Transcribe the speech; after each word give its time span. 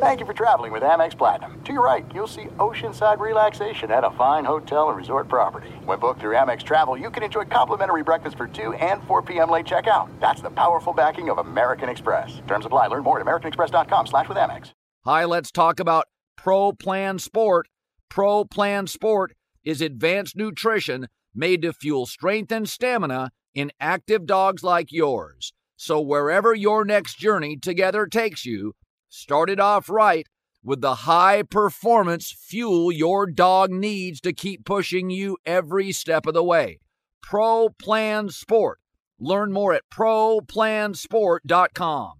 Thank 0.00 0.20
you 0.20 0.26
for 0.26 0.32
traveling 0.32 0.70
with 0.70 0.84
Amex 0.84 1.18
Platinum. 1.18 1.60
To 1.64 1.72
your 1.72 1.84
right, 1.84 2.06
you'll 2.14 2.28
see 2.28 2.44
oceanside 2.58 3.18
relaxation 3.18 3.90
at 3.90 4.04
a 4.04 4.12
fine 4.12 4.44
hotel 4.44 4.90
and 4.90 4.96
resort 4.96 5.26
property. 5.26 5.70
When 5.84 5.98
booked 5.98 6.20
through 6.20 6.36
Amex 6.36 6.62
Travel, 6.62 6.96
you 6.96 7.10
can 7.10 7.24
enjoy 7.24 7.46
complimentary 7.46 8.04
breakfast 8.04 8.36
for 8.36 8.46
2 8.46 8.74
and 8.74 9.02
4 9.08 9.22
p.m. 9.22 9.50
late 9.50 9.66
checkout. 9.66 10.08
That's 10.20 10.40
the 10.40 10.50
powerful 10.50 10.92
backing 10.92 11.30
of 11.30 11.38
American 11.38 11.88
Express. 11.88 12.40
Terms 12.46 12.64
apply. 12.64 12.86
Learn 12.86 13.02
more 13.02 13.18
at 13.18 13.26
americanexpress.com 13.26 14.06
slash 14.06 14.28
with 14.28 14.38
Amex. 14.38 14.70
Hi, 15.04 15.24
let's 15.24 15.50
talk 15.50 15.80
about 15.80 16.04
Pro 16.36 16.70
Plan 16.70 17.18
Sport. 17.18 17.66
Pro 18.08 18.44
Plan 18.44 18.86
Sport 18.86 19.34
is 19.64 19.80
advanced 19.80 20.36
nutrition 20.36 21.08
made 21.34 21.62
to 21.62 21.72
fuel 21.72 22.06
strength 22.06 22.52
and 22.52 22.68
stamina 22.68 23.32
in 23.52 23.72
active 23.80 24.26
dogs 24.26 24.62
like 24.62 24.92
yours. 24.92 25.52
So 25.74 26.00
wherever 26.00 26.54
your 26.54 26.84
next 26.84 27.18
journey 27.18 27.56
together 27.56 28.06
takes 28.06 28.46
you, 28.46 28.74
start 29.08 29.50
it 29.50 29.60
off 29.60 29.88
right 29.88 30.26
with 30.62 30.80
the 30.80 30.94
high 30.94 31.42
performance 31.42 32.30
fuel 32.30 32.92
your 32.92 33.26
dog 33.26 33.70
needs 33.70 34.20
to 34.20 34.32
keep 34.32 34.64
pushing 34.64 35.10
you 35.10 35.36
every 35.46 35.90
step 35.92 36.26
of 36.26 36.34
the 36.34 36.44
way. 36.44 36.78
Pro 37.22 37.70
Plan 37.70 38.28
Sport. 38.28 38.80
Learn 39.20 39.52
more 39.52 39.74
at 39.74 39.82
ProPlansport.com. 39.90 42.12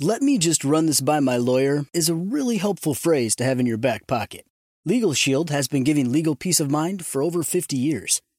Let 0.00 0.22
me 0.22 0.38
just 0.38 0.64
run 0.64 0.86
this 0.86 1.02
by 1.02 1.20
my 1.20 1.36
lawyer 1.36 1.84
is 1.92 2.08
a 2.08 2.14
really 2.14 2.56
helpful 2.56 2.94
phrase 2.94 3.36
to 3.36 3.44
have 3.44 3.60
in 3.60 3.66
your 3.66 3.76
back 3.76 4.06
pocket. 4.06 4.46
Legal 4.86 5.12
Shield 5.12 5.50
has 5.50 5.68
been 5.68 5.84
giving 5.84 6.10
legal 6.10 6.34
peace 6.34 6.58
of 6.58 6.70
mind 6.70 7.04
for 7.04 7.22
over 7.22 7.42
50 7.42 7.76
years. 7.76 8.22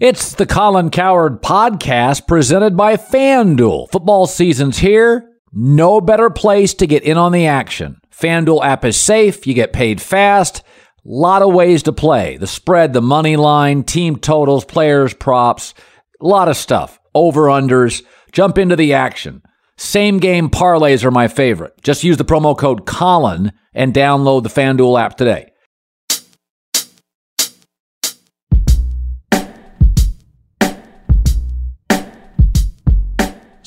It's 0.00 0.32
the 0.32 0.46
Colin 0.46 0.90
Cowherd 0.90 1.42
podcast 1.42 2.28
presented 2.28 2.76
by 2.76 2.96
FanDuel. 2.96 3.90
Football 3.90 4.28
season's 4.28 4.78
here. 4.78 5.28
No 5.52 6.00
better 6.00 6.30
place 6.30 6.72
to 6.74 6.86
get 6.86 7.02
in 7.02 7.16
on 7.16 7.32
the 7.32 7.48
action. 7.48 8.00
FanDuel 8.12 8.64
app 8.64 8.84
is 8.84 8.96
safe. 8.96 9.44
You 9.44 9.54
get 9.54 9.72
paid 9.72 10.00
fast. 10.00 10.62
Lot 11.04 11.42
of 11.42 11.52
ways 11.52 11.82
to 11.82 11.92
play. 11.92 12.36
The 12.36 12.46
spread, 12.46 12.92
the 12.92 13.02
money 13.02 13.34
line, 13.34 13.82
team 13.82 14.14
totals, 14.14 14.64
players, 14.64 15.14
props, 15.14 15.74
a 16.20 16.26
lot 16.26 16.46
of 16.46 16.56
stuff. 16.56 17.00
Over 17.12 17.46
unders. 17.46 18.04
Jump 18.30 18.56
into 18.56 18.76
the 18.76 18.94
action. 18.94 19.42
Same 19.76 20.18
game 20.20 20.48
parlays 20.48 21.02
are 21.02 21.10
my 21.10 21.26
favorite. 21.26 21.74
Just 21.82 22.04
use 22.04 22.18
the 22.18 22.24
promo 22.24 22.56
code 22.56 22.86
Colin 22.86 23.50
and 23.74 23.92
download 23.92 24.44
the 24.44 24.48
FanDuel 24.48 25.00
app 25.00 25.16
today. 25.16 25.47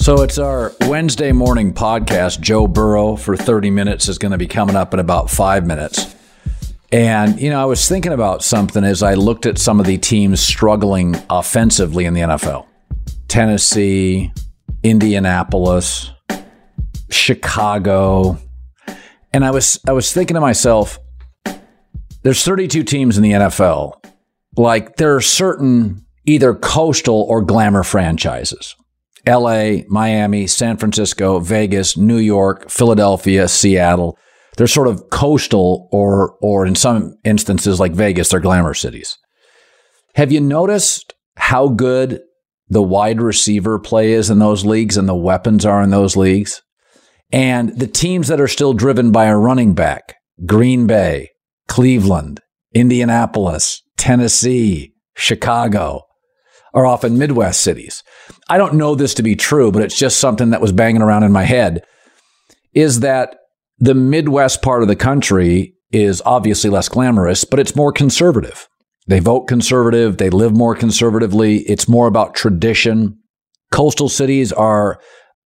So 0.01 0.23
it's 0.23 0.39
our 0.39 0.73
Wednesday 0.87 1.31
morning 1.31 1.75
podcast. 1.75 2.41
Joe 2.41 2.65
Burrow 2.65 3.15
for 3.15 3.37
30 3.37 3.69
minutes 3.69 4.09
is 4.09 4.17
going 4.17 4.31
to 4.31 4.37
be 4.39 4.47
coming 4.47 4.75
up 4.75 4.95
in 4.95 4.99
about 4.99 5.29
five 5.29 5.67
minutes. 5.67 6.15
And, 6.91 7.39
you 7.39 7.51
know, 7.51 7.61
I 7.61 7.65
was 7.65 7.87
thinking 7.87 8.11
about 8.11 8.41
something 8.41 8.83
as 8.83 9.03
I 9.03 9.13
looked 9.13 9.45
at 9.45 9.59
some 9.59 9.79
of 9.79 9.85
the 9.85 9.99
teams 9.99 10.39
struggling 10.39 11.15
offensively 11.29 12.05
in 12.05 12.15
the 12.15 12.21
NFL 12.21 12.65
Tennessee, 13.27 14.33
Indianapolis, 14.81 16.09
Chicago. 17.11 18.39
And 19.31 19.45
I 19.45 19.51
was, 19.51 19.79
I 19.87 19.91
was 19.91 20.11
thinking 20.11 20.33
to 20.33 20.41
myself, 20.41 20.97
there's 22.23 22.43
32 22.43 22.81
teams 22.81 23.17
in 23.17 23.23
the 23.23 23.33
NFL. 23.33 24.03
Like, 24.57 24.95
there 24.95 25.15
are 25.15 25.21
certain 25.21 26.03
either 26.25 26.55
coastal 26.55 27.21
or 27.29 27.43
glamour 27.43 27.83
franchises. 27.83 28.75
LA, 29.27 29.83
Miami, 29.87 30.47
San 30.47 30.77
Francisco, 30.77 31.39
Vegas, 31.39 31.95
New 31.97 32.17
York, 32.17 32.69
Philadelphia, 32.69 33.47
Seattle. 33.47 34.17
They're 34.57 34.67
sort 34.67 34.87
of 34.87 35.09
coastal 35.09 35.87
or 35.91 36.37
or 36.41 36.65
in 36.65 36.75
some 36.75 37.15
instances 37.23 37.79
like 37.79 37.93
Vegas, 37.93 38.29
they're 38.29 38.39
glamour 38.39 38.73
cities. 38.73 39.17
Have 40.15 40.31
you 40.31 40.41
noticed 40.41 41.13
how 41.37 41.69
good 41.69 42.21
the 42.67 42.81
wide 42.81 43.21
receiver 43.21 43.79
play 43.79 44.11
is 44.11 44.29
in 44.29 44.39
those 44.39 44.65
leagues 44.65 44.97
and 44.97 45.07
the 45.07 45.15
weapons 45.15 45.65
are 45.65 45.81
in 45.81 45.89
those 45.89 46.17
leagues? 46.17 46.61
And 47.31 47.77
the 47.79 47.87
teams 47.87 48.27
that 48.27 48.41
are 48.41 48.47
still 48.47 48.73
driven 48.73 49.11
by 49.11 49.25
a 49.25 49.37
running 49.37 49.73
back, 49.73 50.15
Green 50.45 50.85
Bay, 50.85 51.29
Cleveland, 51.69 52.41
Indianapolis, 52.73 53.81
Tennessee, 53.97 54.93
Chicago, 55.15 56.01
are 56.73 56.85
often 56.85 57.17
Midwest 57.17 57.61
cities. 57.61 58.03
I 58.49 58.57
don't 58.57 58.75
know 58.75 58.95
this 58.95 59.13
to 59.15 59.23
be 59.23 59.35
true, 59.35 59.71
but 59.71 59.81
it's 59.81 59.97
just 59.97 60.19
something 60.19 60.51
that 60.51 60.61
was 60.61 60.71
banging 60.71 61.01
around 61.01 61.23
in 61.23 61.31
my 61.31 61.43
head 61.43 61.83
is 62.73 63.01
that 63.01 63.35
the 63.79 63.93
Midwest 63.93 64.61
part 64.61 64.81
of 64.81 64.87
the 64.87 64.95
country 64.95 65.75
is 65.91 66.21
obviously 66.25 66.69
less 66.69 66.87
glamorous, 66.87 67.43
but 67.43 67.59
it's 67.59 67.75
more 67.75 67.91
conservative. 67.91 68.67
They 69.07 69.19
vote 69.19 69.47
conservative, 69.47 70.17
they 70.17 70.29
live 70.29 70.55
more 70.55 70.75
conservatively, 70.75 71.59
it's 71.59 71.89
more 71.89 72.07
about 72.07 72.35
tradition. 72.35 73.17
Coastal 73.71 74.09
cities 74.09 74.53
are, 74.53 75.01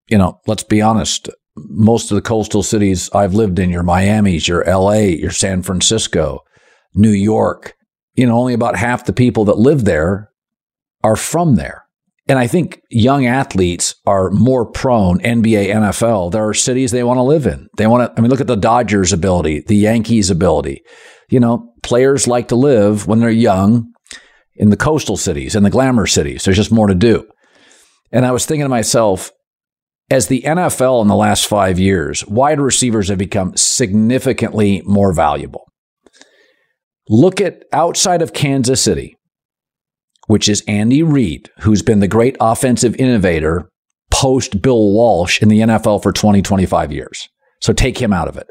you 0.08 0.18
know, 0.18 0.40
let's 0.46 0.64
be 0.64 0.82
honest, 0.82 1.30
most 1.56 2.12
of 2.12 2.16
the 2.16 2.22
coastal 2.22 2.64
cities 2.64 3.10
I've 3.14 3.34
lived 3.34 3.60
in, 3.60 3.70
your 3.70 3.84
Miami's, 3.84 4.48
your 4.48 4.64
LA, 4.66 4.94
your 4.94 5.32
San 5.32 5.64
Francisco, 5.64 6.42
New 6.94 7.12
York, 7.12 7.76
you 8.16 8.28
know, 8.28 8.38
only 8.38 8.54
about 8.54 8.76
half 8.76 9.06
the 9.06 9.14
people 9.14 9.46
that 9.46 9.58
live 9.58 9.86
there 9.86 10.30
are 11.06 11.16
from 11.16 11.54
there. 11.56 11.86
And 12.28 12.40
I 12.40 12.48
think 12.48 12.82
young 12.90 13.28
athletes 13.28 13.94
are 14.08 14.32
more 14.32 14.66
prone, 14.66 15.20
NBA, 15.20 15.68
NFL. 15.68 16.32
There 16.32 16.48
are 16.48 16.56
cities 16.56 16.90
they 16.90 17.04
want 17.04 17.20
to 17.20 17.22
live 17.22 17.46
in. 17.46 17.70
They 17.78 17.86
want 17.86 18.10
to, 18.10 18.18
I 18.18 18.22
mean, 18.22 18.32
look 18.32 18.42
at 18.42 18.48
the 18.48 18.56
Dodgers' 18.56 19.14
ability, 19.14 19.64
the 19.68 19.76
Yankees' 19.76 20.32
ability. 20.32 20.82
You 21.30 21.40
know, 21.40 21.72
players 21.84 22.28
like 22.28 22.48
to 22.48 22.56
live 22.56 23.06
when 23.06 23.20
they're 23.20 23.30
young 23.30 23.94
in 24.56 24.72
the 24.72 24.78
coastal 24.78 25.18
cities 25.18 25.56
and 25.56 25.64
the 25.64 25.70
glamour 25.70 26.08
cities. 26.08 26.44
There's 26.44 26.58
just 26.58 26.72
more 26.72 26.88
to 26.88 26.96
do. 26.96 27.28
And 28.12 28.26
I 28.26 28.32
was 28.32 28.48
thinking 28.48 28.66
to 28.66 28.70
myself, 28.70 29.32
as 30.10 30.28
the 30.28 30.42
NFL 30.42 31.04
in 31.04 31.08
the 31.08 31.16
last 31.16 31.46
five 31.46 31.78
years, 31.78 32.26
wide 32.26 32.60
receivers 32.60 33.10
have 33.10 33.20
become 33.20 33.56
significantly 33.56 34.82
more 34.86 35.14
valuable. 35.14 35.66
Look 37.08 37.40
at 37.40 37.66
outside 37.72 38.24
of 38.24 38.34
Kansas 38.34 38.82
City, 38.82 39.16
which 40.28 40.50
is 40.50 40.64
Andy 40.68 41.04
Reid, 41.04 41.50
who's 41.60 41.82
been 41.82 42.00
the 42.00 42.08
great 42.08 42.36
offensive 42.40 42.96
innovator 42.96 43.70
post 44.12 44.62
Bill 44.62 44.92
Walsh 44.92 45.42
in 45.42 45.50
the 45.50 45.62
NFL 45.62 46.02
for 46.02 46.12
20, 46.12 46.42
25 46.42 46.92
years. 46.92 47.28
So 47.62 47.74
take 47.74 48.02
him 48.02 48.14
out 48.14 48.28
of 48.28 48.38
it. 48.38 48.48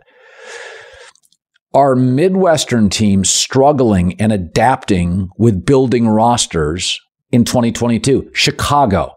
Our 1.73 1.97
Midwestern 1.97 2.89
teams 2.89 3.31
struggling 3.31 4.21
and 4.21 4.33
adapting 4.33 5.29
with 5.39 5.67
building 5.67 6.09
rosters 6.09 7.01
in 7.33 7.45
2022? 7.45 8.31
Chicago, 8.33 9.15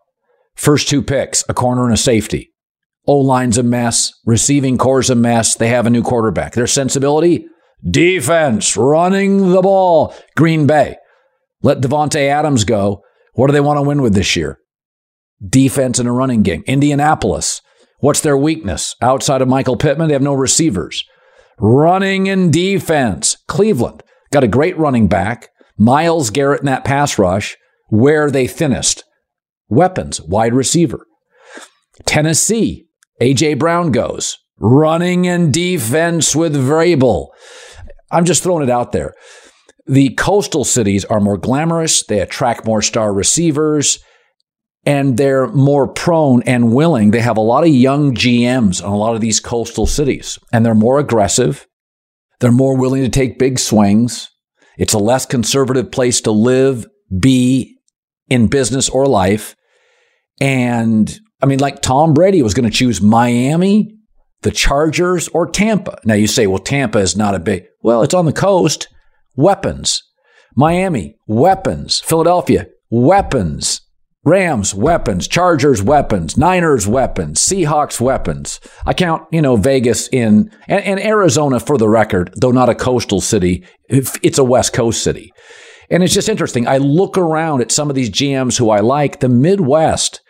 first 0.56 0.89
two 0.89 1.04
picks, 1.04 1.44
a 1.48 1.54
corner 1.54 1.86
and 1.86 1.94
a 1.94 1.98
safety. 1.98 2.51
O 3.06 3.18
line's 3.18 3.57
a 3.57 3.63
mess, 3.63 4.12
receiving 4.25 4.77
core's 4.77 5.09
a 5.09 5.15
mess. 5.15 5.56
They 5.56 5.69
have 5.69 5.86
a 5.86 5.92
new 5.92 6.01
quarterback. 6.01 6.54
Their 6.54 6.68
sensibility? 6.68 7.45
Defense, 7.89 8.75
running 8.75 9.51
the 9.51 9.62
ball. 9.62 10.15
Green 10.36 10.65
Bay, 10.65 10.98
let 11.62 11.81
Davante 11.81 12.27
Adams 12.27 12.63
go. 12.63 13.01
What 13.33 13.48
do 13.48 13.54
they 13.54 13.62
want 13.62 13.77
to 13.77 13.83
win 13.83 14.01
with 14.01 14.13
this 14.13 14.36
year? 14.36 14.59
Defense 15.45 16.00
and 16.00 16.07
a 16.07 16.12
running 16.12 16.44
game. 16.44 16.63
Indianapolis. 16.68 17.62
What's 18.00 18.21
their 18.21 18.38
weakness? 18.38 18.95
Outside 19.01 19.42
of 19.42 19.48
Michael 19.48 19.77
Pittman, 19.77 20.07
they 20.07 20.13
have 20.13 20.21
no 20.21 20.33
receivers. 20.33 21.04
Running 21.59 22.30
and 22.30 22.54
defense. 22.54 23.38
Cleveland. 23.48 24.04
got 24.31 24.44
a 24.44 24.48
great 24.48 24.77
running 24.77 25.07
back, 25.07 25.50
Myles 25.77 26.30
Garrett 26.30 26.62
in 26.62 26.65
that 26.68 26.86
pass 26.86 27.18
rush. 27.18 27.57
Where 27.89 28.25
are 28.25 28.31
they 28.31 28.48
thinnest? 28.48 29.04
Weapons, 29.69 30.21
wide 30.21 30.54
receiver. 30.54 31.06
Tennessee, 32.06 32.88
A.J. 33.19 33.56
Brown 33.56 33.92
goes. 33.92 34.38
Running 34.59 35.27
and 35.27 35.54
defense 35.54 36.36
with 36.36 36.56
Vrabel. 36.56 37.27
I'm 38.12 38.25
just 38.25 38.44
throwing 38.44 38.63
it 38.63 38.69
out 38.69 38.92
there. 38.92 39.13
The 39.88 40.10
coastal 40.12 40.66
cities 40.66 41.06
are 41.06 41.19
more 41.19 41.38
glamorous, 41.38 42.04
they 42.04 42.19
attract 42.19 42.66
more 42.66 42.81
star 42.81 43.13
receivers, 43.13 44.00
and 44.86 45.18
they're 45.18 45.48
more 45.48 45.88
prone 45.88 46.42
and 46.44 46.74
willing. 46.74 47.12
They 47.12 47.22
have 47.22 47.38
a 47.38 47.42
lot 47.42 47.63
of 47.63 47.69
young 47.69 48.13
GMs 48.13 48.84
on 48.84 48.92
a 48.92 48.98
lot 48.98 49.16
of 49.16 49.22
these 49.22 49.39
coastal 49.39 49.86
cities, 49.86 50.39
and 50.51 50.66
they're 50.66 50.75
more 50.75 51.00
aggressive. 51.00 51.68
They're 52.39 52.51
more 52.51 52.78
willing 52.78 53.04
to 53.04 53.10
take 53.10 53.39
big 53.39 53.60
swings. 53.60 54.30
It's 54.78 54.94
a 54.94 55.00
less 55.00 55.25
conservative 55.25 55.92
place 55.92 56.22
to 56.22 56.31
live, 56.31 56.86
be 57.19 57.78
in 58.30 58.48
business 58.48 58.90
or 58.90 59.07
life. 59.07 59.56
And 60.40 61.19
I 61.42 61.45
mean, 61.45 61.60
like 61.60 61.81
Tom 61.81 62.13
Brady 62.13 62.42
was 62.42 62.54
going 62.54 62.69
to 62.69 62.75
choose 62.75 63.01
Miami, 63.01 63.95
the 64.42 64.51
Chargers, 64.51 65.28
or 65.30 65.50
Tampa. 65.50 66.00
Now 66.06 66.13
you 66.13 66.28
say, 66.28 66.48
well, 66.48 66.60
Tampa 66.60 67.00
is 67.00 67.16
not 67.16 67.36
a 67.36 67.40
big, 67.40 67.66
well, 67.81 68.04
it's 68.04 68.13
on 68.13 68.25
the 68.25 68.33
coast 68.33 68.88
weapons. 69.38 70.04
Miami, 70.56 71.16
weapons. 71.28 72.00
Philadelphia, 72.00 72.68
weapons. 72.89 73.81
Rams, 74.25 74.75
weapons. 74.75 75.28
Chargers, 75.28 75.81
weapons. 75.81 76.36
Niners, 76.36 76.86
weapons. 76.86 77.39
Seahawks, 77.39 78.01
weapons. 78.01 78.60
I 78.86 78.94
count, 78.94 79.25
you 79.31 79.42
know, 79.42 79.56
Vegas 79.56 80.10
in, 80.10 80.51
and, 80.68 80.84
and 80.84 81.00
Arizona 81.00 81.62
for 81.62 81.78
the 81.78 81.88
record, 81.88 82.34
though 82.36 82.51
not 82.51 82.68
a 82.68 82.75
coastal 82.75 83.22
city, 83.22 83.63
it's 83.88 84.38
a 84.38 84.44
West 84.44 84.74
Coast 84.74 85.01
city. 85.01 85.31
And 85.90 86.04
it's 86.04 86.13
just 86.13 86.28
interesting. 86.28 86.68
I 86.68 86.78
look 86.78 87.18
around 87.18 87.62
at 87.62 87.72
some 87.72 87.90
of 87.90 87.95
these 87.95 88.10
GMs 88.10 88.57
who 88.57 88.69
I 88.69 88.81
like, 88.81 89.22
the 89.22 89.30
Midwest, 89.30 90.22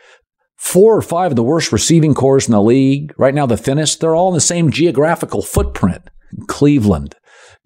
four 0.57 0.95
or 0.95 1.01
five 1.01 1.31
of 1.31 1.36
the 1.36 1.44
worst 1.44 1.71
receiving 1.71 2.13
cores 2.13 2.48
in 2.48 2.51
the 2.51 2.62
league. 2.62 3.13
Right 3.18 3.33
now, 3.33 3.48
the 3.48 3.57
thinnest, 3.57 4.00
they're 4.00 4.13
all 4.13 4.27
in 4.27 4.36
the 4.36 4.42
same 4.42 4.69
geographical 4.69 5.42
footprint. 5.42 6.10
Cleveland, 6.48 7.15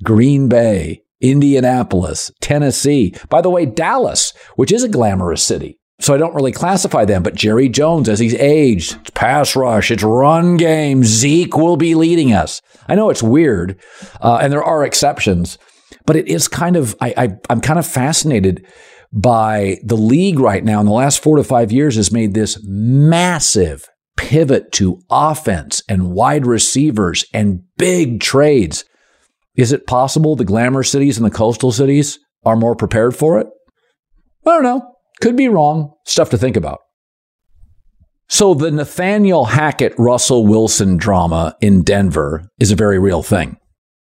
Green 0.03 0.47
Bay, 0.47 1.01
Indianapolis, 1.21 2.31
Tennessee. 2.41 3.13
By 3.29 3.41
the 3.41 3.49
way, 3.49 3.65
Dallas, 3.65 4.33
which 4.55 4.71
is 4.71 4.83
a 4.83 4.89
glamorous 4.89 5.43
city. 5.43 5.77
So 5.99 6.15
I 6.15 6.17
don't 6.17 6.33
really 6.33 6.51
classify 6.51 7.05
them, 7.05 7.21
but 7.21 7.35
Jerry 7.35 7.69
Jones, 7.69 8.09
as 8.09 8.17
he's 8.17 8.33
aged, 8.33 8.97
it's 9.01 9.11
pass 9.11 9.55
rush, 9.55 9.91
it's 9.91 10.01
run 10.01 10.57
game. 10.57 11.03
Zeke 11.03 11.55
will 11.55 11.77
be 11.77 11.93
leading 11.93 12.33
us. 12.33 12.59
I 12.87 12.95
know 12.95 13.11
it's 13.11 13.21
weird, 13.21 13.79
uh, 14.19 14.39
and 14.41 14.51
there 14.51 14.63
are 14.63 14.83
exceptions, 14.83 15.59
but 16.07 16.15
it 16.15 16.27
is 16.27 16.47
kind 16.47 16.75
of, 16.75 16.95
I, 16.99 17.13
I, 17.15 17.29
I'm 17.51 17.61
kind 17.61 17.77
of 17.77 17.85
fascinated 17.85 18.65
by 19.13 19.77
the 19.83 19.97
league 19.97 20.39
right 20.39 20.63
now 20.63 20.79
in 20.79 20.87
the 20.87 20.91
last 20.91 21.21
four 21.21 21.37
to 21.37 21.43
five 21.43 21.71
years 21.71 21.97
has 21.97 22.11
made 22.11 22.33
this 22.33 22.59
massive 22.63 23.87
pivot 24.17 24.71
to 24.71 24.99
offense 25.09 25.83
and 25.87 26.11
wide 26.11 26.47
receivers 26.47 27.25
and 27.33 27.61
big 27.77 28.21
trades. 28.21 28.85
Is 29.61 29.71
it 29.71 29.85
possible 29.85 30.35
the 30.35 30.43
glamour 30.43 30.81
cities 30.81 31.19
and 31.19 31.25
the 31.25 31.29
coastal 31.29 31.71
cities 31.71 32.17
are 32.43 32.55
more 32.55 32.75
prepared 32.75 33.15
for 33.15 33.39
it? 33.39 33.45
I 34.43 34.55
don't 34.55 34.63
know. 34.63 34.95
Could 35.21 35.37
be 35.37 35.49
wrong. 35.49 35.93
Stuff 36.03 36.31
to 36.31 36.37
think 36.39 36.57
about. 36.57 36.79
So, 38.27 38.55
the 38.55 38.71
Nathaniel 38.71 39.45
Hackett 39.45 39.93
Russell 39.99 40.47
Wilson 40.47 40.97
drama 40.97 41.55
in 41.61 41.83
Denver 41.83 42.49
is 42.59 42.71
a 42.71 42.75
very 42.75 42.97
real 42.97 43.21
thing. 43.21 43.57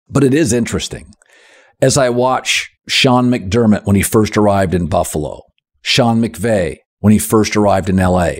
But 0.09 0.25
it 0.25 0.33
is 0.33 0.51
interesting. 0.51 1.13
As 1.81 1.97
I 1.97 2.09
watch 2.09 2.69
Sean 2.89 3.29
McDermott 3.29 3.85
when 3.85 3.95
he 3.95 4.01
first 4.01 4.35
arrived 4.35 4.73
in 4.73 4.87
Buffalo, 4.87 5.43
Sean 5.81 6.21
McVay 6.21 6.79
when 6.99 7.13
he 7.13 7.19
first 7.19 7.55
arrived 7.55 7.87
in 7.89 7.95
LA, 7.95 8.39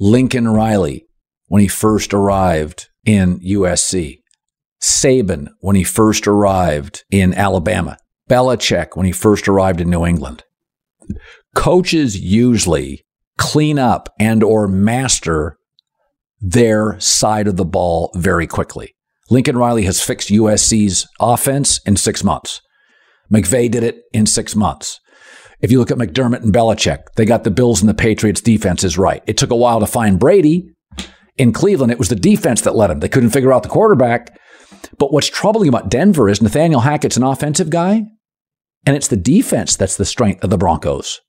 Lincoln 0.00 0.48
Riley 0.48 1.04
when 1.48 1.60
he 1.60 1.68
first 1.68 2.14
arrived 2.14 2.88
in 3.04 3.40
USC, 3.40 4.20
Saban 4.84 5.48
when 5.60 5.76
he 5.76 5.82
first 5.82 6.26
arrived 6.26 7.04
in 7.10 7.32
Alabama, 7.32 7.96
Belichick 8.28 8.96
when 8.96 9.06
he 9.06 9.12
first 9.12 9.48
arrived 9.48 9.80
in 9.80 9.88
New 9.88 10.04
England. 10.04 10.44
Coaches 11.54 12.20
usually 12.20 13.06
clean 13.38 13.78
up 13.78 14.10
and 14.20 14.42
or 14.42 14.68
master 14.68 15.56
their 16.38 17.00
side 17.00 17.48
of 17.48 17.56
the 17.56 17.64
ball 17.64 18.10
very 18.14 18.46
quickly. 18.46 18.94
Lincoln 19.30 19.56
Riley 19.56 19.84
has 19.84 20.02
fixed 20.02 20.28
USC's 20.28 21.08
offense 21.18 21.80
in 21.86 21.96
six 21.96 22.22
months. 22.22 22.60
McVay 23.32 23.70
did 23.70 23.82
it 23.82 24.02
in 24.12 24.26
six 24.26 24.54
months. 24.54 25.00
If 25.60 25.72
you 25.72 25.78
look 25.78 25.90
at 25.90 25.96
McDermott 25.96 26.42
and 26.42 26.52
Belichick, 26.52 27.04
they 27.16 27.24
got 27.24 27.44
the 27.44 27.50
Bills 27.50 27.80
and 27.80 27.88
the 27.88 27.94
Patriots 27.94 28.42
defenses 28.42 28.98
right. 28.98 29.22
It 29.26 29.38
took 29.38 29.50
a 29.50 29.56
while 29.56 29.80
to 29.80 29.86
find 29.86 30.20
Brady. 30.20 30.68
In 31.38 31.54
Cleveland, 31.54 31.90
it 31.90 31.98
was 31.98 32.10
the 32.10 32.16
defense 32.16 32.60
that 32.60 32.76
led 32.76 32.90
him. 32.90 33.00
They 33.00 33.08
couldn't 33.08 33.30
figure 33.30 33.52
out 33.52 33.62
the 33.62 33.70
quarterback. 33.70 34.38
But 34.98 35.12
what's 35.12 35.28
troubling 35.28 35.68
about 35.68 35.90
Denver 35.90 36.28
is 36.28 36.42
Nathaniel 36.42 36.80
Hackett's 36.80 37.16
an 37.16 37.22
offensive 37.22 37.70
guy, 37.70 38.04
and 38.86 38.96
it's 38.96 39.08
the 39.08 39.16
defense 39.16 39.76
that's 39.76 39.96
the 39.96 40.04
strength 40.04 40.44
of 40.44 40.50
the 40.50 40.58
Broncos. 40.58 41.20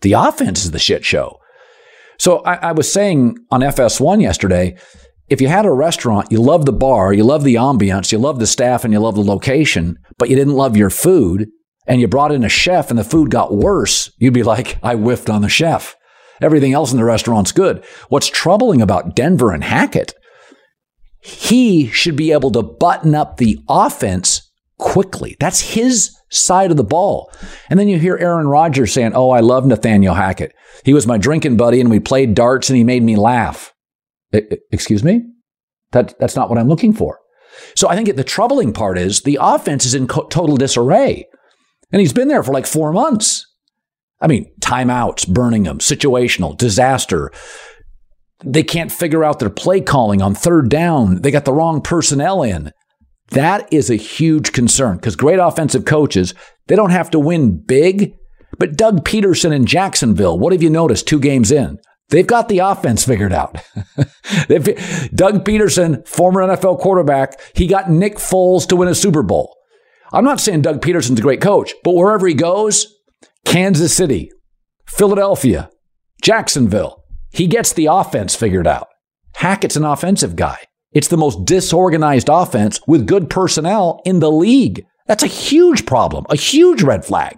The 0.00 0.12
offense 0.14 0.64
is 0.64 0.70
the 0.70 0.78
shit 0.78 1.04
show. 1.04 1.38
So 2.18 2.38
I, 2.40 2.54
I 2.56 2.72
was 2.72 2.90
saying 2.92 3.36
on 3.50 3.60
FS1 3.60 4.22
yesterday, 4.22 4.76
if 5.28 5.40
you 5.40 5.48
had 5.48 5.64
a 5.64 5.72
restaurant, 5.72 6.30
you 6.30 6.40
love 6.40 6.66
the 6.66 6.72
bar, 6.72 7.12
you 7.12 7.24
love 7.24 7.44
the 7.44 7.54
ambiance, 7.54 8.12
you 8.12 8.18
love 8.18 8.38
the 8.38 8.46
staff, 8.46 8.84
and 8.84 8.92
you 8.92 9.00
love 9.00 9.14
the 9.14 9.22
location, 9.22 9.98
but 10.18 10.28
you 10.28 10.36
didn't 10.36 10.54
love 10.54 10.76
your 10.76 10.90
food, 10.90 11.48
and 11.86 12.00
you 12.00 12.08
brought 12.08 12.32
in 12.32 12.44
a 12.44 12.48
chef 12.48 12.90
and 12.90 12.98
the 12.98 13.04
food 13.04 13.30
got 13.30 13.54
worse, 13.54 14.12
you'd 14.18 14.34
be 14.34 14.42
like, 14.42 14.78
I 14.82 14.94
whiffed 14.94 15.30
on 15.30 15.42
the 15.42 15.48
chef. 15.48 15.96
Everything 16.40 16.72
else 16.72 16.92
in 16.92 16.98
the 16.98 17.04
restaurant's 17.04 17.52
good. 17.52 17.84
What's 18.08 18.28
troubling 18.28 18.80
about 18.80 19.14
Denver 19.14 19.52
and 19.52 19.62
Hackett 19.62 20.14
he 21.20 21.88
should 21.88 22.16
be 22.16 22.32
able 22.32 22.50
to 22.52 22.62
button 22.62 23.14
up 23.14 23.36
the 23.36 23.58
offense 23.68 24.50
quickly. 24.78 25.36
That's 25.38 25.74
his 25.74 26.16
side 26.30 26.70
of 26.70 26.76
the 26.76 26.84
ball. 26.84 27.30
And 27.68 27.78
then 27.78 27.88
you 27.88 27.98
hear 27.98 28.16
Aaron 28.16 28.48
Rodgers 28.48 28.92
saying, 28.92 29.12
Oh, 29.14 29.30
I 29.30 29.40
love 29.40 29.66
Nathaniel 29.66 30.14
Hackett. 30.14 30.54
He 30.84 30.94
was 30.94 31.06
my 31.06 31.18
drinking 31.18 31.56
buddy 31.56 31.80
and 31.80 31.90
we 31.90 32.00
played 32.00 32.34
darts 32.34 32.70
and 32.70 32.76
he 32.76 32.84
made 32.84 33.02
me 33.02 33.16
laugh. 33.16 33.74
excuse 34.32 35.04
me? 35.04 35.22
That, 35.92 36.18
that's 36.18 36.36
not 36.36 36.48
what 36.48 36.58
I'm 36.58 36.68
looking 36.68 36.92
for. 36.92 37.18
So 37.74 37.88
I 37.88 37.96
think 37.96 38.14
the 38.14 38.24
troubling 38.24 38.72
part 38.72 38.96
is 38.96 39.22
the 39.22 39.38
offense 39.40 39.84
is 39.84 39.94
in 39.94 40.06
co- 40.06 40.28
total 40.28 40.56
disarray. 40.56 41.26
And 41.92 42.00
he's 42.00 42.12
been 42.12 42.28
there 42.28 42.42
for 42.42 42.52
like 42.52 42.66
four 42.66 42.92
months. 42.92 43.46
I 44.20 44.26
mean, 44.26 44.52
timeouts, 44.60 45.28
burning 45.28 45.64
them, 45.64 45.78
situational, 45.78 46.56
disaster, 46.56 47.32
they 48.44 48.62
can't 48.62 48.92
figure 48.92 49.24
out 49.24 49.38
their 49.38 49.50
play 49.50 49.80
calling 49.80 50.22
on 50.22 50.34
third 50.34 50.68
down. 50.68 51.22
They 51.22 51.30
got 51.30 51.44
the 51.44 51.52
wrong 51.52 51.80
personnel 51.80 52.42
in. 52.42 52.72
That 53.30 53.72
is 53.72 53.90
a 53.90 53.96
huge 53.96 54.52
concern 54.52 54.96
because 54.96 55.16
great 55.16 55.38
offensive 55.38 55.84
coaches, 55.84 56.34
they 56.66 56.76
don't 56.76 56.90
have 56.90 57.10
to 57.10 57.18
win 57.18 57.58
big. 57.58 58.14
But 58.58 58.76
Doug 58.76 59.04
Pederson 59.04 59.52
in 59.52 59.66
Jacksonville, 59.66 60.38
what 60.38 60.52
have 60.52 60.62
you 60.62 60.70
noticed 60.70 61.06
two 61.06 61.20
games 61.20 61.52
in? 61.52 61.78
They've 62.08 62.26
got 62.26 62.48
the 62.48 62.58
offense 62.58 63.04
figured 63.04 63.32
out. 63.32 63.54
Doug 65.14 65.44
Pederson, 65.44 66.06
former 66.06 66.42
NFL 66.42 66.80
quarterback, 66.80 67.40
he 67.54 67.68
got 67.68 67.90
Nick 67.90 68.16
Foles 68.16 68.66
to 68.68 68.76
win 68.76 68.88
a 68.88 68.94
Super 68.96 69.22
Bowl. 69.22 69.56
I'm 70.12 70.24
not 70.24 70.40
saying 70.40 70.62
Doug 70.62 70.80
Pederson's 70.80 71.20
a 71.20 71.22
great 71.22 71.40
coach, 71.40 71.72
but 71.84 71.94
wherever 71.94 72.26
he 72.26 72.34
goes, 72.34 72.92
Kansas 73.44 73.94
City, 73.94 74.30
Philadelphia, 74.86 75.70
Jacksonville, 76.20 76.99
he 77.32 77.46
gets 77.46 77.72
the 77.72 77.86
offense 77.86 78.34
figured 78.34 78.66
out. 78.66 78.88
Hackett's 79.36 79.76
an 79.76 79.84
offensive 79.84 80.36
guy. 80.36 80.58
It's 80.92 81.08
the 81.08 81.16
most 81.16 81.44
disorganized 81.44 82.28
offense 82.28 82.80
with 82.86 83.06
good 83.06 83.30
personnel 83.30 84.02
in 84.04 84.20
the 84.20 84.30
league. 84.30 84.84
That's 85.06 85.22
a 85.22 85.28
huge 85.28 85.86
problem, 85.86 86.26
a 86.30 86.36
huge 86.36 86.82
red 86.82 87.04
flag. 87.04 87.36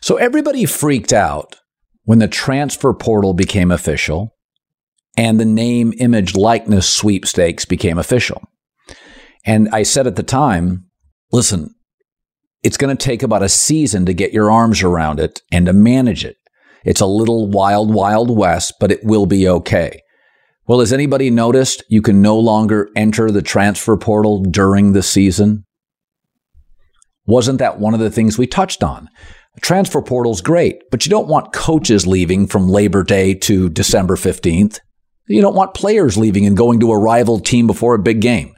So 0.00 0.16
everybody 0.16 0.64
freaked 0.66 1.12
out 1.12 1.56
when 2.04 2.20
the 2.20 2.28
transfer 2.28 2.94
portal 2.94 3.34
became 3.34 3.70
official 3.70 4.36
and 5.16 5.38
the 5.38 5.44
name, 5.44 5.92
image, 5.98 6.36
likeness 6.36 6.88
sweepstakes 6.88 7.64
became 7.64 7.98
official. 7.98 8.42
And 9.44 9.68
I 9.70 9.82
said 9.82 10.06
at 10.06 10.16
the 10.16 10.22
time, 10.22 10.86
listen, 11.32 11.74
it's 12.62 12.76
going 12.76 12.96
to 12.96 13.04
take 13.04 13.22
about 13.22 13.42
a 13.42 13.48
season 13.48 14.06
to 14.06 14.14
get 14.14 14.32
your 14.32 14.50
arms 14.50 14.82
around 14.82 15.18
it 15.18 15.42
and 15.50 15.66
to 15.66 15.72
manage 15.72 16.24
it. 16.24 16.36
It's 16.84 17.00
a 17.00 17.06
little 17.06 17.48
wild, 17.48 17.92
wild 17.92 18.36
west, 18.36 18.74
but 18.80 18.90
it 18.90 19.04
will 19.04 19.26
be 19.26 19.48
okay. 19.48 20.00
Well, 20.66 20.80
has 20.80 20.92
anybody 20.92 21.30
noticed 21.30 21.82
you 21.88 22.00
can 22.00 22.22
no 22.22 22.38
longer 22.38 22.88
enter 22.94 23.30
the 23.30 23.42
transfer 23.42 23.96
portal 23.96 24.42
during 24.42 24.92
the 24.92 25.02
season? 25.02 25.64
Wasn't 27.26 27.58
that 27.58 27.78
one 27.78 27.94
of 27.94 28.00
the 28.00 28.10
things 28.10 28.38
we 28.38 28.46
touched 28.46 28.82
on? 28.82 29.08
Transfer 29.62 30.00
portal's 30.00 30.40
great, 30.40 30.82
but 30.90 31.04
you 31.04 31.10
don't 31.10 31.28
want 31.28 31.52
coaches 31.52 32.06
leaving 32.06 32.46
from 32.46 32.68
Labor 32.68 33.02
Day 33.02 33.34
to 33.34 33.68
December 33.68 34.16
15th. 34.16 34.78
You 35.26 35.42
don't 35.42 35.56
want 35.56 35.74
players 35.74 36.16
leaving 36.16 36.46
and 36.46 36.56
going 36.56 36.80
to 36.80 36.92
a 36.92 36.98
rival 36.98 37.40
team 37.40 37.66
before 37.66 37.94
a 37.94 38.02
big 38.02 38.20
game. 38.20 38.54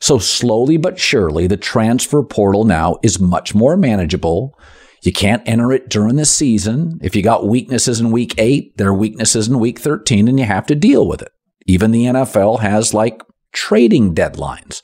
So 0.00 0.18
slowly 0.18 0.76
but 0.76 0.98
surely, 0.98 1.46
the 1.46 1.56
transfer 1.56 2.22
portal 2.22 2.64
now 2.64 2.98
is 3.02 3.20
much 3.20 3.54
more 3.54 3.76
manageable. 3.76 4.56
You 5.02 5.12
can't 5.12 5.46
enter 5.46 5.72
it 5.72 5.88
during 5.88 6.16
the 6.16 6.24
season. 6.24 6.98
If 7.02 7.14
you 7.14 7.22
got 7.22 7.46
weaknesses 7.46 8.00
in 8.00 8.10
week 8.10 8.34
eight, 8.38 8.76
there 8.76 8.88
are 8.88 8.94
weaknesses 8.94 9.48
in 9.48 9.60
week 9.60 9.78
13 9.78 10.28
and 10.28 10.38
you 10.38 10.46
have 10.46 10.66
to 10.66 10.74
deal 10.74 11.06
with 11.06 11.22
it. 11.22 11.30
Even 11.66 11.90
the 11.90 12.04
NFL 12.04 12.60
has 12.60 12.94
like 12.94 13.22
trading 13.52 14.14
deadlines. 14.14 14.82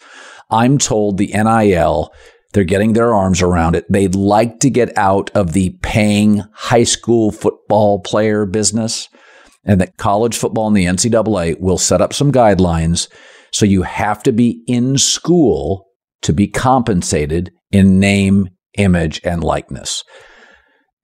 I'm 0.51 0.79
told 0.79 1.19
the 1.19 1.33
NIL, 1.35 2.13
they're 2.53 2.65
getting 2.65 2.93
their 2.93 3.13
arms 3.13 3.43
around 3.43 3.75
it. 3.75 3.85
They'd 3.91 4.15
like 4.15 4.61
to 4.61 4.71
get 4.71 4.97
out 4.97 5.31
of 5.35 5.53
the 5.53 5.71
paying 5.83 6.45
high 6.53 6.85
school 6.85 7.33
football 7.33 8.01
player 8.01 8.47
business 8.47 9.09
and 9.65 9.81
that 9.81 9.97
college 9.97 10.37
football 10.37 10.69
and 10.69 10.77
the 10.77 10.85
NCAA 10.85 11.59
will 11.59 11.79
set 11.79 12.01
up 12.01 12.13
some 12.13 12.31
guidelines. 12.31 13.09
So 13.53 13.67
you 13.67 13.83
have 13.83 14.23
to 14.25 14.33
be 14.33 14.63
in 14.67 14.99
school 14.99 15.87
to 16.23 16.33
be 16.33 16.47
compensated 16.47 17.51
in 17.71 17.99
name, 17.99 18.49
image, 18.77 19.21
and 19.25 19.43
likeness. 19.43 20.05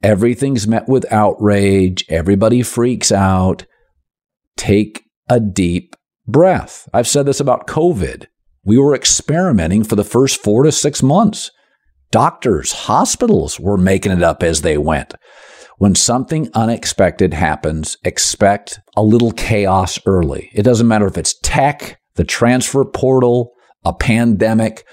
Everything's 0.02 0.66
met 0.66 0.88
with 0.88 1.10
outrage. 1.12 2.04
Everybody 2.08 2.62
freaks 2.62 3.12
out. 3.12 3.66
Take 4.56 5.04
a 5.28 5.40
deep 5.40 5.94
breath. 6.26 6.88
I've 6.92 7.08
said 7.08 7.26
this 7.26 7.40
about 7.40 7.66
COVID. 7.66 8.26
We 8.64 8.78
were 8.78 8.94
experimenting 8.94 9.84
for 9.84 9.96
the 9.96 10.04
first 10.04 10.42
four 10.42 10.62
to 10.64 10.72
six 10.72 11.02
months. 11.02 11.50
Doctors, 12.10 12.72
hospitals 12.72 13.60
were 13.60 13.76
making 13.76 14.12
it 14.12 14.22
up 14.22 14.42
as 14.42 14.62
they 14.62 14.76
went. 14.76 15.14
When 15.78 15.94
something 15.94 16.50
unexpected 16.54 17.32
happens, 17.32 17.96
expect 18.04 18.80
a 18.96 19.02
little 19.02 19.32
chaos 19.32 19.98
early. 20.04 20.50
It 20.52 20.62
doesn't 20.62 20.88
matter 20.88 21.06
if 21.06 21.16
it's 21.16 21.38
tech, 21.42 21.98
the 22.16 22.24
transfer 22.24 22.84
portal, 22.84 23.52
a 23.84 23.94
pandemic, 23.94 24.86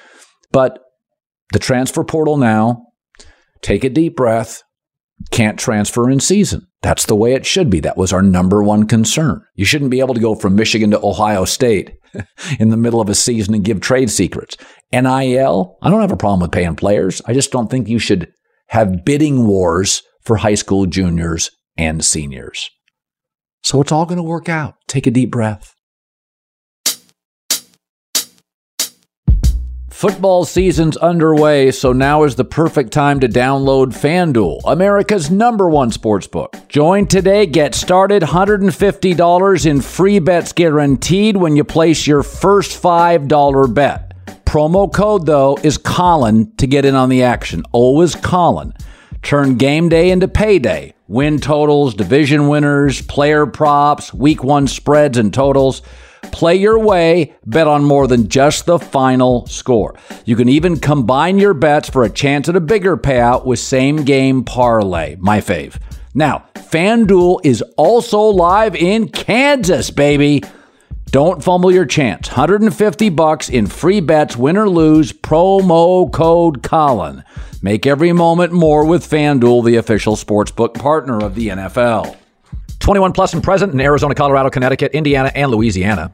but 0.51 0.79
the 1.51 1.59
transfer 1.59 2.03
portal 2.03 2.37
now, 2.37 2.85
take 3.61 3.83
a 3.83 3.89
deep 3.89 4.15
breath, 4.15 4.63
can't 5.31 5.59
transfer 5.59 6.09
in 6.09 6.19
season. 6.19 6.67
That's 6.81 7.05
the 7.05 7.15
way 7.15 7.33
it 7.33 7.45
should 7.45 7.69
be. 7.69 7.79
That 7.79 7.97
was 7.97 8.13
our 8.13 8.21
number 8.21 8.61
one 8.61 8.87
concern. 8.87 9.43
You 9.55 9.65
shouldn't 9.65 9.91
be 9.91 9.99
able 9.99 10.13
to 10.13 10.21
go 10.21 10.35
from 10.35 10.55
Michigan 10.55 10.91
to 10.91 11.01
Ohio 11.03 11.45
State 11.45 11.97
in 12.59 12.69
the 12.69 12.77
middle 12.77 13.01
of 13.01 13.09
a 13.09 13.15
season 13.15 13.55
and 13.55 13.63
give 13.63 13.81
trade 13.81 14.09
secrets. 14.09 14.57
NIL, 14.91 15.77
I 15.81 15.89
don't 15.89 16.01
have 16.01 16.11
a 16.11 16.17
problem 16.17 16.41
with 16.41 16.51
paying 16.51 16.75
players. 16.75 17.21
I 17.25 17.33
just 17.33 17.51
don't 17.51 17.69
think 17.69 17.87
you 17.87 17.99
should 17.99 18.31
have 18.67 19.03
bidding 19.05 19.47
wars 19.47 20.03
for 20.23 20.37
high 20.37 20.55
school 20.55 20.85
juniors 20.85 21.49
and 21.77 22.03
seniors. 22.03 22.69
So 23.63 23.81
it's 23.81 23.91
all 23.91 24.05
going 24.05 24.17
to 24.17 24.23
work 24.23 24.49
out. 24.49 24.75
Take 24.87 25.07
a 25.07 25.11
deep 25.11 25.31
breath. 25.31 25.73
Football 29.97 30.45
season's 30.45 30.95
underway, 30.97 31.71
so 31.71 31.91
now 31.91 32.21
is 32.21 32.35
the 32.35 32.45
perfect 32.45 32.93
time 32.93 33.19
to 33.21 33.27
download 33.27 33.87
FanDuel, 33.87 34.61
America's 34.63 35.31
number 35.31 35.67
one 35.67 35.91
sports 35.91 36.27
book. 36.27 36.55
Join 36.69 37.07
today, 37.07 37.47
get 37.47 37.73
started, 37.73 38.21
$150 38.21 39.65
in 39.65 39.81
free 39.81 40.19
bets 40.19 40.53
guaranteed 40.53 41.35
when 41.35 41.55
you 41.55 41.63
place 41.63 42.05
your 42.05 42.21
first 42.21 42.79
$5 42.79 43.73
bet. 43.73 44.13
Promo 44.45 44.93
code, 44.93 45.25
though, 45.25 45.57
is 45.63 45.79
Colin 45.79 46.55
to 46.57 46.67
get 46.67 46.85
in 46.85 46.93
on 46.93 47.09
the 47.09 47.23
action. 47.23 47.63
Always 47.71 48.13
Colin. 48.13 48.73
Turn 49.23 49.55
game 49.55 49.89
day 49.89 50.11
into 50.11 50.27
payday. 50.27 50.93
Win 51.07 51.39
totals, 51.39 51.95
division 51.95 52.49
winners, 52.49 53.01
player 53.01 53.47
props, 53.47 54.13
week 54.13 54.43
one 54.43 54.67
spreads 54.67 55.17
and 55.17 55.33
totals. 55.33 55.81
Play 56.31 56.55
your 56.55 56.79
way, 56.79 57.35
bet 57.45 57.67
on 57.67 57.83
more 57.83 58.07
than 58.07 58.27
just 58.27 58.65
the 58.65 58.79
final 58.79 59.47
score. 59.47 59.95
You 60.25 60.35
can 60.35 60.49
even 60.49 60.79
combine 60.79 61.39
your 61.39 61.53
bets 61.53 61.89
for 61.89 62.03
a 62.03 62.09
chance 62.09 62.47
at 62.49 62.55
a 62.55 62.61
bigger 62.61 62.97
payout 62.97 63.45
with 63.45 63.59
same 63.59 64.03
game 64.03 64.43
parlay, 64.43 65.15
my 65.19 65.39
fave. 65.39 65.79
Now, 66.13 66.45
FanDuel 66.55 67.41
is 67.43 67.61
also 67.77 68.19
live 68.19 68.75
in 68.75 69.09
Kansas, 69.09 69.89
baby. 69.89 70.43
Don't 71.11 71.43
fumble 71.43 71.71
your 71.71 71.85
chance. 71.85 72.27
150 72.27 73.09
bucks 73.09 73.49
in 73.49 73.65
free 73.67 74.01
bets, 74.01 74.35
win 74.35 74.57
or 74.57 74.69
lose, 74.69 75.13
promo 75.13 76.11
code 76.11 76.61
Colin. 76.63 77.23
Make 77.61 77.85
every 77.85 78.11
moment 78.11 78.51
more 78.51 78.85
with 78.85 79.09
FanDuel, 79.09 79.65
the 79.65 79.77
official 79.77 80.15
sportsbook 80.15 80.73
partner 80.73 81.23
of 81.23 81.35
the 81.35 81.47
NFL. 81.47 82.15
21 82.87 83.11
plus 83.11 83.33
and 83.33 83.43
present 83.43 83.73
in 83.73 83.81
Arizona, 83.81 84.15
Colorado, 84.15 84.49
Connecticut, 84.49 84.93
Indiana, 84.93 85.29
and 85.35 85.51
Louisiana. 85.51 86.13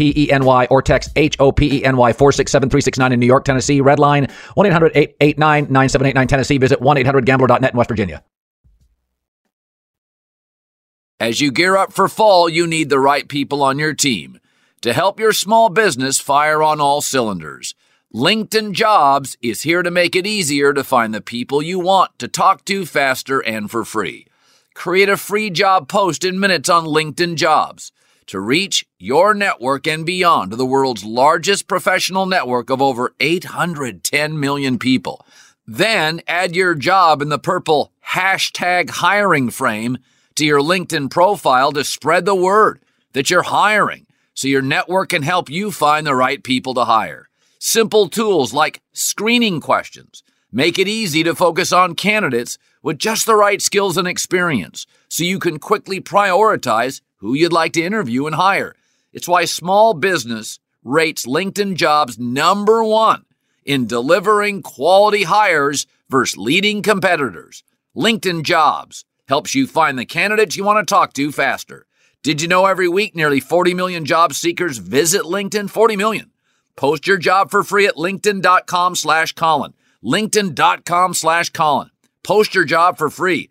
P 0.01 0.11
E 0.15 0.31
N 0.31 0.45
Y 0.45 0.65
or 0.71 0.81
text 0.81 1.11
H 1.15 1.35
O 1.39 1.51
P 1.51 1.77
E 1.77 1.85
N 1.85 1.95
Y 1.95 2.11
467 2.11 2.69
369 2.71 3.13
in 3.13 3.19
New 3.19 3.27
York, 3.27 3.45
Tennessee. 3.45 3.81
Red 3.81 3.99
line 3.99 4.27
1 4.55 4.65
800 4.65 4.91
889 4.95 5.67
9789 5.71 6.27
Tennessee. 6.27 6.57
Visit 6.57 6.81
1 6.81 6.97
800 6.97 7.23
gambler.net 7.23 7.71
in 7.71 7.77
West 7.77 7.87
Virginia. 7.87 8.23
As 11.19 11.39
you 11.39 11.51
gear 11.51 11.77
up 11.77 11.93
for 11.93 12.07
fall, 12.07 12.49
you 12.49 12.65
need 12.65 12.89
the 12.89 12.97
right 12.97 13.27
people 13.27 13.61
on 13.61 13.77
your 13.77 13.93
team 13.93 14.39
to 14.81 14.91
help 14.91 15.19
your 15.19 15.33
small 15.33 15.69
business 15.69 16.19
fire 16.19 16.63
on 16.63 16.81
all 16.81 17.01
cylinders. 17.01 17.75
LinkedIn 18.11 18.71
Jobs 18.71 19.37
is 19.39 19.61
here 19.61 19.83
to 19.83 19.91
make 19.91 20.15
it 20.15 20.25
easier 20.25 20.73
to 20.73 20.83
find 20.83 21.13
the 21.13 21.21
people 21.21 21.61
you 21.61 21.79
want 21.79 22.17
to 22.17 22.27
talk 22.27 22.65
to 22.65 22.87
faster 22.87 23.39
and 23.39 23.69
for 23.69 23.85
free. 23.85 24.25
Create 24.73 25.09
a 25.09 25.15
free 25.15 25.51
job 25.51 25.87
post 25.87 26.25
in 26.25 26.39
minutes 26.39 26.69
on 26.69 26.85
LinkedIn 26.85 27.35
Jobs 27.35 27.91
to 28.31 28.39
reach 28.39 28.85
your 28.97 29.33
network 29.33 29.85
and 29.85 30.05
beyond 30.05 30.51
to 30.51 30.55
the 30.55 30.65
world's 30.65 31.03
largest 31.03 31.67
professional 31.67 32.25
network 32.25 32.69
of 32.69 32.81
over 32.81 33.13
810 33.19 34.39
million 34.39 34.79
people. 34.79 35.25
Then 35.67 36.21
add 36.29 36.55
your 36.55 36.73
job 36.73 37.21
in 37.21 37.27
the 37.27 37.37
purple 37.37 37.91
hashtag 38.13 38.89
hiring 38.89 39.49
frame 39.49 39.97
to 40.35 40.45
your 40.45 40.61
LinkedIn 40.61 41.11
profile 41.11 41.73
to 41.73 41.83
spread 41.83 42.23
the 42.23 42.33
word 42.33 42.81
that 43.11 43.29
you're 43.29 43.43
hiring 43.43 44.07
so 44.33 44.47
your 44.47 44.61
network 44.61 45.09
can 45.09 45.23
help 45.23 45.49
you 45.49 45.69
find 45.69 46.07
the 46.07 46.15
right 46.15 46.41
people 46.41 46.73
to 46.75 46.85
hire. 46.85 47.27
Simple 47.59 48.07
tools 48.07 48.53
like 48.53 48.81
screening 48.93 49.59
questions 49.59 50.23
make 50.53 50.79
it 50.79 50.87
easy 50.87 51.21
to 51.23 51.35
focus 51.35 51.73
on 51.73 51.95
candidates 51.95 52.57
with 52.81 52.97
just 52.97 53.25
the 53.25 53.35
right 53.35 53.61
skills 53.61 53.97
and 53.97 54.07
experience 54.07 54.87
so 55.11 55.25
you 55.25 55.39
can 55.39 55.59
quickly 55.59 55.99
prioritize 55.99 57.01
who 57.17 57.33
you'd 57.33 57.51
like 57.51 57.73
to 57.73 57.83
interview 57.83 58.25
and 58.27 58.35
hire. 58.35 58.77
It's 59.11 59.27
why 59.27 59.43
small 59.43 59.93
business 59.93 60.57
rates 60.85 61.25
LinkedIn 61.25 61.75
jobs 61.75 62.17
number 62.17 62.81
one 62.81 63.25
in 63.65 63.87
delivering 63.87 64.61
quality 64.61 65.23
hires 65.23 65.85
versus 66.09 66.37
leading 66.37 66.81
competitors. 66.81 67.63
LinkedIn 67.93 68.43
jobs 68.43 69.03
helps 69.27 69.53
you 69.53 69.67
find 69.67 69.99
the 69.99 70.05
candidates 70.05 70.55
you 70.55 70.63
want 70.63 70.79
to 70.79 70.89
talk 70.89 71.11
to 71.13 71.29
faster. 71.33 71.85
Did 72.23 72.41
you 72.41 72.47
know 72.47 72.65
every 72.65 72.87
week 72.87 73.13
nearly 73.13 73.41
40 73.41 73.73
million 73.73 74.05
job 74.05 74.33
seekers 74.33 74.77
visit 74.77 75.23
LinkedIn? 75.23 75.69
40 75.69 75.97
million. 75.97 76.31
Post 76.77 77.05
your 77.05 77.17
job 77.17 77.51
for 77.51 77.63
free 77.63 77.85
at 77.85 77.95
linkedin.com 77.95 78.95
slash 78.95 79.33
Colin. 79.33 79.73
LinkedIn.com 80.03 81.13
slash 81.13 81.49
Colin. 81.49 81.89
Post 82.23 82.55
your 82.55 82.63
job 82.63 82.97
for 82.97 83.09
free. 83.09 83.50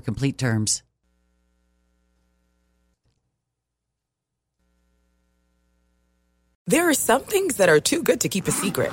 complete 0.00 0.38
terms. 0.38 0.82
There 6.68 6.88
are 6.88 6.94
some 6.94 7.22
things 7.22 7.58
that 7.58 7.68
are 7.68 7.78
too 7.78 8.02
good 8.02 8.22
to 8.22 8.28
keep 8.28 8.48
a 8.48 8.50
secret. 8.50 8.92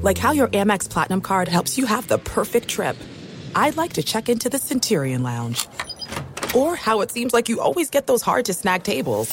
Like 0.00 0.16
how 0.16 0.32
your 0.32 0.48
Amex 0.48 0.88
Platinum 0.88 1.20
card 1.20 1.48
helps 1.48 1.76
you 1.76 1.84
have 1.84 2.08
the 2.08 2.18
perfect 2.18 2.68
trip. 2.68 2.96
I'd 3.54 3.76
like 3.76 3.92
to 3.94 4.02
check 4.02 4.30
into 4.30 4.48
the 4.48 4.58
Centurion 4.58 5.22
Lounge. 5.22 5.66
Or 6.54 6.76
how 6.76 7.02
it 7.02 7.10
seems 7.10 7.34
like 7.34 7.50
you 7.50 7.60
always 7.60 7.90
get 7.90 8.06
those 8.06 8.22
hard 8.22 8.46
to 8.46 8.54
snag 8.54 8.84
tables. 8.84 9.28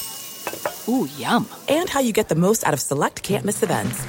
Ooh, 0.86 1.08
yum. 1.16 1.48
And 1.68 1.88
how 1.88 2.00
you 2.00 2.12
get 2.12 2.28
the 2.28 2.34
most 2.34 2.62
out 2.66 2.74
of 2.74 2.80
select 2.80 3.22
can't 3.22 3.44
miss 3.46 3.62
events. 3.62 4.06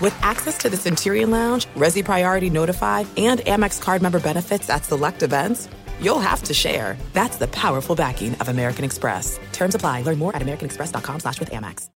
With 0.00 0.16
access 0.22 0.56
to 0.58 0.70
the 0.70 0.76
Centurion 0.76 1.30
Lounge, 1.30 1.66
Resy 1.76 2.04
Priority 2.04 2.50
Notify, 2.50 3.04
and 3.16 3.40
Amex 3.40 3.80
card 3.80 4.02
member 4.02 4.18
benefits 4.18 4.70
at 4.70 4.84
select 4.84 5.22
events, 5.22 5.68
you'll 6.00 6.18
have 6.18 6.42
to 6.44 6.54
share. 6.54 6.96
That's 7.12 7.36
the 7.36 7.48
powerful 7.48 7.94
backing 7.94 8.34
of 8.36 8.48
American 8.48 8.84
Express. 8.84 9.38
Terms 9.52 9.74
apply. 9.74 10.02
Learn 10.02 10.18
more 10.18 10.34
at 10.34 10.42
americanexpress.com 10.42 11.20
slash 11.20 11.38
with 11.38 11.50
Amex. 11.50 11.90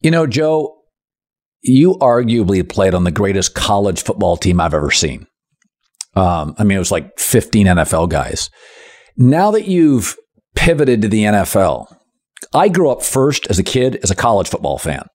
You 0.00 0.10
know, 0.10 0.26
Joe, 0.26 0.82
you 1.62 1.94
arguably 1.94 2.68
played 2.68 2.94
on 2.94 3.04
the 3.04 3.12
greatest 3.12 3.54
college 3.54 4.02
football 4.02 4.36
team 4.36 4.60
I've 4.60 4.74
ever 4.74 4.90
seen. 4.90 5.28
Um, 6.16 6.56
I 6.58 6.64
mean, 6.64 6.76
it 6.76 6.80
was 6.80 6.90
like 6.90 7.18
15 7.20 7.68
NFL 7.68 8.08
guys. 8.08 8.50
Now 9.16 9.52
that 9.52 9.68
you've 9.68 10.16
pivoted 10.56 11.02
to 11.02 11.08
the 11.08 11.22
NFL, 11.22 11.86
I 12.54 12.68
grew 12.68 12.90
up 12.90 13.02
first 13.02 13.46
as 13.48 13.58
a 13.58 13.62
kid 13.64 13.96
as 14.02 14.10
a 14.10 14.16
college 14.16 14.48
football 14.48 14.78
fan. 14.78 15.06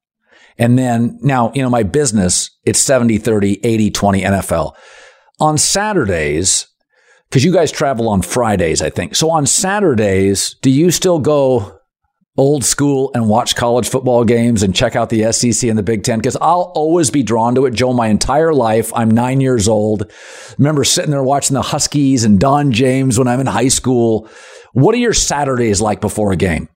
And 0.58 0.78
then 0.78 1.20
now, 1.22 1.52
you 1.54 1.62
know, 1.62 1.70
my 1.70 1.84
business, 1.84 2.50
it's 2.66 2.80
70, 2.80 3.20
30, 3.20 3.60
80, 3.64 3.92
20 3.92 4.22
NFL. 4.22 4.74
On 5.40 5.58
Saturdays, 5.58 6.68
because 7.30 7.44
you 7.44 7.54
guys 7.54 7.72
travel 7.72 8.10
on 8.10 8.22
Fridays, 8.22 8.82
I 8.82 8.90
think. 8.90 9.16
So 9.16 9.30
on 9.30 9.46
Saturdays, 9.46 10.56
do 10.62 10.72
you 10.72 10.90
still 10.92 11.20
go 11.20 11.78
old 12.38 12.64
school 12.64 13.12
and 13.14 13.28
watch 13.28 13.56
college 13.56 13.90
football 13.90 14.24
games 14.24 14.64
and 14.64 14.76
check 14.76 14.96
out 14.96 15.10
the 15.10 15.32
SEC 15.32 15.70
and 15.70 15.78
the 15.78 15.84
Big 15.84 16.04
Ten? 16.04 16.18
Because 16.18 16.38
I'll 16.38 16.72
always 16.74 17.12
be 17.12 17.22
drawn 17.22 17.54
to 17.56 17.66
it, 17.66 17.74
Joe, 17.74 17.94
my 17.94 18.08
entire 18.08 18.54
life. 18.54 18.92
I'm 18.96 19.12
nine 19.12 19.42
years 19.42 19.68
old. 19.68 20.12
Remember 20.58 20.84
sitting 20.84 21.12
there 21.12 21.24
watching 21.24 21.54
the 21.54 21.62
Huskies 21.62 22.24
and 22.24 22.40
Don 22.40 22.72
James 22.72 23.20
when 23.20 23.28
I'm 23.28 23.42
in 23.42 23.48
high 23.48 23.68
school. 23.68 24.28
What 24.74 24.96
are 24.96 25.00
your 25.00 25.14
Saturdays 25.14 25.82
like 25.82 26.02
before 26.02 26.32
a 26.32 26.36
game? 26.36 26.70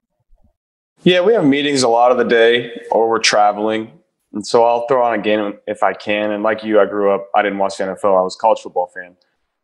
Yeah, 1.03 1.21
we 1.21 1.33
have 1.33 1.45
meetings 1.45 1.81
a 1.81 1.87
lot 1.87 2.11
of 2.11 2.17
the 2.17 2.23
day, 2.23 2.79
or 2.91 3.09
we're 3.09 3.19
traveling, 3.19 3.91
and 4.33 4.45
so 4.45 4.63
I'll 4.63 4.85
throw 4.87 5.03
on 5.03 5.19
a 5.19 5.21
game 5.21 5.57
if 5.65 5.81
I 5.81 5.93
can. 5.93 6.31
And 6.31 6.43
like 6.43 6.63
you, 6.63 6.79
I 6.79 6.85
grew 6.85 7.11
up. 7.11 7.27
I 7.35 7.41
didn't 7.41 7.57
watch 7.57 7.77
the 7.77 7.85
NFL. 7.85 8.17
I 8.17 8.21
was 8.21 8.35
a 8.35 8.39
college 8.39 8.59
football 8.59 8.91
fan, 8.93 9.15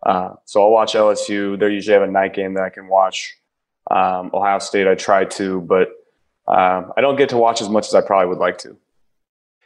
uh, 0.03 0.34
so 0.46 0.63
I'll 0.63 0.72
watch 0.72 0.94
LSU. 0.94 1.60
They 1.60 1.70
usually 1.70 1.94
have 1.94 2.08
a 2.08 2.12
night 2.12 2.34
game 2.34 2.56
that 2.56 2.63
I 2.63 2.70
can 2.70 2.88
watch. 2.88 3.36
Um, 3.91 4.32
Ohio 4.34 4.58
State, 4.60 4.88
I 4.88 4.96
try 4.96 5.25
to, 5.25 5.62
but 5.62 5.89
um, 6.48 6.91
I 6.98 7.01
don't 7.01 7.17
get 7.17 7.29
to 7.29 7.38
watch 7.38 7.62
as 7.62 7.70
much 7.70 7.88
as 7.88 7.94
I 7.94 8.01
probably 8.01 8.29
would 8.29 8.39
like 8.39 8.58
to. 8.60 8.75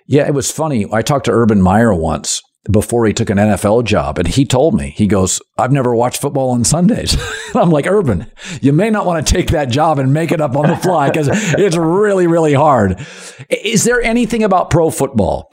Yeah, 0.08 0.28
it 0.28 0.34
was 0.34 0.52
funny. 0.52 0.86
I 0.92 1.02
talked 1.02 1.26
to 1.26 1.32
Urban 1.32 1.62
Meyer 1.62 1.94
once, 1.94 2.42
before 2.70 3.06
he 3.06 3.14
took 3.14 3.30
an 3.30 3.38
NFL 3.38 3.86
job. 3.86 4.20
And 4.20 4.28
he 4.28 4.46
told 4.46 4.76
me, 4.76 4.92
he 4.92 5.08
goes, 5.08 5.42
I've 5.58 5.72
never 5.72 5.96
watched 5.96 6.22
football 6.22 6.52
on 6.52 6.64
Sundays. 6.64 7.18
I'm 7.56 7.72
like, 7.72 7.88
Urban, 7.88 8.32
you 8.62 8.72
may 8.72 8.90
not 8.90 9.06
want 9.06 9.26
to 9.26 9.34
take 9.34 9.50
that 9.52 9.70
job 9.70 9.98
and 9.98 10.14
make 10.14 10.32
it 10.32 10.42
up 10.42 10.56
on 10.56 10.70
the 10.70 10.76
fly 10.76 11.10
because 11.10 11.30
it's 11.32 11.78
really, 11.78 12.28
really 12.28 12.54
hard. 12.54 13.04
Is 13.50 13.84
there 13.84 14.02
anything 14.02 14.44
about 14.44 14.70
pro 14.70 14.92
football? 14.92 15.52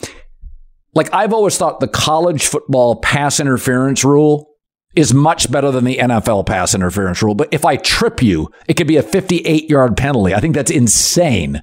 Like, 0.94 1.12
I've 1.14 1.32
always 1.32 1.56
thought 1.56 1.80
the 1.80 1.88
college 1.88 2.46
football 2.46 2.96
pass 2.96 3.40
interference 3.40 4.04
rule 4.04 4.50
is 4.94 5.14
much 5.14 5.50
better 5.50 5.70
than 5.70 5.84
the 5.84 5.98
NFL 5.98 6.46
pass 6.46 6.74
interference 6.74 7.22
rule. 7.22 7.34
But 7.34 7.48
if 7.52 7.64
I 7.64 7.76
trip 7.76 8.22
you, 8.22 8.50
it 8.66 8.74
could 8.74 8.86
be 8.86 8.96
a 8.96 9.02
58 9.02 9.70
yard 9.70 9.96
penalty. 9.96 10.34
I 10.34 10.40
think 10.40 10.54
that's 10.54 10.70
insane 10.70 11.62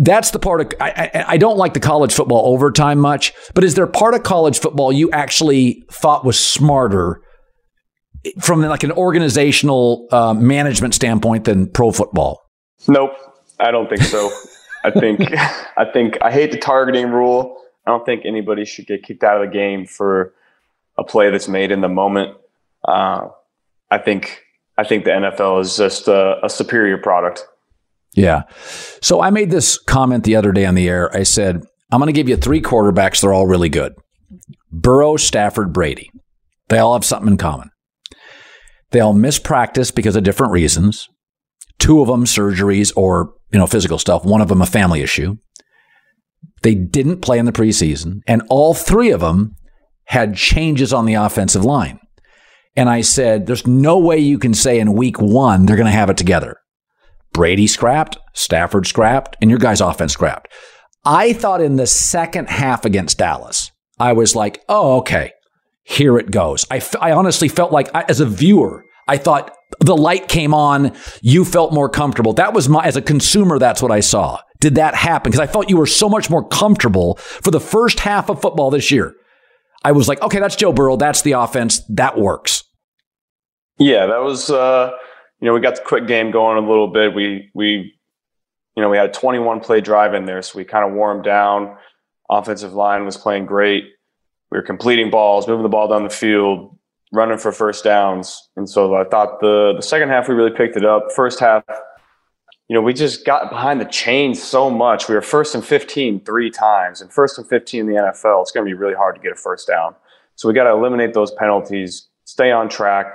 that's 0.00 0.30
the 0.30 0.38
part 0.38 0.62
of 0.62 0.72
I, 0.80 1.10
I, 1.14 1.24
I, 1.34 1.36
don't 1.36 1.58
like 1.58 1.74
the 1.74 1.80
college 1.80 2.14
football 2.14 2.52
overtime 2.52 2.98
much, 2.98 3.34
but 3.54 3.64
is 3.64 3.74
there 3.74 3.86
part 3.86 4.14
of 4.14 4.22
college 4.22 4.58
football 4.58 4.90
you 4.90 5.10
actually 5.10 5.84
thought 5.92 6.24
was 6.24 6.38
smarter 6.38 7.20
from 8.40 8.62
like 8.62 8.82
an 8.82 8.92
organizational 8.92 10.08
uh, 10.10 10.32
management 10.32 10.94
standpoint 10.94 11.44
than 11.44 11.68
pro 11.70 11.92
football? 11.92 12.40
Nope, 12.88 13.12
I 13.60 13.70
don't 13.70 13.88
think 13.88 14.02
so. 14.02 14.30
I 14.84 14.90
think 14.90 15.20
I 15.76 15.84
think 15.92 16.16
I 16.22 16.32
hate 16.32 16.50
the 16.50 16.58
targeting 16.58 17.10
rule. 17.10 17.60
I 17.86 17.90
don't 17.90 18.06
think 18.06 18.24
anybody 18.24 18.64
should 18.64 18.86
get 18.86 19.02
kicked 19.02 19.22
out 19.22 19.42
of 19.42 19.50
the 19.50 19.54
game 19.54 19.86
for 19.86 20.32
a 20.96 21.04
play 21.04 21.30
that's 21.30 21.48
made 21.48 21.70
in 21.70 21.82
the 21.82 21.88
moment. 21.88 22.36
Uh, 22.82 23.28
I 23.90 23.98
think 23.98 24.44
I 24.78 24.84
think 24.84 25.04
the 25.04 25.10
NFL 25.10 25.60
is 25.60 25.76
just 25.76 26.08
a, 26.08 26.42
a 26.42 26.48
superior 26.48 26.96
product. 26.96 27.46
Yeah. 28.14 28.42
So 29.00 29.20
I 29.20 29.30
made 29.30 29.50
this 29.50 29.78
comment 29.78 30.24
the 30.24 30.36
other 30.36 30.52
day 30.52 30.66
on 30.66 30.74
the 30.74 30.88
air. 30.88 31.14
I 31.14 31.22
said, 31.22 31.62
I'm 31.92 32.00
going 32.00 32.06
to 32.06 32.12
give 32.12 32.28
you 32.28 32.36
three 32.36 32.60
quarterbacks. 32.60 33.20
They're 33.20 33.32
all 33.32 33.46
really 33.46 33.68
good 33.68 33.94
Burrow, 34.72 35.16
Stafford, 35.16 35.72
Brady. 35.72 36.10
They 36.68 36.78
all 36.78 36.94
have 36.94 37.04
something 37.04 37.32
in 37.32 37.36
common. 37.36 37.70
They 38.90 39.00
all 39.00 39.12
miss 39.12 39.38
practice 39.38 39.90
because 39.90 40.16
of 40.16 40.24
different 40.24 40.52
reasons. 40.52 41.08
Two 41.78 42.00
of 42.00 42.08
them 42.08 42.24
surgeries 42.24 42.92
or, 42.96 43.32
you 43.52 43.58
know, 43.58 43.66
physical 43.66 43.98
stuff. 43.98 44.24
One 44.24 44.40
of 44.40 44.48
them 44.48 44.62
a 44.62 44.66
family 44.66 45.00
issue. 45.00 45.36
They 46.62 46.74
didn't 46.74 47.22
play 47.22 47.38
in 47.38 47.46
the 47.46 47.52
preseason, 47.52 48.20
and 48.26 48.42
all 48.50 48.74
three 48.74 49.10
of 49.10 49.20
them 49.20 49.54
had 50.04 50.36
changes 50.36 50.92
on 50.92 51.06
the 51.06 51.14
offensive 51.14 51.64
line. 51.64 51.98
And 52.76 52.88
I 52.88 53.00
said, 53.00 53.46
there's 53.46 53.66
no 53.66 53.98
way 53.98 54.18
you 54.18 54.38
can 54.38 54.54
say 54.54 54.78
in 54.78 54.92
week 54.92 55.20
one 55.20 55.66
they're 55.66 55.76
going 55.76 55.86
to 55.86 55.92
have 55.92 56.10
it 56.10 56.16
together. 56.16 56.56
Brady 57.32 57.66
scrapped, 57.66 58.18
Stafford 58.34 58.86
scrapped, 58.86 59.36
and 59.40 59.50
your 59.50 59.58
guy's 59.58 59.80
offense 59.80 60.12
scrapped. 60.12 60.48
I 61.04 61.32
thought 61.32 61.60
in 61.60 61.76
the 61.76 61.86
second 61.86 62.48
half 62.48 62.84
against 62.84 63.18
Dallas, 63.18 63.70
I 63.98 64.12
was 64.12 64.36
like, 64.36 64.62
oh, 64.68 64.98
okay, 64.98 65.32
here 65.82 66.18
it 66.18 66.30
goes. 66.30 66.66
I, 66.70 66.78
f- 66.78 66.96
I 67.00 67.12
honestly 67.12 67.48
felt 67.48 67.72
like, 67.72 67.88
I, 67.94 68.04
as 68.08 68.20
a 68.20 68.26
viewer, 68.26 68.84
I 69.08 69.16
thought 69.16 69.54
the 69.80 69.96
light 69.96 70.28
came 70.28 70.52
on. 70.52 70.94
You 71.22 71.44
felt 71.44 71.72
more 71.72 71.88
comfortable. 71.88 72.32
That 72.34 72.52
was 72.52 72.68
my, 72.68 72.84
as 72.84 72.96
a 72.96 73.02
consumer, 73.02 73.58
that's 73.58 73.82
what 73.82 73.90
I 73.90 74.00
saw. 74.00 74.40
Did 74.60 74.74
that 74.74 74.94
happen? 74.94 75.30
Because 75.30 75.48
I 75.48 75.50
felt 75.50 75.70
you 75.70 75.78
were 75.78 75.86
so 75.86 76.08
much 76.08 76.28
more 76.28 76.46
comfortable 76.46 77.16
for 77.16 77.50
the 77.50 77.60
first 77.60 78.00
half 78.00 78.28
of 78.28 78.42
football 78.42 78.70
this 78.70 78.90
year. 78.90 79.14
I 79.82 79.92
was 79.92 80.06
like, 80.08 80.20
okay, 80.20 80.38
that's 80.38 80.56
Joe 80.56 80.72
Burrow. 80.72 80.96
That's 80.96 81.22
the 81.22 81.32
offense. 81.32 81.80
That 81.88 82.18
works. 82.18 82.64
Yeah, 83.78 84.06
that 84.06 84.22
was, 84.22 84.50
uh, 84.50 84.90
you 85.40 85.46
know, 85.46 85.54
we 85.54 85.60
got 85.60 85.76
the 85.76 85.82
quick 85.82 86.06
game 86.06 86.30
going 86.30 86.62
a 86.62 86.66
little 86.66 86.88
bit. 86.88 87.14
We 87.14 87.50
we 87.54 87.94
you 88.76 88.82
know, 88.82 88.88
we 88.88 88.96
had 88.96 89.10
a 89.10 89.12
21 89.12 89.60
play 89.60 89.80
drive 89.80 90.14
in 90.14 90.24
there, 90.24 90.42
so 90.42 90.58
we 90.58 90.64
kind 90.64 90.88
of 90.88 90.94
warmed 90.94 91.24
down. 91.24 91.76
Offensive 92.30 92.72
line 92.72 93.04
was 93.04 93.16
playing 93.16 93.46
great. 93.46 93.84
We 94.50 94.58
were 94.58 94.62
completing 94.62 95.10
balls, 95.10 95.48
moving 95.48 95.62
the 95.62 95.68
ball 95.68 95.88
down 95.88 96.04
the 96.04 96.10
field, 96.10 96.78
running 97.12 97.38
for 97.38 97.52
first 97.52 97.84
downs. 97.84 98.48
And 98.56 98.68
so 98.68 98.94
I 98.94 99.04
thought 99.04 99.40
the 99.40 99.74
the 99.76 99.82
second 99.82 100.08
half 100.10 100.28
we 100.28 100.34
really 100.34 100.54
picked 100.56 100.76
it 100.76 100.84
up. 100.84 101.10
First 101.14 101.40
half, 101.40 101.64
you 102.68 102.74
know, 102.74 102.82
we 102.82 102.92
just 102.92 103.24
got 103.24 103.50
behind 103.50 103.80
the 103.80 103.86
chains 103.86 104.42
so 104.42 104.70
much. 104.70 105.08
We 105.08 105.14
were 105.14 105.22
first 105.22 105.54
and 105.54 105.64
15 105.64 106.24
three 106.24 106.50
times, 106.50 107.00
and 107.00 107.12
first 107.12 107.38
and 107.38 107.48
15 107.48 107.80
in 107.80 107.86
the 107.86 107.94
NFL, 107.94 108.42
it's 108.42 108.52
going 108.52 108.64
to 108.64 108.70
be 108.70 108.74
really 108.74 108.94
hard 108.94 109.16
to 109.16 109.20
get 109.20 109.32
a 109.32 109.36
first 109.36 109.66
down. 109.66 109.94
So 110.36 110.48
we 110.48 110.54
got 110.54 110.64
to 110.64 110.70
eliminate 110.70 111.12
those 111.12 111.32
penalties, 111.32 112.08
stay 112.24 112.50
on 112.52 112.68
track, 112.68 113.12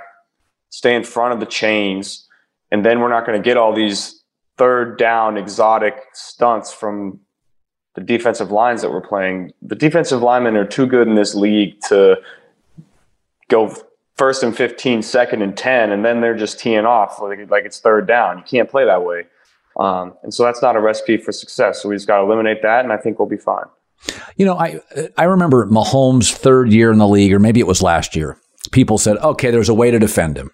stay 0.70 0.94
in 0.94 1.04
front 1.04 1.34
of 1.34 1.40
the 1.40 1.46
chains, 1.46 2.26
and 2.70 2.84
then 2.84 3.00
we're 3.00 3.08
not 3.08 3.26
going 3.26 3.40
to 3.40 3.44
get 3.44 3.56
all 3.56 3.74
these 3.74 4.22
third 4.56 4.98
down 4.98 5.36
exotic 5.36 6.02
stunts 6.12 6.72
from 6.72 7.20
the 7.94 8.00
defensive 8.00 8.50
lines 8.50 8.82
that 8.82 8.90
we're 8.90 9.00
playing. 9.00 9.52
The 9.62 9.74
defensive 9.74 10.22
linemen 10.22 10.56
are 10.56 10.66
too 10.66 10.86
good 10.86 11.08
in 11.08 11.14
this 11.14 11.34
league 11.34 11.80
to 11.88 12.16
go 13.48 13.74
first 14.16 14.42
and 14.42 14.56
15, 14.56 15.02
second 15.02 15.42
and 15.42 15.56
10, 15.56 15.92
and 15.92 16.04
then 16.04 16.20
they're 16.20 16.36
just 16.36 16.58
teeing 16.58 16.84
off 16.84 17.20
like, 17.20 17.50
like 17.50 17.64
it's 17.64 17.80
third 17.80 18.06
down. 18.06 18.38
You 18.38 18.44
can't 18.44 18.70
play 18.70 18.84
that 18.84 19.04
way. 19.04 19.24
Um, 19.78 20.14
and 20.22 20.32
so 20.32 20.42
that's 20.42 20.62
not 20.62 20.76
a 20.76 20.80
recipe 20.80 21.18
for 21.18 21.32
success. 21.32 21.82
So 21.82 21.88
we 21.88 21.96
just 21.96 22.06
got 22.06 22.18
to 22.18 22.22
eliminate 22.24 22.62
that, 22.62 22.84
and 22.84 22.92
I 22.92 22.96
think 22.96 23.18
we'll 23.18 23.28
be 23.28 23.36
fine. 23.36 23.66
You 24.36 24.46
know, 24.46 24.58
I 24.58 24.80
I 25.16 25.24
remember 25.24 25.66
Mahomes' 25.66 26.32
third 26.32 26.72
year 26.72 26.92
in 26.92 26.98
the 26.98 27.08
league, 27.08 27.32
or 27.32 27.38
maybe 27.38 27.60
it 27.60 27.66
was 27.66 27.82
last 27.82 28.14
year. 28.14 28.38
People 28.68 28.98
said, 28.98 29.16
"Okay, 29.18 29.50
there's 29.50 29.68
a 29.68 29.74
way 29.74 29.90
to 29.90 29.98
defend 29.98 30.36
him." 30.36 30.50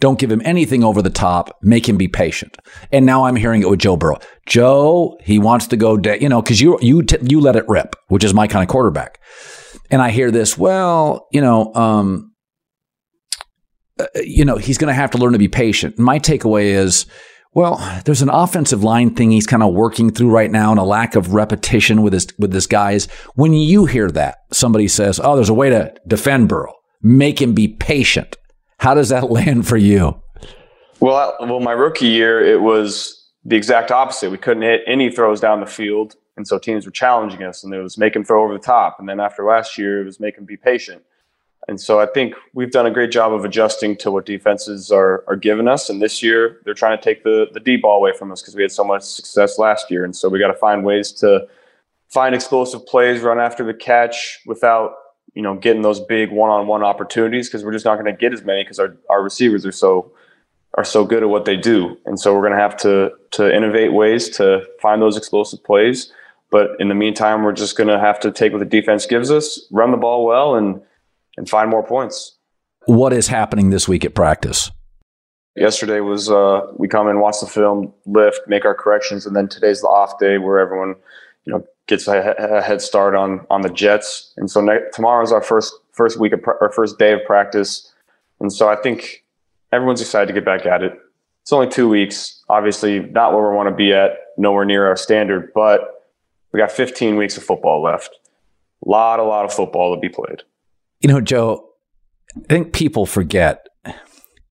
Don't 0.00 0.18
give 0.18 0.32
him 0.32 0.42
anything 0.44 0.82
over 0.82 1.00
the 1.00 1.10
top. 1.10 1.56
Make 1.62 1.88
him 1.88 1.96
be 1.96 2.08
patient. 2.08 2.56
And 2.90 3.06
now 3.06 3.24
I'm 3.24 3.36
hearing 3.36 3.62
it 3.62 3.70
with 3.70 3.78
Joe 3.78 3.96
Burrow. 3.96 4.18
Joe, 4.46 5.16
he 5.22 5.38
wants 5.38 5.68
to 5.68 5.76
go, 5.76 5.96
de- 5.96 6.20
you 6.20 6.28
know, 6.28 6.42
because 6.42 6.60
you 6.60 6.76
you 6.82 7.04
t- 7.04 7.18
you 7.22 7.40
let 7.40 7.54
it 7.54 7.68
rip, 7.68 7.94
which 8.08 8.24
is 8.24 8.34
my 8.34 8.48
kind 8.48 8.64
of 8.64 8.68
quarterback. 8.68 9.20
And 9.90 10.02
I 10.02 10.10
hear 10.10 10.32
this. 10.32 10.58
Well, 10.58 11.28
you 11.30 11.40
know, 11.40 11.72
um, 11.74 12.32
uh, 14.00 14.06
you 14.16 14.44
know, 14.44 14.56
he's 14.56 14.78
going 14.78 14.88
to 14.88 14.94
have 14.94 15.12
to 15.12 15.18
learn 15.18 15.34
to 15.34 15.38
be 15.38 15.48
patient. 15.48 15.98
My 15.98 16.18
takeaway 16.18 16.64
is. 16.64 17.06
Well, 17.54 17.76
there's 18.06 18.22
an 18.22 18.30
offensive 18.30 18.82
line 18.82 19.14
thing 19.14 19.30
he's 19.30 19.46
kind 19.46 19.62
of 19.62 19.74
working 19.74 20.10
through 20.10 20.30
right 20.30 20.50
now 20.50 20.70
and 20.70 20.80
a 20.80 20.84
lack 20.84 21.14
of 21.14 21.34
repetition 21.34 22.02
with 22.02 22.14
his 22.14 22.26
with 22.38 22.50
this 22.50 22.66
guys. 22.66 23.06
When 23.34 23.52
you 23.52 23.84
hear 23.84 24.10
that, 24.10 24.38
somebody 24.50 24.88
says, 24.88 25.20
"Oh, 25.22 25.36
there's 25.36 25.50
a 25.50 25.54
way 25.54 25.70
to 25.70 25.94
defend 26.08 26.48
Burrow. 26.48 26.72
Make 27.02 27.40
him 27.40 27.54
be 27.54 27.68
patient." 27.68 28.36
How 28.78 28.94
does 28.94 29.10
that 29.10 29.30
land 29.30 29.66
for 29.66 29.76
you? 29.76 30.20
Well, 31.00 31.36
well, 31.40 31.60
my 31.60 31.72
rookie 31.72 32.06
year, 32.06 32.40
it 32.44 32.60
was 32.60 33.28
the 33.44 33.56
exact 33.56 33.90
opposite. 33.90 34.30
We 34.30 34.38
couldn't 34.38 34.62
hit 34.62 34.82
any 34.86 35.10
throws 35.10 35.40
down 35.40 35.60
the 35.60 35.66
field, 35.66 36.14
and 36.36 36.46
so 36.46 36.58
teams 36.58 36.86
were 36.86 36.92
challenging 36.92 37.42
us, 37.42 37.64
and 37.64 37.74
it 37.74 37.82
was 37.82 37.98
make 37.98 38.14
them 38.14 38.24
throw 38.24 38.44
over 38.44 38.52
the 38.52 38.60
top. 38.60 38.98
And 38.98 39.08
then 39.08 39.20
after 39.20 39.44
last 39.44 39.76
year, 39.78 40.00
it 40.00 40.04
was 40.04 40.20
make 40.20 40.36
them 40.36 40.44
be 40.44 40.56
patient. 40.56 41.02
And 41.68 41.80
so 41.80 42.00
I 42.00 42.06
think 42.06 42.34
we've 42.54 42.72
done 42.72 42.86
a 42.86 42.90
great 42.90 43.12
job 43.12 43.32
of 43.32 43.44
adjusting 43.44 43.96
to 43.98 44.10
what 44.10 44.26
defenses 44.26 44.90
are 44.90 45.24
are 45.28 45.36
giving 45.36 45.68
us. 45.68 45.88
And 45.88 46.02
this 46.02 46.22
year, 46.22 46.60
they're 46.64 46.74
trying 46.74 46.96
to 46.98 47.02
take 47.02 47.22
the 47.22 47.46
the 47.52 47.60
deep 47.60 47.82
ball 47.82 47.98
away 47.98 48.12
from 48.16 48.32
us 48.32 48.42
because 48.42 48.56
we 48.56 48.62
had 48.62 48.72
so 48.72 48.84
much 48.84 49.02
success 49.02 49.58
last 49.58 49.90
year. 49.90 50.04
And 50.04 50.14
so 50.14 50.28
we 50.28 50.38
got 50.38 50.48
to 50.48 50.58
find 50.58 50.84
ways 50.84 51.12
to 51.12 51.46
find 52.08 52.34
explosive 52.34 52.84
plays, 52.86 53.22
run 53.22 53.38
after 53.38 53.64
the 53.64 53.74
catch 53.74 54.40
without 54.44 54.94
you 55.34 55.42
know 55.42 55.54
getting 55.54 55.82
those 55.82 56.00
big 56.00 56.30
one 56.30 56.50
on 56.50 56.66
one 56.66 56.82
opportunities 56.82 57.48
because 57.48 57.64
we're 57.64 57.72
just 57.72 57.84
not 57.84 57.94
going 57.94 58.06
to 58.06 58.18
get 58.18 58.32
as 58.32 58.42
many 58.44 58.62
because 58.62 58.78
our 58.78 58.96
our 59.08 59.22
receivers 59.22 59.64
are 59.66 59.72
so 59.72 60.12
are 60.74 60.84
so 60.84 61.04
good 61.04 61.22
at 61.22 61.28
what 61.28 61.44
they 61.44 61.56
do. 61.56 61.96
And 62.06 62.18
so 62.18 62.34
we're 62.34 62.40
going 62.40 62.52
to 62.52 62.58
have 62.58 62.76
to 62.78 63.12
to 63.32 63.54
innovate 63.54 63.92
ways 63.92 64.28
to 64.36 64.66
find 64.80 65.02
those 65.02 65.16
explosive 65.16 65.62
plays. 65.64 66.12
But 66.50 66.70
in 66.78 66.88
the 66.88 66.94
meantime, 66.94 67.42
we're 67.42 67.52
just 67.52 67.76
going 67.76 67.88
to 67.88 67.98
have 67.98 68.20
to 68.20 68.30
take 68.30 68.52
what 68.52 68.58
the 68.58 68.66
defense 68.66 69.06
gives 69.06 69.30
us, 69.30 69.66
run 69.70 69.90
the 69.90 69.96
ball 69.96 70.24
well, 70.26 70.54
and 70.54 70.80
and 71.36 71.48
find 71.48 71.70
more 71.70 71.84
points. 71.84 72.36
What 72.86 73.12
is 73.12 73.28
happening 73.28 73.70
this 73.70 73.88
week 73.88 74.04
at 74.04 74.14
practice? 74.14 74.70
Yesterday 75.54 76.00
was 76.00 76.30
uh, 76.30 76.62
we 76.76 76.88
come 76.88 77.08
and 77.08 77.20
watch 77.20 77.40
the 77.40 77.46
film, 77.46 77.92
lift, 78.06 78.40
make 78.48 78.64
our 78.64 78.74
corrections, 78.74 79.26
and 79.26 79.36
then 79.36 79.48
today's 79.48 79.82
the 79.82 79.86
off 79.86 80.18
day 80.18 80.38
where 80.38 80.58
everyone, 80.58 80.94
you 81.44 81.52
know, 81.52 81.66
gets 81.92 82.08
a, 82.08 82.34
a 82.38 82.62
head 82.62 82.80
start 82.80 83.14
on 83.14 83.46
on 83.50 83.60
the 83.60 83.68
Jets. 83.68 84.32
And 84.36 84.50
so 84.50 84.60
ne- 84.60 84.80
is 85.22 85.32
our 85.32 85.42
first 85.42 85.74
first 85.92 86.18
week 86.18 86.32
of 86.32 86.40
our 86.46 86.72
first 86.74 86.98
day 86.98 87.12
of 87.12 87.20
practice, 87.26 87.92
and 88.40 88.52
so 88.52 88.68
I 88.68 88.76
think 88.76 89.24
everyone's 89.72 90.00
excited 90.00 90.26
to 90.26 90.32
get 90.32 90.44
back 90.44 90.64
at 90.66 90.82
it. 90.82 90.92
It's 91.42 91.52
only 91.52 91.68
two 91.68 91.88
weeks. 91.88 92.42
Obviously, 92.48 93.00
not 93.00 93.34
where 93.34 93.50
we 93.50 93.56
want 93.56 93.68
to 93.68 93.74
be 93.74 93.92
at, 93.92 94.12
nowhere 94.38 94.64
near 94.64 94.86
our 94.86 94.96
standard, 94.96 95.52
but 95.54 96.08
we 96.52 96.58
got 96.58 96.70
15 96.70 97.16
weeks 97.16 97.36
of 97.36 97.42
football 97.42 97.82
left. 97.82 98.18
A 98.86 98.88
lot, 98.88 99.18
a 99.18 99.24
lot 99.24 99.44
of 99.44 99.52
football 99.52 99.94
to 99.94 100.00
be 100.00 100.08
played. 100.08 100.42
You 101.00 101.08
know, 101.08 101.20
Joe, 101.20 101.68
I 102.36 102.54
think 102.54 102.72
people 102.72 103.06
forget 103.06 103.66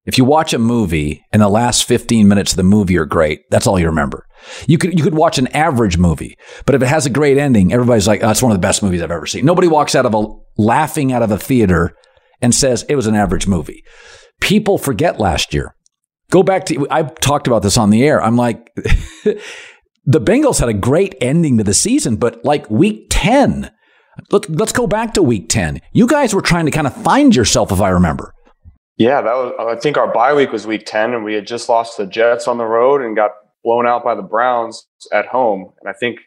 if 0.06 0.18
you 0.18 0.26
watch 0.26 0.54
a 0.54 0.60
movie 0.60 1.24
and 1.32 1.42
the 1.42 1.50
last 1.50 1.86
15 1.86 2.28
minutes 2.28 2.54
of 2.54 2.58
the 2.58 2.64
movie 2.64 2.98
are 2.98 3.06
great, 3.06 3.42
that's 3.52 3.68
all 3.68 3.80
you 3.80 3.86
remember. 3.86 4.26
You 4.68 4.78
could 4.78 4.98
you 4.98 5.04
could 5.04 5.14
watch 5.14 5.38
an 5.38 5.48
average 5.48 5.98
movie, 5.98 6.36
but 6.66 6.74
if 6.74 6.82
it 6.82 6.88
has 6.88 7.06
a 7.06 7.12
great 7.12 7.38
ending, 7.38 7.72
everybody's 7.72 8.08
like, 8.08 8.24
oh, 8.24 8.28
"That's 8.28 8.42
one 8.42 8.52
of 8.52 8.58
the 8.58 8.68
best 8.68 8.82
movies 8.82 9.02
I've 9.02 9.12
ever 9.12 9.28
seen." 9.28 9.46
Nobody 9.46 9.68
walks 9.68 9.94
out 9.94 10.08
of 10.08 10.16
a 10.16 10.26
laughing 10.58 11.14
out 11.14 11.22
of 11.22 11.30
a 11.30 11.38
theater 11.38 11.96
and 12.42 12.56
says 12.56 12.84
it 12.90 12.96
was 12.96 13.06
an 13.06 13.16
average 13.16 13.46
movie 13.46 13.84
people 14.42 14.78
forget 14.78 15.20
last 15.20 15.54
year. 15.54 15.74
Go 16.30 16.44
back 16.44 16.66
to, 16.66 16.88
I 16.92 17.04
talked 17.04 17.48
about 17.48 17.62
this 17.62 17.78
on 17.78 17.90
the 17.90 18.04
air. 18.04 18.22
I'm 18.22 18.36
like, 18.36 18.74
the 18.76 19.40
Bengals 20.20 20.60
had 20.60 20.70
a 20.70 20.74
great 20.74 21.16
ending 21.22 21.58
to 21.58 21.64
the 21.64 21.74
season, 21.74 22.18
but 22.18 22.44
like 22.44 22.70
week 22.70 23.08
10, 23.10 23.72
let, 24.32 24.50
let's 24.50 24.74
go 24.74 24.88
back 24.88 25.14
to 25.14 25.24
week 25.24 25.48
10. 25.48 25.80
You 25.94 26.08
guys 26.08 26.34
were 26.34 26.42
trying 26.42 26.66
to 26.66 26.72
kind 26.72 26.88
of 26.88 26.96
find 26.96 27.34
yourself, 27.34 27.72
if 27.72 27.80
I 27.80 27.90
remember. 27.90 28.34
Yeah, 29.02 29.22
that 29.22 29.34
was, 29.34 29.78
I 29.78 29.80
think 29.80 29.98
our 29.98 30.14
bye 30.14 30.32
week 30.32 30.52
was 30.52 30.68
week 30.68 30.84
10, 30.86 31.16
and 31.16 31.24
we 31.24 31.34
had 31.34 31.48
just 31.48 31.68
lost 31.68 31.98
the 31.98 32.06
Jets 32.06 32.48
on 32.48 32.60
the 32.60 32.66
road 32.66 33.02
and 33.02 33.16
got 33.16 33.32
blown 33.64 33.88
out 33.88 34.04
by 34.04 34.14
the 34.14 34.22
Browns 34.22 34.86
at 35.12 35.26
home. 35.26 35.74
And 35.80 35.90
I 35.90 35.94
think 35.94 36.20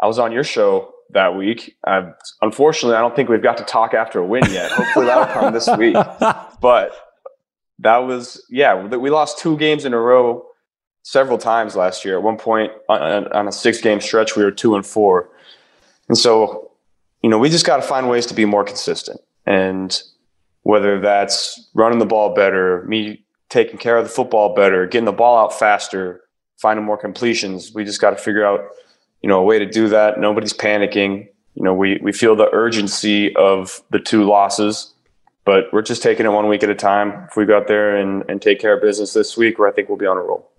I 0.00 0.06
was 0.06 0.18
on 0.18 0.32
your 0.32 0.42
show 0.42 0.94
that 1.10 1.36
week. 1.36 1.76
Uh, 1.86 2.12
unfortunately, 2.40 2.96
I 2.96 3.02
don't 3.02 3.14
think 3.14 3.28
we've 3.28 3.42
got 3.42 3.58
to 3.58 3.64
talk 3.64 3.92
after 3.92 4.18
a 4.18 4.26
win 4.26 4.44
yet. 4.50 4.70
Hopefully, 4.70 5.06
that'll 5.06 5.26
come 5.26 5.52
this 5.52 5.68
week. 5.76 5.96
But 6.62 6.92
that 7.80 7.98
was 7.98 8.40
yeah. 8.48 8.80
We 8.80 9.10
lost 9.10 9.40
two 9.40 9.56
games 9.58 9.84
in 9.84 9.92
a 9.92 9.98
row 9.98 10.46
several 11.02 11.36
times 11.36 11.74
last 11.74 12.04
year. 12.04 12.16
At 12.16 12.22
one 12.22 12.36
point 12.36 12.70
on, 12.88 13.26
on 13.32 13.48
a 13.48 13.52
six 13.52 13.80
game 13.80 14.00
stretch, 14.00 14.36
we 14.36 14.44
were 14.44 14.52
two 14.52 14.76
and 14.76 14.86
four, 14.86 15.28
and 16.08 16.16
so 16.16 16.70
you 17.20 17.28
know 17.28 17.36
we 17.36 17.50
just 17.50 17.66
got 17.66 17.78
to 17.78 17.82
find 17.82 18.08
ways 18.08 18.26
to 18.26 18.34
be 18.34 18.44
more 18.44 18.62
consistent. 18.62 19.20
And 19.44 20.00
whether 20.62 21.00
that's 21.00 21.68
running 21.74 21.98
the 21.98 22.06
ball 22.06 22.34
better, 22.34 22.84
me 22.86 23.24
taking 23.48 23.78
care 23.78 23.96
of 23.96 24.04
the 24.04 24.10
football 24.10 24.54
better, 24.54 24.86
getting 24.86 25.04
the 25.04 25.12
ball 25.12 25.38
out 25.38 25.58
faster, 25.58 26.22
finding 26.60 26.84
more 26.84 26.98
completions, 26.98 27.72
we 27.74 27.84
just 27.84 28.00
got 28.00 28.10
to 28.10 28.16
figure 28.16 28.44
out 28.44 28.60
you 29.22 29.28
know 29.28 29.40
a 29.40 29.44
way 29.44 29.58
to 29.58 29.66
do 29.66 29.88
that. 29.88 30.18
Nobody's 30.18 30.52
panicking. 30.52 31.28
You 31.54 31.64
know, 31.64 31.74
we 31.74 32.00
we 32.02 32.12
feel 32.12 32.34
the 32.34 32.48
urgency 32.52 33.34
of 33.36 33.82
the 33.90 34.00
two 34.00 34.24
losses 34.24 34.92
but 35.44 35.64
we're 35.72 35.82
just 35.82 36.02
taking 36.02 36.26
it 36.26 36.30
one 36.30 36.48
week 36.48 36.62
at 36.62 36.70
a 36.70 36.74
time. 36.74 37.26
If 37.28 37.36
we 37.36 37.44
go 37.44 37.56
out 37.56 37.68
there 37.68 37.96
and, 37.96 38.22
and 38.28 38.40
take 38.40 38.60
care 38.60 38.74
of 38.74 38.82
business 38.82 39.12
this 39.12 39.36
week, 39.36 39.58
where 39.58 39.68
I 39.68 39.72
think 39.72 39.88
we'll 39.88 39.98
be 39.98 40.06
on 40.06 40.16
a 40.16 40.20
roll. 40.20 40.50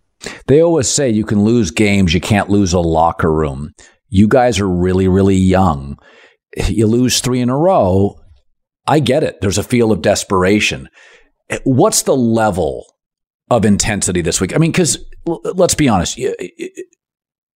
They 0.48 0.62
always 0.62 0.89
say 0.89 1.10
you 1.10 1.26
can 1.26 1.44
lose 1.44 1.72
games, 1.72 2.13
you 2.13 2.22
can't 2.22 2.50
lose 2.50 2.74
a 2.74 2.80
locker 2.80 3.32
room. 3.32 3.74
You 4.10 4.28
guys 4.28 4.60
are 4.60 4.70
really, 4.70 5.08
really 5.08 5.36
young. 5.36 5.98
You 6.68 6.88
lose 6.88 7.20
three 7.20 7.39
in 7.39 7.50
a 7.50 7.58
row. 7.58 8.20
I 8.86 9.00
get 9.00 9.24
it. 9.24 9.41
There's 9.41 9.58
a 9.58 9.63
feel 9.63 9.91
of 9.91 10.02
desperation. 10.02 10.89
Eh, 11.50 11.60
what's 11.63 12.04
the 12.04 12.15
level 12.15 12.86
of 13.50 13.65
intensity 13.65 14.22
this 14.22 14.41
week? 14.41 14.56
I 14.56 14.58
mean, 14.58 14.72
because 14.72 14.98
let's 15.26 15.76
be 15.76 15.88
honest. 15.88 16.19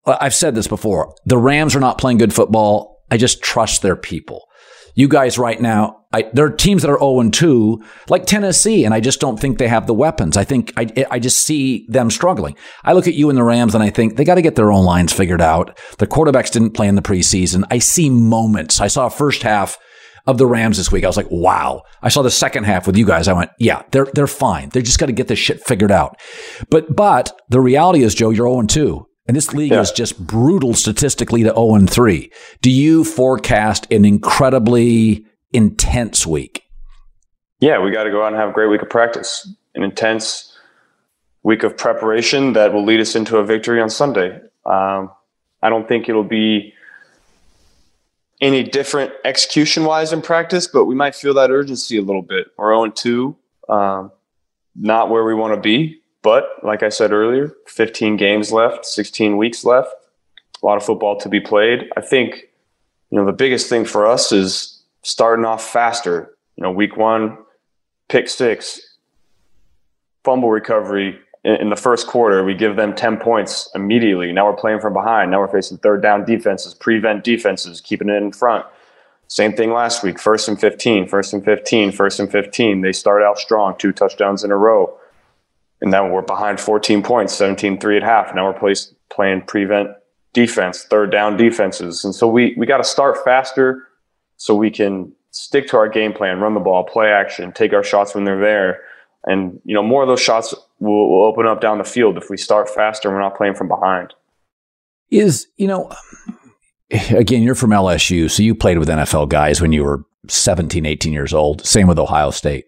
I've 0.06 0.36
said 0.36 0.56
this 0.56 0.68
before. 0.68 1.14
The 1.26 1.38
Rams 1.38 1.76
are 1.76 1.82
not 1.82 1.98
playing 1.98 2.18
good 2.18 2.34
football. 2.34 3.04
I 3.12 3.18
just 3.18 3.42
trust 3.42 3.82
their 3.82 3.96
people. 3.96 4.46
You 4.96 5.08
guys 5.08 5.38
right 5.38 5.62
now, 5.62 6.06
I, 6.12 6.28
there 6.34 6.46
are 6.46 6.50
teams 6.50 6.82
that 6.82 6.90
are 6.90 6.98
0 6.98 7.30
2, 7.30 7.84
like 8.10 8.26
Tennessee, 8.26 8.84
and 8.84 8.94
I 8.94 9.00
just 9.00 9.20
don't 9.20 9.40
think 9.40 9.58
they 9.58 9.68
have 9.68 9.86
the 9.86 9.94
weapons. 9.94 10.38
I 10.38 10.44
think 10.44 10.74
I, 10.76 10.88
eh, 10.96 11.06
I 11.12 11.20
just 11.20 11.46
see 11.46 11.86
them 11.90 12.10
struggling. 12.10 12.56
I 12.84 12.94
look 12.94 13.08
at 13.08 13.14
you 13.14 13.30
and 13.30 13.38
the 13.38 13.44
Rams 13.44 13.76
and 13.76 13.84
I 13.84 13.92
think 13.92 14.16
they 14.16 14.24
got 14.24 14.36
to 14.36 14.42
get 14.42 14.56
their 14.56 14.72
own 14.72 14.86
lines 14.86 15.14
figured 15.14 15.42
out. 15.42 15.78
The 16.00 16.08
quarterbacks 16.08 16.52
didn't 16.52 16.72
play 16.72 16.88
in 16.88 16.96
the 16.96 17.02
preseason. 17.02 17.64
I 17.70 17.78
see 17.80 18.10
moments. 18.10 18.82
I 18.82 18.88
saw 18.88 19.10
first 19.10 19.44
half 19.44 19.78
of 20.28 20.38
the 20.38 20.46
Rams 20.46 20.78
this 20.78 20.92
week. 20.92 21.04
I 21.04 21.08
was 21.08 21.18
like, 21.18 21.32
wow. 21.32 21.82
I 22.02 22.10
saw 22.10 22.22
the 22.22 22.30
second 22.30 22.66
half 22.66 22.86
with 22.86 22.98
you 22.98 23.06
guys. 23.06 23.28
I 23.28 23.34
went, 23.34 23.50
yeah, 23.58 23.84
they're 23.92 24.08
they're 24.14 24.28
fine. 24.28 24.70
They 24.70 24.82
just 24.82 25.00
got 25.00 25.08
to 25.08 25.14
get 25.14 25.28
this 25.28 25.40
shit 25.40 25.64
figured 25.64 25.92
out. 25.92 26.20
But 26.70 26.96
but 26.96 27.36
the 27.50 27.62
reality 27.62 28.04
is, 28.04 28.14
Joe, 28.14 28.30
you're 28.30 28.48
0 28.48 28.64
2. 28.64 29.08
And 29.28 29.36
this 29.36 29.54
league 29.54 29.72
yeah. 29.72 29.82
is 29.82 29.92
just 29.92 30.26
brutal 30.26 30.74
statistically 30.74 31.44
to 31.44 31.50
0 31.50 31.76
and 31.76 31.90
3. 31.90 32.32
Do 32.62 32.72
you 32.72 33.04
forecast 33.04 33.92
an 33.92 34.06
incredibly 34.06 35.26
intense 35.52 36.26
week? 36.26 36.64
Yeah, 37.60 37.82
we 37.82 37.92
got 37.92 38.04
to 38.04 38.12
go 38.12 38.24
out 38.24 38.28
and 38.28 38.36
have 38.38 38.50
a 38.50 38.54
great 38.54 38.70
week 38.70 38.82
of 38.82 38.90
practice, 38.90 39.52
an 39.76 39.84
intense 39.84 40.56
week 41.44 41.64
of 41.64 41.76
preparation 41.76 42.54
that 42.54 42.74
will 42.74 42.86
lead 42.86 43.00
us 43.00 43.16
into 43.16 43.38
a 43.38 43.44
victory 43.44 43.82
on 43.82 43.90
Sunday. 43.90 44.40
Um, 44.66 45.12
I 45.62 45.70
don't 45.70 45.88
think 45.88 46.08
it'll 46.08 46.24
be 46.24 46.74
any 48.42 48.64
different 48.64 49.12
execution 49.26 49.84
wise 49.84 50.14
in 50.14 50.22
practice, 50.22 50.68
but 50.68 50.86
we 50.86 50.96
might 50.96 51.16
feel 51.16 51.34
that 51.34 51.50
urgency 51.50 51.98
a 51.98 52.02
little 52.02 52.22
bit. 52.22 52.48
We're 52.58 52.74
0 52.74 52.92
2, 52.92 53.36
um, 53.70 54.12
not 54.76 55.10
where 55.10 55.24
we 55.24 55.34
want 55.34 55.56
to 55.56 55.60
be, 55.60 56.02
but 56.22 56.48
like 56.64 56.84
I 56.84 56.90
said 56.90 57.12
earlier, 57.12 57.54
15 57.68 58.18
games 58.18 58.52
left, 58.52 58.86
16 58.86 59.38
weeks 59.38 59.64
left, 59.64 59.90
a 60.62 60.66
lot 60.66 60.78
of 60.78 60.84
football 60.84 61.20
to 61.20 61.30
be 61.30 61.40
played. 61.40 61.90
I 61.98 62.02
think, 62.02 62.50
you 63.10 63.18
know, 63.18 63.26
the 63.26 63.34
biggest 63.34 63.70
thing 63.70 63.86
for 63.86 64.06
us 64.06 64.32
is 64.32 64.84
starting 65.02 65.46
off 65.46 65.68
faster. 65.68 66.36
You 66.56 66.64
know, 66.64 66.72
week 66.72 66.98
one, 66.98 67.38
pick 68.10 68.30
six, 68.30 68.98
fumble 70.24 70.50
recovery 70.50 71.20
in, 71.56 71.70
the 71.70 71.76
first 71.76 72.08
quarter. 72.08 72.44
We 72.44 72.54
give 72.54 72.76
them 72.76 72.96
10 72.96 73.18
points 73.18 73.70
immediately. 73.74 74.32
Now 74.32 74.46
we're 74.46 74.56
playing 74.56 74.80
from 74.80 74.94
behind. 74.94 75.32
Now 75.32 75.40
we're 75.40 75.48
facing 75.48 75.78
third 75.78 76.02
down 76.02 76.26
defenses, 76.26 76.74
prevent 76.74 77.24
defenses, 77.24 77.82
keeping 77.82 78.10
it 78.10 78.16
in 78.16 78.32
front. 78.32 78.66
Same 79.28 79.54
thing 79.54 79.72
last 79.72 80.04
week, 80.04 80.20
first 80.20 80.48
and 80.48 80.60
15, 80.60 81.08
first 81.08 81.34
and 81.34 81.44
15, 81.44 81.92
first 81.92 82.20
and 82.20 82.32
15. 82.32 82.82
They 82.82 82.94
start 82.94 83.24
out 83.24 83.38
strong, 83.38 83.76
two 83.78 83.92
touchdowns 83.92 84.44
in 84.44 84.52
a 84.52 84.58
row 84.58 84.98
and 85.82 85.94
then 85.94 86.12
we're 86.12 86.22
behind 86.22 86.60
14 86.60 87.04
points, 87.04 87.36
17-3 87.40 87.98
at 87.98 88.04
half. 88.04 88.34
Now 88.34 88.52
we're 88.52 88.76
playing 89.10 89.42
prevent 89.42 89.90
defense, 90.34 90.84
third 90.84 91.12
down 91.12 91.38
defenses, 91.38 92.04
and 92.04 92.14
so 92.14 92.28
we 92.28 92.56
we 92.58 92.66
got 92.66 92.78
to 92.78 92.84
start 92.84 93.24
faster 93.24 93.88
so 94.38 94.56
we 94.56 94.70
can 94.70 95.12
stick 95.32 95.68
to 95.68 95.78
our 95.78 95.90
game 95.90 96.14
plan, 96.14 96.40
run 96.40 96.54
the 96.54 96.60
ball, 96.60 96.84
play 96.84 97.12
action, 97.12 97.52
take 97.52 97.74
our 97.74 97.84
shots 97.84 98.16
when 98.16 98.24
they're 98.24 98.40
there, 98.40 98.82
and 99.26 99.60
you 99.66 99.74
know 99.74 99.84
more 99.84 100.02
of 100.02 100.08
those 100.08 100.22
shots 100.22 100.54
will, 100.80 101.10
will 101.10 101.26
open 101.26 101.46
up 101.46 101.62
down 101.62 101.78
the 101.78 101.84
field 101.84 102.18
if 102.18 102.30
we 102.30 102.38
start 102.38 102.70
faster 102.70 103.08
and 103.08 103.16
we're 103.16 103.22
not 103.22 103.38
playing 103.38 103.56
from 103.56 103.68
behind. 103.68 104.14
Is 105.10 105.48
you 105.58 105.68
know. 105.68 105.92
Again, 107.10 107.44
you're 107.44 107.56
from 107.56 107.72
LSU, 107.72 108.32
so 108.32 108.42
you 108.42 108.56
played 108.56 108.78
with 108.78 108.88
NFL 108.88 109.28
guys 109.30 109.62
when 109.62 109.74
you 109.74 109.84
were 109.84 110.06
17, 110.30 110.86
18 110.86 111.12
years 111.12 111.34
old. 111.34 111.66
Same 111.66 111.88
with 111.88 112.00
Ohio 112.00 112.32
State. 112.32 112.66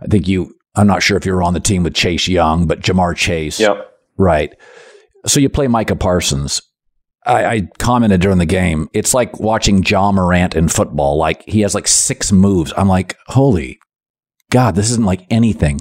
I 0.00 0.06
think 0.06 0.28
you 0.28 0.54
I'm 0.76 0.86
not 0.86 1.02
sure 1.02 1.16
if 1.16 1.26
you 1.26 1.32
were 1.32 1.42
on 1.42 1.54
the 1.54 1.60
team 1.60 1.82
with 1.82 1.94
Chase 1.94 2.28
Young, 2.28 2.66
but 2.66 2.80
Ja'Marr 2.80 3.16
Chase. 3.16 3.58
Yep. 3.58 3.90
Right. 4.16 4.54
So 5.26 5.40
you 5.40 5.48
play 5.48 5.66
Micah 5.66 5.96
Parsons. 5.96 6.62
I, 7.26 7.44
I, 7.44 7.68
commented 7.78 8.20
during 8.20 8.38
the 8.38 8.46
game. 8.46 8.88
It's 8.94 9.12
like 9.12 9.40
watching 9.40 9.82
Ja 9.82 10.12
Morant 10.12 10.54
in 10.54 10.68
football. 10.68 11.18
Like 11.18 11.42
he 11.46 11.60
has 11.62 11.74
like 11.74 11.88
six 11.88 12.30
moves. 12.30 12.72
I'm 12.76 12.88
like, 12.88 13.16
holy 13.26 13.80
God, 14.50 14.76
this 14.76 14.90
isn't 14.90 15.04
like 15.04 15.26
anything. 15.30 15.80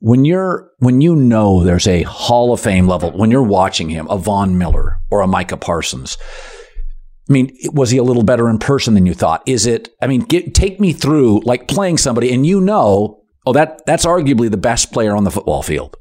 When 0.00 0.24
you're 0.24 0.70
when 0.78 1.00
you 1.00 1.14
know 1.14 1.62
there's 1.62 1.86
a 1.86 2.02
Hall 2.02 2.52
of 2.52 2.60
Fame 2.60 2.88
level 2.88 3.12
when 3.12 3.30
you're 3.30 3.42
watching 3.42 3.88
him, 3.88 4.06
a 4.10 4.18
Von 4.18 4.58
Miller 4.58 4.98
or 5.10 5.20
a 5.20 5.26
Micah 5.26 5.56
Parsons. 5.56 6.18
I 7.28 7.32
mean, 7.32 7.56
was 7.72 7.90
he 7.90 7.98
a 7.98 8.02
little 8.02 8.24
better 8.24 8.50
in 8.50 8.58
person 8.58 8.94
than 8.94 9.06
you 9.06 9.14
thought? 9.14 9.42
Is 9.46 9.66
it? 9.66 9.90
I 10.02 10.08
mean, 10.08 10.22
get, 10.22 10.52
take 10.52 10.80
me 10.80 10.92
through 10.92 11.42
like 11.44 11.68
playing 11.68 11.98
somebody, 11.98 12.32
and 12.32 12.44
you 12.44 12.60
know, 12.60 13.22
oh, 13.46 13.52
that 13.52 13.86
that's 13.86 14.04
arguably 14.04 14.50
the 14.50 14.56
best 14.56 14.90
player 14.92 15.14
on 15.14 15.24
the 15.24 15.30
football 15.30 15.62
field. 15.62 15.96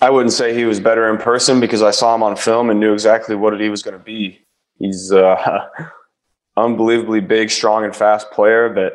I 0.00 0.10
wouldn't 0.10 0.32
say 0.32 0.54
he 0.54 0.64
was 0.64 0.80
better 0.80 1.10
in 1.10 1.18
person 1.18 1.60
because 1.60 1.82
I 1.82 1.90
saw 1.90 2.14
him 2.14 2.22
on 2.22 2.36
film 2.36 2.70
and 2.70 2.80
knew 2.80 2.92
exactly 2.92 3.36
what 3.36 3.60
he 3.60 3.68
was 3.68 3.82
going 3.82 3.96
to 3.96 4.02
be. 4.02 4.40
He's 4.78 5.12
uh, 5.12 5.68
unbelievably 6.56 7.20
big, 7.20 7.50
strong, 7.50 7.84
and 7.84 7.94
fast 7.94 8.30
player 8.30 8.72
that 8.74 8.94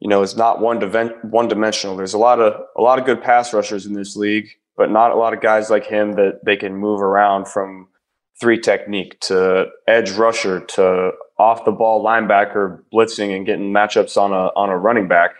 you 0.00 0.08
know 0.08 0.22
is 0.22 0.36
not 0.36 0.60
one 0.60 0.80
one 1.22 1.48
dimensional. 1.48 1.96
There's 1.96 2.14
a 2.14 2.18
lot 2.18 2.40
of 2.40 2.60
a 2.76 2.82
lot 2.82 2.98
of 2.98 3.06
good 3.06 3.22
pass 3.22 3.52
rushers 3.52 3.86
in 3.86 3.94
this 3.94 4.16
league, 4.16 4.48
but 4.76 4.90
not 4.90 5.10
a 5.10 5.16
lot 5.16 5.34
of 5.34 5.40
guys 5.40 5.70
like 5.70 5.86
him 5.86 6.12
that 6.12 6.40
they 6.44 6.56
can 6.56 6.76
move 6.76 7.02
around 7.02 7.48
from 7.48 7.88
three 8.40 8.58
technique 8.58 9.18
to 9.20 9.66
edge 9.86 10.12
rusher 10.12 10.60
to 10.60 11.10
off 11.38 11.64
the 11.64 11.72
ball 11.72 12.04
linebacker 12.04 12.82
blitzing 12.92 13.36
and 13.36 13.46
getting 13.46 13.72
matchups 13.72 14.16
on 14.16 14.32
a 14.32 14.50
on 14.56 14.70
a 14.70 14.76
running 14.76 15.08
back. 15.08 15.32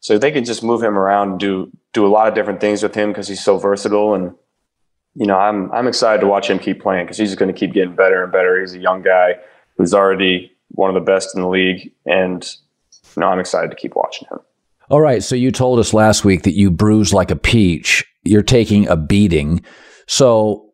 So 0.00 0.18
they 0.18 0.30
can 0.30 0.44
just 0.44 0.62
move 0.62 0.82
him 0.82 0.98
around 0.98 1.30
and 1.30 1.40
do 1.40 1.70
do 1.92 2.06
a 2.06 2.08
lot 2.08 2.28
of 2.28 2.34
different 2.34 2.60
things 2.60 2.82
with 2.82 2.94
him 2.94 3.10
because 3.10 3.28
he's 3.28 3.42
so 3.42 3.58
versatile 3.58 4.14
and 4.14 4.34
you 5.14 5.26
know 5.26 5.38
I'm 5.38 5.72
I'm 5.72 5.88
excited 5.88 6.20
to 6.20 6.26
watch 6.26 6.50
him 6.50 6.58
keep 6.58 6.82
playing 6.82 7.06
because 7.06 7.16
he's 7.16 7.34
going 7.34 7.52
to 7.52 7.58
keep 7.58 7.72
getting 7.72 7.94
better 7.94 8.22
and 8.22 8.32
better. 8.32 8.60
He's 8.60 8.74
a 8.74 8.78
young 8.78 9.02
guy 9.02 9.36
who's 9.78 9.94
already 9.94 10.52
one 10.68 10.90
of 10.90 10.94
the 10.94 11.12
best 11.12 11.34
in 11.34 11.40
the 11.40 11.48
league 11.48 11.92
and 12.04 12.56
know 13.16 13.28
I'm 13.28 13.40
excited 13.40 13.70
to 13.70 13.76
keep 13.76 13.94
watching 13.94 14.28
him. 14.30 14.38
All 14.90 15.00
right, 15.00 15.22
so 15.22 15.34
you 15.34 15.50
told 15.50 15.78
us 15.78 15.94
last 15.94 16.24
week 16.24 16.42
that 16.42 16.54
you 16.54 16.70
bruise 16.70 17.14
like 17.14 17.30
a 17.30 17.36
peach. 17.36 18.04
You're 18.22 18.42
taking 18.42 18.86
a 18.88 18.96
beating. 18.96 19.64
So 20.06 20.70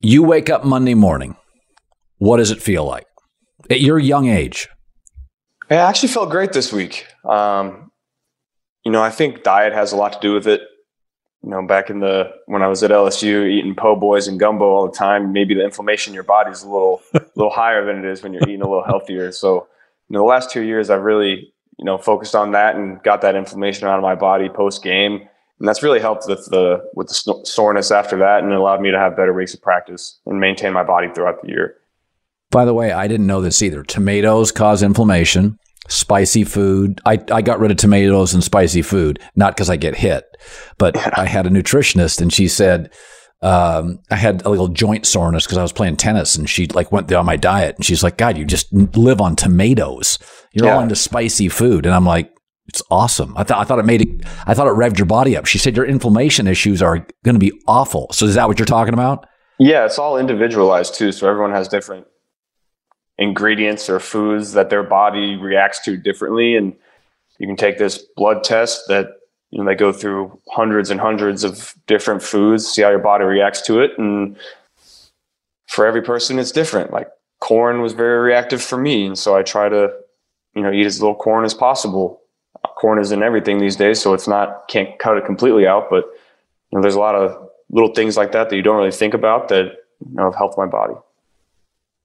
you 0.00 0.22
wake 0.22 0.48
up 0.48 0.64
Monday 0.64 0.94
morning. 0.94 1.36
What 2.18 2.38
does 2.38 2.50
it 2.50 2.62
feel 2.62 2.84
like 2.84 3.06
at 3.68 3.80
your 3.80 3.98
young 3.98 4.28
age? 4.28 4.68
I 5.70 5.74
actually 5.74 6.08
felt 6.10 6.30
great 6.30 6.52
this 6.52 6.72
week. 6.72 7.06
Um, 7.24 7.90
you 8.84 8.92
know, 8.92 9.02
I 9.02 9.10
think 9.10 9.42
diet 9.42 9.72
has 9.72 9.92
a 9.92 9.96
lot 9.96 10.12
to 10.12 10.20
do 10.20 10.32
with 10.32 10.46
it. 10.46 10.62
You 11.42 11.50
know, 11.50 11.66
back 11.66 11.90
in 11.90 12.00
the 12.00 12.30
when 12.46 12.62
I 12.62 12.68
was 12.68 12.82
at 12.82 12.90
LSU, 12.90 13.48
eating 13.48 13.74
po' 13.74 13.96
boys 13.96 14.28
and 14.28 14.38
gumbo 14.38 14.64
all 14.64 14.86
the 14.86 14.96
time, 14.96 15.32
maybe 15.32 15.54
the 15.54 15.64
inflammation 15.64 16.12
in 16.12 16.14
your 16.14 16.24
body 16.24 16.50
is 16.50 16.62
a 16.62 16.68
little, 16.68 17.02
little 17.34 17.52
higher 17.52 17.84
than 17.84 17.98
it 17.98 18.04
is 18.04 18.22
when 18.22 18.32
you're 18.32 18.42
eating 18.42 18.62
a 18.62 18.68
little 18.68 18.84
healthier. 18.84 19.30
So, 19.32 19.68
you 20.08 20.14
know, 20.14 20.20
the 20.20 20.24
last 20.24 20.50
two 20.50 20.62
years, 20.62 20.90
I've 20.90 21.02
really, 21.02 21.52
you 21.78 21.84
know, 21.84 21.98
focused 21.98 22.34
on 22.34 22.52
that 22.52 22.76
and 22.76 23.02
got 23.02 23.22
that 23.22 23.34
inflammation 23.34 23.86
out 23.86 23.96
of 23.96 24.02
my 24.02 24.14
body 24.14 24.48
post 24.48 24.82
game 24.82 25.28
and 25.58 25.68
that's 25.68 25.82
really 25.82 26.00
helped 26.00 26.26
with 26.28 26.44
the 26.46 26.84
with 26.94 27.08
the 27.08 27.40
soreness 27.44 27.90
after 27.90 28.18
that, 28.18 28.42
and 28.42 28.52
it 28.52 28.58
allowed 28.58 28.80
me 28.80 28.90
to 28.90 28.98
have 28.98 29.16
better 29.16 29.32
weeks 29.32 29.54
of 29.54 29.62
practice 29.62 30.18
and 30.26 30.38
maintain 30.38 30.72
my 30.72 30.82
body 30.82 31.08
throughout 31.14 31.40
the 31.42 31.48
year. 31.48 31.76
By 32.50 32.64
the 32.64 32.74
way, 32.74 32.92
I 32.92 33.08
didn't 33.08 33.26
know 33.26 33.40
this 33.40 33.62
either. 33.62 33.82
Tomatoes 33.82 34.52
cause 34.52 34.82
inflammation. 34.82 35.58
Spicy 35.88 36.44
food. 36.44 37.00
I, 37.06 37.22
I 37.30 37.42
got 37.42 37.60
rid 37.60 37.70
of 37.70 37.76
tomatoes 37.76 38.34
and 38.34 38.42
spicy 38.42 38.82
food, 38.82 39.20
not 39.36 39.54
because 39.54 39.70
I 39.70 39.76
get 39.76 39.96
hit, 39.96 40.24
but. 40.78 40.96
I 41.18 41.26
had 41.26 41.46
a 41.46 41.50
nutritionist 41.50 42.20
and 42.20 42.32
she 42.32 42.48
said, 42.48 42.92
um, 43.42 44.00
I 44.10 44.16
had 44.16 44.44
a 44.44 44.48
little 44.48 44.68
joint 44.68 45.06
soreness 45.06 45.44
because 45.44 45.58
I 45.58 45.62
was 45.62 45.72
playing 45.72 45.96
tennis 45.96 46.36
and 46.36 46.48
she 46.48 46.66
like 46.68 46.90
went 46.90 47.12
on 47.12 47.26
my 47.26 47.36
diet 47.36 47.76
and 47.76 47.84
she's 47.84 48.02
like, 48.02 48.16
God, 48.16 48.36
you 48.38 48.44
just 48.44 48.72
live 48.72 49.20
on 49.20 49.36
tomatoes. 49.36 50.18
You're 50.52 50.66
yeah. 50.66 50.74
all 50.76 50.80
into 50.80 50.96
spicy 50.96 51.48
food. 51.48 51.84
And 51.86 51.94
I'm 51.94 52.06
like, 52.06 52.32
it's 52.66 52.82
awesome. 52.90 53.36
I 53.36 53.44
thought 53.44 53.58
I 53.58 53.64
thought 53.64 53.78
it 53.78 53.84
made 53.84 54.02
it. 54.02 54.26
I 54.46 54.54
thought 54.54 54.66
it 54.66 54.74
revved 54.74 54.98
your 54.98 55.06
body 55.06 55.36
up. 55.36 55.46
She 55.46 55.58
said 55.58 55.76
your 55.76 55.86
inflammation 55.86 56.46
issues 56.46 56.82
are 56.82 57.06
going 57.24 57.34
to 57.34 57.38
be 57.38 57.52
awful. 57.68 58.08
So 58.12 58.26
is 58.26 58.34
that 58.34 58.48
what 58.48 58.58
you're 58.58 58.66
talking 58.66 58.94
about? 58.94 59.26
Yeah, 59.58 59.84
it's 59.84 59.98
all 59.98 60.18
individualized 60.18 60.94
too. 60.94 61.12
So 61.12 61.28
everyone 61.28 61.52
has 61.52 61.68
different 61.68 62.06
ingredients 63.18 63.88
or 63.88 64.00
foods 64.00 64.52
that 64.52 64.68
their 64.68 64.82
body 64.82 65.36
reacts 65.36 65.80
to 65.84 65.96
differently, 65.96 66.56
and 66.56 66.74
you 67.38 67.46
can 67.46 67.56
take 67.56 67.78
this 67.78 68.04
blood 68.16 68.44
test 68.44 68.82
that 68.88 69.08
you 69.50 69.58
know 69.58 69.66
they 69.68 69.74
go 69.74 69.92
through 69.92 70.38
hundreds 70.50 70.90
and 70.90 71.00
hundreds 71.00 71.44
of 71.44 71.74
different 71.86 72.22
foods, 72.22 72.66
see 72.66 72.82
how 72.82 72.90
your 72.90 72.98
body 72.98 73.24
reacts 73.24 73.62
to 73.62 73.80
it, 73.80 73.92
and 73.98 74.36
for 75.68 75.86
every 75.86 76.02
person 76.02 76.38
it's 76.38 76.52
different. 76.52 76.92
Like 76.92 77.08
corn 77.40 77.80
was 77.80 77.92
very 77.92 78.18
reactive 78.18 78.62
for 78.62 78.78
me, 78.78 79.06
and 79.06 79.18
so 79.18 79.36
I 79.36 79.42
try 79.42 79.68
to 79.68 79.90
you 80.54 80.62
know 80.62 80.72
eat 80.72 80.86
as 80.86 81.00
little 81.00 81.16
corn 81.16 81.44
as 81.44 81.54
possible 81.54 82.20
corn 82.76 83.00
is 83.00 83.12
in 83.12 83.22
everything 83.22 83.58
these 83.58 83.76
days, 83.76 84.00
so 84.00 84.14
it's 84.14 84.28
not 84.28 84.68
can't 84.68 84.98
cut 84.98 85.16
it 85.16 85.24
completely 85.24 85.66
out. 85.66 85.88
But 85.90 86.04
you 86.70 86.78
know, 86.78 86.82
there's 86.82 86.94
a 86.94 87.00
lot 87.00 87.14
of 87.14 87.48
little 87.70 87.92
things 87.94 88.16
like 88.16 88.32
that 88.32 88.50
that 88.50 88.56
you 88.56 88.62
don't 88.62 88.76
really 88.76 88.92
think 88.92 89.14
about 89.14 89.48
that 89.48 89.64
you 90.06 90.14
know, 90.14 90.24
have 90.24 90.36
helped 90.36 90.58
my 90.58 90.66
body. 90.66 90.94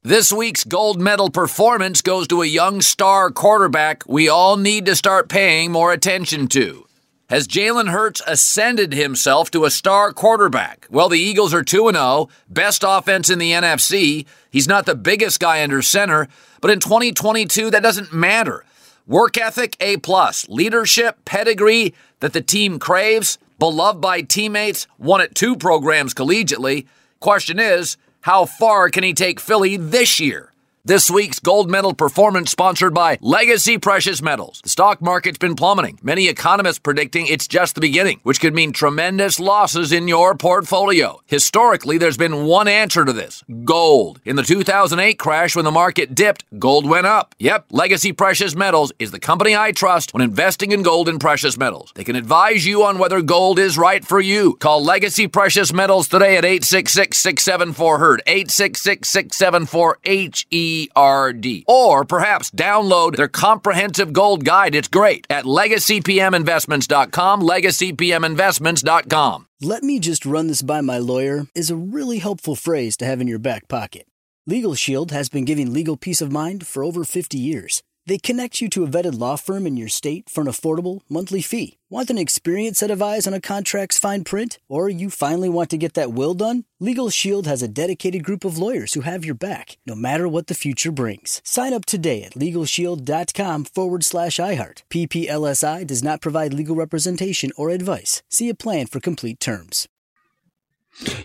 This 0.04 0.34
week's 0.34 0.64
gold 0.64 1.00
medal 1.00 1.30
performance 1.30 2.02
goes 2.02 2.28
to 2.30 2.42
a 2.42 2.48
young 2.48 2.82
star 2.82 3.30
quarterback 3.30 4.04
we 4.08 4.28
all 4.30 4.58
need 4.58 4.86
to 4.88 4.96
start 4.96 5.30
paying 5.30 5.72
more 5.72 5.92
attention 5.94 6.48
to. 6.48 6.88
Has 7.32 7.48
Jalen 7.48 7.91
Hurts 7.91 8.22
ascended 8.28 8.91
himself 8.91 9.50
to 9.52 9.63
a 9.63 9.72
star 9.72 10.12
quarterback? 10.12 10.86
Well, 10.89 11.08
the 11.08 11.17
Eagles 11.17 11.54
are 11.54 11.63
2 11.63 11.89
0, 11.89 12.28
best 12.50 12.84
offense 12.86 13.30
in 13.30 13.39
the 13.39 13.54
NFC. 13.54 14.26
He's 14.50 14.67
not 14.67 14.86
the 14.86 14.96
biggest 14.96 15.39
guy 15.39 15.63
under 15.63 15.82
center, 15.82 16.28
but 16.60 16.72
in 16.72 16.82
2022, 16.82 17.70
that 17.70 17.82
doesn't 17.82 18.12
matter. 18.12 18.65
Work 19.08 19.38
ethic 19.38 19.78
A 19.80 19.96
plus, 19.96 20.50
leadership, 20.50 21.24
pedigree 21.24 21.96
that 22.20 22.34
the 22.34 22.41
team 22.41 22.80
craves, 22.80 23.38
beloved 23.60 24.02
by 24.02 24.24
teammates, 24.24 24.86
won 24.98 25.22
at 25.22 25.34
two 25.34 25.56
programs 25.56 26.13
collegiately. 26.13 26.86
Question 27.22 27.60
is, 27.62 27.96
how 28.20 28.44
far 28.44 28.89
can 28.89 29.06
he 29.06 29.13
take 29.13 29.39
Philly 29.39 29.78
this 29.78 30.20
year? 30.20 30.51
This 30.84 31.12
week's 31.12 31.38
gold 31.38 31.70
medal 31.70 31.94
performance 31.94 32.50
sponsored 32.50 32.96
by 32.96 33.20
Legacy 33.22 33.78
Precious 33.78 34.20
Metals. 34.20 34.62
The 34.63 34.70
stock 34.70 35.00
market's 35.00 35.38
been 35.38 35.56
plummeting. 35.56 36.00
Many 36.02 36.28
economists 36.28 36.80
predicting 36.80 37.28
it's 37.28 37.48
just 37.48 37.76
the 37.76 37.82
beginning, 37.82 38.20
which 38.24 38.41
could 38.41 38.56
mean 38.56 38.74
tremendous 38.74 39.39
losses 39.39 39.91
in 39.91 40.08
your 40.08 40.34
portfolio. 40.34 41.22
Historically, 41.28 42.00
there's 42.00 42.17
been 42.17 42.46
one 42.46 42.67
answer 42.67 43.06
to 43.06 43.13
this 43.13 43.44
gold. 43.63 44.22
In 44.26 44.38
the 44.38 44.41
2008 44.41 45.20
crash, 45.20 45.56
when 45.56 45.65
the 45.65 45.72
market 45.72 46.15
dipped, 46.15 46.46
gold 46.58 46.89
went 46.89 47.06
up. 47.06 47.36
Yep, 47.38 47.67
Legacy 47.70 48.12
Precious 48.12 48.56
Metals 48.56 48.91
is 48.98 49.12
the 49.12 49.20
company 49.20 49.56
I 49.56 49.74
trust 49.74 50.15
when 50.15 50.24
investing 50.24 50.72
in 50.72 50.82
gold 50.82 51.08
and 51.08 51.20
precious 51.20 51.60
metals. 51.60 51.91
They 51.94 52.04
can 52.04 52.15
advise 52.15 52.65
you 52.65 52.84
on 52.86 52.98
whether 52.98 53.22
gold 53.22 53.60
is 53.60 53.78
right 53.78 54.04
for 54.04 54.20
you. 54.20 54.56
Call 54.56 54.84
Legacy 54.84 55.28
Precious 55.28 55.72
Metals 55.72 56.08
today 56.08 56.38
at 56.38 56.44
866 56.44 57.20
674 57.20 58.00
HERD, 58.00 58.24
866 58.26 59.08
674 59.08 60.00
HE. 60.02 60.71
ERD. 60.96 61.64
Or 61.68 62.06
perhaps 62.06 62.52
download 62.52 63.16
their 63.16 63.28
comprehensive 63.28 64.14
gold 64.14 64.46
guide. 64.46 64.76
It's 64.76 64.88
great 64.88 65.26
at 65.30 65.46
legacypminvestments.com, 65.46 67.42
legacypminvestments.com. 67.42 69.48
Let 69.62 69.84
me 69.84 70.00
just 70.00 70.26
run 70.26 70.48
this 70.48 70.62
by 70.62 70.82
my 70.82 70.98
lawyer 70.98 71.48
is 71.54 71.70
a 71.70 71.76
really 71.76 72.20
helpful 72.20 72.56
phrase 72.56 72.96
to 72.98 73.06
have 73.06 73.22
in 73.22 73.28
your 73.28 73.40
back 73.40 73.68
pocket. 73.68 74.08
Legal 74.48 74.74
Shield 74.74 75.12
has 75.12 75.30
been 75.30 75.46
giving 75.46 75.72
legal 75.72 75.96
peace 75.96 76.20
of 76.20 76.32
mind 76.32 76.66
for 76.66 76.84
over 76.84 77.04
50 77.04 77.38
years. 77.38 77.84
They 78.08 78.18
connect 78.18 78.62
you 78.62 78.70
to 78.70 78.84
a 78.84 78.88
vetted 78.88 79.20
law 79.20 79.36
firm 79.36 79.68
in 79.68 79.78
your 79.78 79.88
state 79.88 80.30
for 80.30 80.42
an 80.42 80.48
affordable 80.48 81.02
monthly 81.08 81.42
fee. 81.42 81.78
Want 81.90 82.10
an 82.10 82.18
experienced 82.18 82.80
set 82.80 82.90
of 82.90 83.02
eyes 83.02 83.28
on 83.28 83.34
a 83.34 83.42
contract's 83.42 83.98
fine 83.98 84.24
print? 84.24 84.58
Or 84.68 84.90
you 84.90 85.10
finally 85.10 85.50
want 85.50 85.70
to 85.70 85.78
get 85.78 85.94
that 85.96 86.14
will 86.14 86.34
done? 86.34 86.64
Legal 86.80 87.10
Shield 87.10 87.46
has 87.46 87.62
a 87.62 87.68
dedicated 87.68 88.24
group 88.24 88.44
of 88.44 88.58
lawyers 88.58 88.94
who 88.94 89.02
have 89.02 89.26
your 89.26 89.36
back, 89.36 89.78
no 89.86 89.94
matter 89.94 90.28
what 90.28 90.48
the 90.48 90.56
future 90.56 90.92
brings. 90.92 91.42
Sign 91.44 91.74
up 91.74 91.86
today 91.86 92.24
at 92.24 92.34
LegalShield.com 92.34 93.66
forward 93.66 94.04
slash 94.04 94.38
iHeart. 94.38 94.84
PPLSI 94.90 95.86
does 95.86 96.02
not 96.02 96.22
provide 96.22 96.54
legal 96.54 96.76
representation 96.76 97.52
or 97.56 97.70
advice. 97.70 98.24
See 98.30 98.50
a 98.50 98.56
plan 98.56 98.88
for 98.88 99.00
complete 99.00 99.40
terms. 99.40 99.88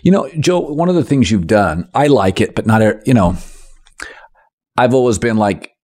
You 0.01 0.11
know, 0.11 0.29
Joe, 0.39 0.59
one 0.59 0.89
of 0.89 0.95
the 0.95 1.03
things 1.03 1.31
you've 1.31 1.47
done, 1.47 1.89
I 1.93 2.07
like 2.07 2.39
it, 2.39 2.55
but 2.55 2.65
not, 2.65 3.07
you 3.07 3.13
know, 3.13 3.37
I've 4.77 4.93
always 4.93 5.17
been 5.17 5.37
like, 5.37 5.76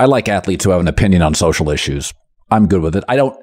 I 0.00 0.06
like 0.06 0.30
athletes 0.30 0.64
who 0.64 0.70
have 0.70 0.80
an 0.80 0.88
opinion 0.88 1.20
on 1.20 1.34
social 1.34 1.68
issues. 1.68 2.14
I'm 2.50 2.68
good 2.68 2.80
with 2.80 2.96
it. 2.96 3.04
I 3.06 3.16
don't, 3.16 3.38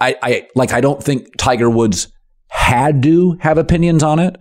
I, 0.00 0.16
I 0.20 0.48
like, 0.56 0.72
I 0.72 0.80
don't 0.80 1.00
think 1.00 1.36
Tiger 1.36 1.70
Woods 1.70 2.08
had 2.48 3.00
to 3.04 3.36
have 3.38 3.58
opinions 3.58 4.02
on 4.02 4.18
it. 4.18 4.34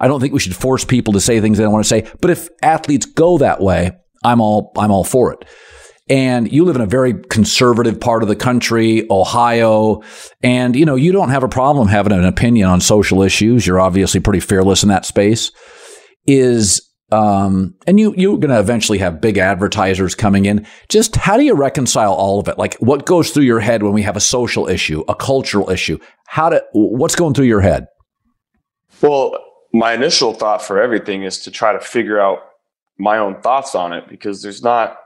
I 0.00 0.08
don't 0.08 0.18
think 0.18 0.32
we 0.32 0.40
should 0.40 0.56
force 0.56 0.84
people 0.84 1.12
to 1.12 1.20
say 1.20 1.40
things 1.40 1.58
they 1.58 1.62
don't 1.62 1.72
want 1.72 1.84
to 1.84 1.88
say. 1.88 2.10
But 2.20 2.30
if 2.32 2.48
athletes 2.60 3.06
go 3.06 3.38
that 3.38 3.60
way, 3.60 3.92
I'm 4.24 4.40
all, 4.40 4.72
I'm 4.76 4.90
all 4.90 5.04
for 5.04 5.32
it. 5.32 5.44
And 6.08 6.50
you 6.50 6.64
live 6.64 6.74
in 6.74 6.82
a 6.82 6.86
very 6.86 7.14
conservative 7.14 8.00
part 8.00 8.24
of 8.24 8.28
the 8.28 8.34
country, 8.34 9.06
Ohio, 9.08 10.02
and 10.42 10.74
you 10.74 10.84
know, 10.84 10.96
you 10.96 11.12
don't 11.12 11.30
have 11.30 11.44
a 11.44 11.48
problem 11.48 11.86
having 11.86 12.12
an 12.12 12.24
opinion 12.24 12.68
on 12.68 12.80
social 12.80 13.22
issues. 13.22 13.64
You're 13.64 13.80
obviously 13.80 14.18
pretty 14.18 14.40
fearless 14.40 14.82
in 14.82 14.88
that 14.88 15.06
space. 15.06 15.52
Is 16.26 16.91
um, 17.12 17.74
and 17.86 18.00
you 18.00 18.14
you're 18.16 18.38
going 18.38 18.50
to 18.50 18.58
eventually 18.58 18.98
have 18.98 19.20
big 19.20 19.36
advertisers 19.36 20.14
coming 20.14 20.46
in. 20.46 20.66
Just 20.88 21.14
how 21.14 21.36
do 21.36 21.44
you 21.44 21.54
reconcile 21.54 22.14
all 22.14 22.40
of 22.40 22.48
it? 22.48 22.56
Like, 22.56 22.74
what 22.76 23.04
goes 23.04 23.30
through 23.30 23.44
your 23.44 23.60
head 23.60 23.82
when 23.82 23.92
we 23.92 24.02
have 24.02 24.16
a 24.16 24.20
social 24.20 24.66
issue, 24.66 25.04
a 25.08 25.14
cultural 25.14 25.68
issue? 25.68 25.98
How 26.26 26.48
to 26.48 26.64
what's 26.72 27.14
going 27.14 27.34
through 27.34 27.46
your 27.46 27.60
head? 27.60 27.86
Well, 29.02 29.36
my 29.74 29.92
initial 29.92 30.32
thought 30.32 30.62
for 30.62 30.80
everything 30.80 31.22
is 31.22 31.40
to 31.40 31.50
try 31.50 31.72
to 31.72 31.80
figure 31.80 32.18
out 32.18 32.38
my 32.98 33.18
own 33.18 33.42
thoughts 33.42 33.74
on 33.74 33.92
it 33.92 34.08
because 34.08 34.42
there's 34.42 34.62
not. 34.62 34.96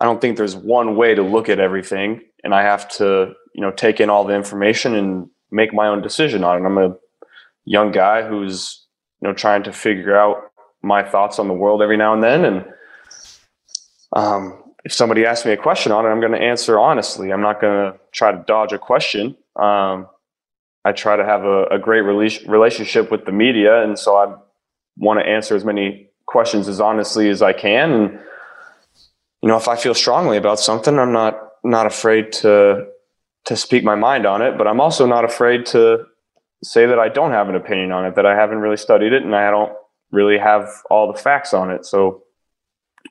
I 0.00 0.06
don't 0.06 0.20
think 0.20 0.38
there's 0.38 0.56
one 0.56 0.96
way 0.96 1.14
to 1.14 1.22
look 1.22 1.50
at 1.50 1.60
everything, 1.60 2.22
and 2.42 2.54
I 2.54 2.62
have 2.62 2.88
to 2.96 3.34
you 3.54 3.60
know 3.60 3.72
take 3.72 4.00
in 4.00 4.08
all 4.08 4.24
the 4.24 4.34
information 4.34 4.94
and 4.94 5.28
make 5.50 5.74
my 5.74 5.88
own 5.88 6.00
decision 6.00 6.44
on 6.44 6.62
it. 6.62 6.66
I'm 6.66 6.78
a 6.78 6.96
young 7.66 7.92
guy 7.92 8.26
who's 8.26 8.83
you 9.24 9.30
know 9.30 9.34
trying 9.34 9.62
to 9.62 9.72
figure 9.72 10.14
out 10.14 10.52
my 10.82 11.02
thoughts 11.02 11.38
on 11.38 11.48
the 11.48 11.54
world 11.54 11.80
every 11.80 11.96
now 11.96 12.12
and 12.12 12.22
then. 12.22 12.44
And 12.44 12.64
um, 14.12 14.62
if 14.84 14.92
somebody 14.92 15.24
asks 15.24 15.46
me 15.46 15.52
a 15.52 15.56
question 15.56 15.90
on 15.92 16.04
it 16.04 16.10
i'm 16.10 16.20
going 16.20 16.32
to 16.32 16.38
answer 16.38 16.78
honestly. 16.78 17.32
I'm 17.32 17.40
not 17.40 17.60
going 17.60 17.90
to 17.90 17.98
try 18.12 18.32
to 18.32 18.44
dodge 18.46 18.72
a 18.72 18.78
question. 18.78 19.36
Um, 19.56 20.08
i 20.84 20.92
try 20.92 21.16
to 21.16 21.24
have 21.24 21.44
a, 21.44 21.64
a 21.66 21.78
great 21.78 22.04
rela- 22.04 22.46
relationship 22.46 23.10
with 23.10 23.24
the 23.24 23.32
media. 23.32 23.82
And 23.82 23.98
so 23.98 24.16
i 24.16 24.34
want 24.98 25.20
to 25.20 25.26
answer 25.26 25.56
as 25.56 25.64
many 25.64 26.10
questions 26.26 26.68
as 26.68 26.80
honestly 26.80 27.30
as 27.30 27.40
i 27.40 27.54
can. 27.54 27.92
And 27.92 28.18
you 29.40 29.48
know 29.48 29.56
if 29.56 29.68
i 29.68 29.76
feel 29.76 29.94
strongly 29.94 30.36
about 30.36 30.60
something 30.60 30.98
i'm 30.98 31.12
not 31.12 31.38
not 31.64 31.86
afraid 31.86 32.30
to 32.32 32.86
to 33.46 33.56
speak 33.56 33.84
my 33.84 33.94
mind 33.94 34.26
on 34.26 34.42
it. 34.42 34.58
But 34.58 34.66
i'm 34.66 34.82
also 34.82 35.06
not 35.06 35.24
afraid 35.24 35.64
to 35.66 36.04
say 36.64 36.86
that 36.86 36.98
I 36.98 37.08
don't 37.08 37.32
have 37.32 37.48
an 37.48 37.54
opinion 37.54 37.92
on 37.92 38.06
it, 38.06 38.16
that 38.16 38.26
I 38.26 38.34
haven't 38.34 38.58
really 38.58 38.76
studied 38.76 39.12
it, 39.12 39.22
and 39.22 39.34
I 39.34 39.50
don't 39.50 39.72
really 40.10 40.38
have 40.38 40.68
all 40.90 41.12
the 41.12 41.18
facts 41.18 41.52
on 41.52 41.70
it. 41.70 41.84
So 41.84 42.22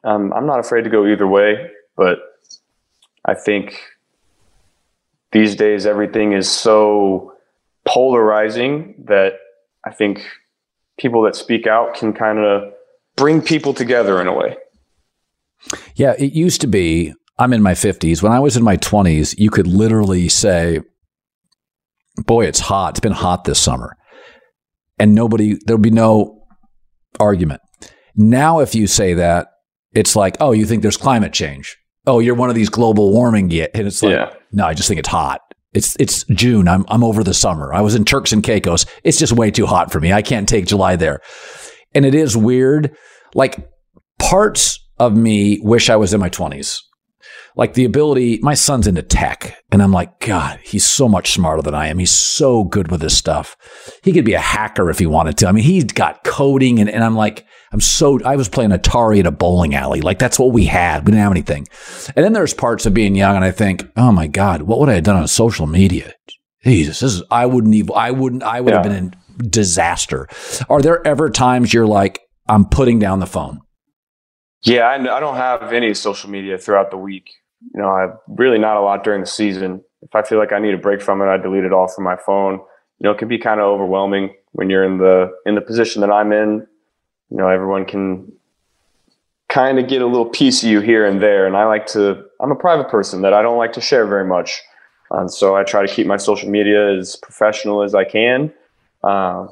um, 0.04 0.34
I'm 0.34 0.46
not 0.46 0.60
afraid 0.60 0.84
to 0.84 0.89
go 0.89 1.06
either 1.06 1.28
way, 1.28 1.70
but 1.96 2.20
I 3.26 3.34
think 3.34 3.80
these 5.32 5.56
days 5.56 5.86
everything 5.86 6.34
is 6.34 6.50
so 6.50 7.34
polarizing 7.86 8.96
that 9.06 9.34
I 9.86 9.92
think 9.92 10.26
people 10.98 11.24
that 11.24 11.36
speak 11.36 11.68
out 11.68 11.96
can 11.96 12.13
kind 12.13 12.39
of 12.39 12.74
bring 13.16 13.42
people 13.42 13.74
together 13.74 14.22
in 14.22 14.28
a 14.28 14.34
way. 14.34 14.58
Yeah, 15.96 16.13
it 16.18 16.34
used 16.34 16.62
to 16.62 16.68
be. 16.68 17.13
I'm 17.39 17.54
in 17.54 17.62
my 17.62 17.74
50s. 17.74 18.22
When 18.22 18.32
I 18.32 18.39
was 18.39 18.56
in 18.56 18.63
my 18.63 18.78
20s, 18.78 19.38
you 19.38 19.50
could 19.50 19.68
literally 19.68 20.30
say, 20.30 20.82
boy, 22.17 22.45
it's 22.45 22.60
hot. 22.60 22.91
It's 22.91 22.99
been 22.99 23.12
hot 23.12 23.43
this 23.43 23.60
summer. 23.60 23.97
And 24.99 25.15
nobody, 25.15 25.58
there'll 25.65 25.82
be 25.82 25.91
no 25.91 26.45
argument. 27.19 27.62
Now, 28.15 28.60
if 28.60 28.76
you 28.76 28.88
say 28.88 29.15
that, 29.15 29.47
it's 29.93 30.15
like, 30.15 30.38
oh, 30.39 30.52
you 30.52 30.65
think 30.65 30.82
there's 30.82 30.97
climate 30.97 31.34
change. 31.34 31.78
Oh, 32.06 32.19
you're 32.19 32.36
one 32.36 32.49
of 32.49 32.56
these 32.56 32.69
global 32.69 33.12
warming 33.12 33.49
yet. 33.49 33.71
And 33.73 33.88
it's 33.88 34.04
like, 34.04 34.13
yeah. 34.13 34.34
no, 34.52 34.65
I 34.65 34.73
just 34.73 34.88
think 34.88 34.99
it's 34.99 35.10
hot. 35.10 35.41
It's 35.73 35.95
it's 35.99 36.23
June. 36.26 36.67
I'm 36.67 36.86
I'm 36.88 37.04
over 37.04 37.23
the 37.23 37.34
summer. 37.34 37.73
I 37.73 37.82
was 37.82 37.95
in 37.95 38.06
Turks 38.06 38.32
and 38.32 38.43
Caicos. 38.43 38.86
It's 39.04 39.17
just 39.17 39.34
way 39.34 39.49
too 39.49 39.65
hot 39.65 39.91
for 39.91 39.99
me. 39.99 40.13
I 40.13 40.21
can't 40.21 40.47
take 40.47 40.67
July 40.67 40.95
there. 40.95 41.19
And 41.95 42.06
it 42.06 42.13
is 42.13 42.38
weird. 42.38 42.95
Like 43.34 43.67
parts 44.19 44.80
of 44.99 45.17
me 45.17 45.60
wish 45.62 45.89
I 45.89 45.95
was 45.95 46.13
in 46.13 46.19
my 46.19 46.30
20s 46.30 46.80
like 47.56 47.74
the 47.74 47.86
ability, 47.86 48.39
my 48.42 48.54
son's 48.54 48.88
into 48.88 49.04
tech. 49.04 49.63
And 49.72 49.82
I'm 49.82 49.92
like, 49.92 50.20
God, 50.20 50.60
he's 50.63 50.86
so 50.86 51.08
much 51.08 51.32
smarter 51.32 51.62
than 51.62 51.76
I 51.76 51.88
am. 51.88 52.00
He's 52.00 52.12
so 52.12 52.63
good 52.63 52.89
with 52.89 53.02
this 53.02 53.18
stuff. 53.18 53.56
He 54.04 54.12
could 54.12 54.26
be 54.26 54.34
a 54.34 54.39
hacker 54.39 54.89
if 54.89 55.00
he 55.00 55.06
wanted 55.06 55.38
to. 55.39 55.48
I 55.48 55.52
mean, 55.52 55.63
he's 55.63 55.86
got 55.86 56.24
coding. 56.24 56.80
And, 56.80 56.89
and 56.89 57.04
I'm 57.04 57.16
like, 57.16 57.46
I'm 57.72 57.82
so, 57.82 58.20
I 58.24 58.36
was 58.36 58.50
playing 58.50 58.72
Atari 58.72 59.20
at 59.20 59.26
a 59.26 59.32
bowling 59.32 59.76
alley. 59.76 60.02
Like 60.02 60.20
that's 60.20 60.39
what 60.39 60.52
we 60.52 60.66
had. 60.66 61.06
We 61.06 61.12
didn't 61.12 61.24
have 61.24 61.32
anything. 61.32 61.68
And 62.16 62.26
then 62.26 62.34
there's 62.34 62.54
parts 62.54 62.86
of 62.86 62.94
being 62.94 63.16
young 63.16 63.36
and 63.36 63.46
I 63.46 63.52
think, 63.52 63.89
oh 63.98 64.12
my 64.12 64.28
God, 64.28 64.63
what 64.63 64.80
would 64.80 64.89
I 64.89 64.96
have 64.96 65.04
done 65.04 65.18
on 65.18 65.28
social 65.28 65.68
media? 65.68 66.13
Jesus, 66.63 67.02
this 67.02 67.13
is, 67.13 67.24
I 67.30 67.46
wouldn't 67.46 67.76
even, 67.76 67.92
I 67.96 68.12
wouldn't, 68.12 68.44
I 68.44 68.62
would 68.62 68.72
yeah. 68.72 68.78
have 68.78 68.84
been 68.84 69.13
in 69.38 69.50
disaster. 69.50 70.28
Are 70.70 70.82
there 70.82 71.06
ever 71.06 71.30
times 71.30 71.74
you're 71.74 71.86
like, 71.86 72.22
I'm 72.48 72.66
putting 72.66 73.00
down 73.00 73.20
the 73.20 73.26
phone? 73.26 73.60
Yeah, 74.63 74.88
I, 74.88 74.96
I 74.96 75.20
don't 75.20 75.36
have 75.36 75.74
any 75.74 75.94
social 75.94 76.30
media 76.30 76.58
throughout 76.58 76.89
the 76.89 76.98
week 76.98 77.30
you 77.73 77.82
know, 77.82 77.89
I 77.89 78.08
really 78.28 78.58
not 78.58 78.78
a 78.78 78.82
lot 78.82 79.04
during 79.04 79.21
the 79.21 79.28
season. 79.28 79.82
If 80.02 80.15
I 80.15 80.21
feel 80.21 80.38
like 80.38 80.52
I 80.52 80.60
need 80.60 80.73
a 80.73 80.78
break 80.78 81.02
from 81.02 81.21
it, 81.21 81.26
I 81.26 81.38
delete 81.38 81.63
it 81.63 81.73
all 81.73 81.88
from 81.88 82.04
my 82.04 82.15
phone. 82.15 82.54
You 82.99 83.06
know, 83.06 83.12
it 83.12 83.17
can 83.17 83.28
be 83.28 83.38
kind 83.38 83.60
of 83.60 83.65
overwhelming 83.65 84.34
when 84.52 84.69
you're 84.69 84.84
in 84.84 84.97
the 84.97 85.32
in 85.45 85.56
the 85.56 85.62
position 85.62 86.02
that 86.02 86.12
I'm 86.12 86.32
in. 86.32 86.67
You 87.30 87.38
know, 87.38 87.47
everyone 87.47 87.86
can 87.86 88.32
kind 89.49 89.80
of 89.80 89.88
get 89.88 90.02
a 90.02 90.08
little 90.08 90.26
piece 90.26 90.63
of 90.63 90.69
you 90.69 90.82
here 90.82 91.06
and 91.06 91.21
there, 91.21 91.45
and 91.45 91.56
I 91.56 91.65
like 91.65 91.86
to. 91.88 92.23
I'm 92.39 92.52
a 92.52 92.56
private 92.56 92.89
person 92.89 93.21
that 93.21 93.34
I 93.34 93.41
don't 93.41 93.58
like 93.58 93.73
to 93.73 93.82
share 93.82 94.06
very 94.06 94.26
much, 94.26 94.62
and 95.12 95.32
so 95.32 95.56
I 95.56 95.63
try 95.63 95.86
to 95.86 95.93
keep 95.93 96.08
my 96.08 96.17
social 96.17 96.49
media 96.49 96.97
as 96.97 97.15
professional 97.15 97.84
as 97.84 97.95
I 97.95 98.04
can. 98.04 98.54
Uh, 99.04 99.47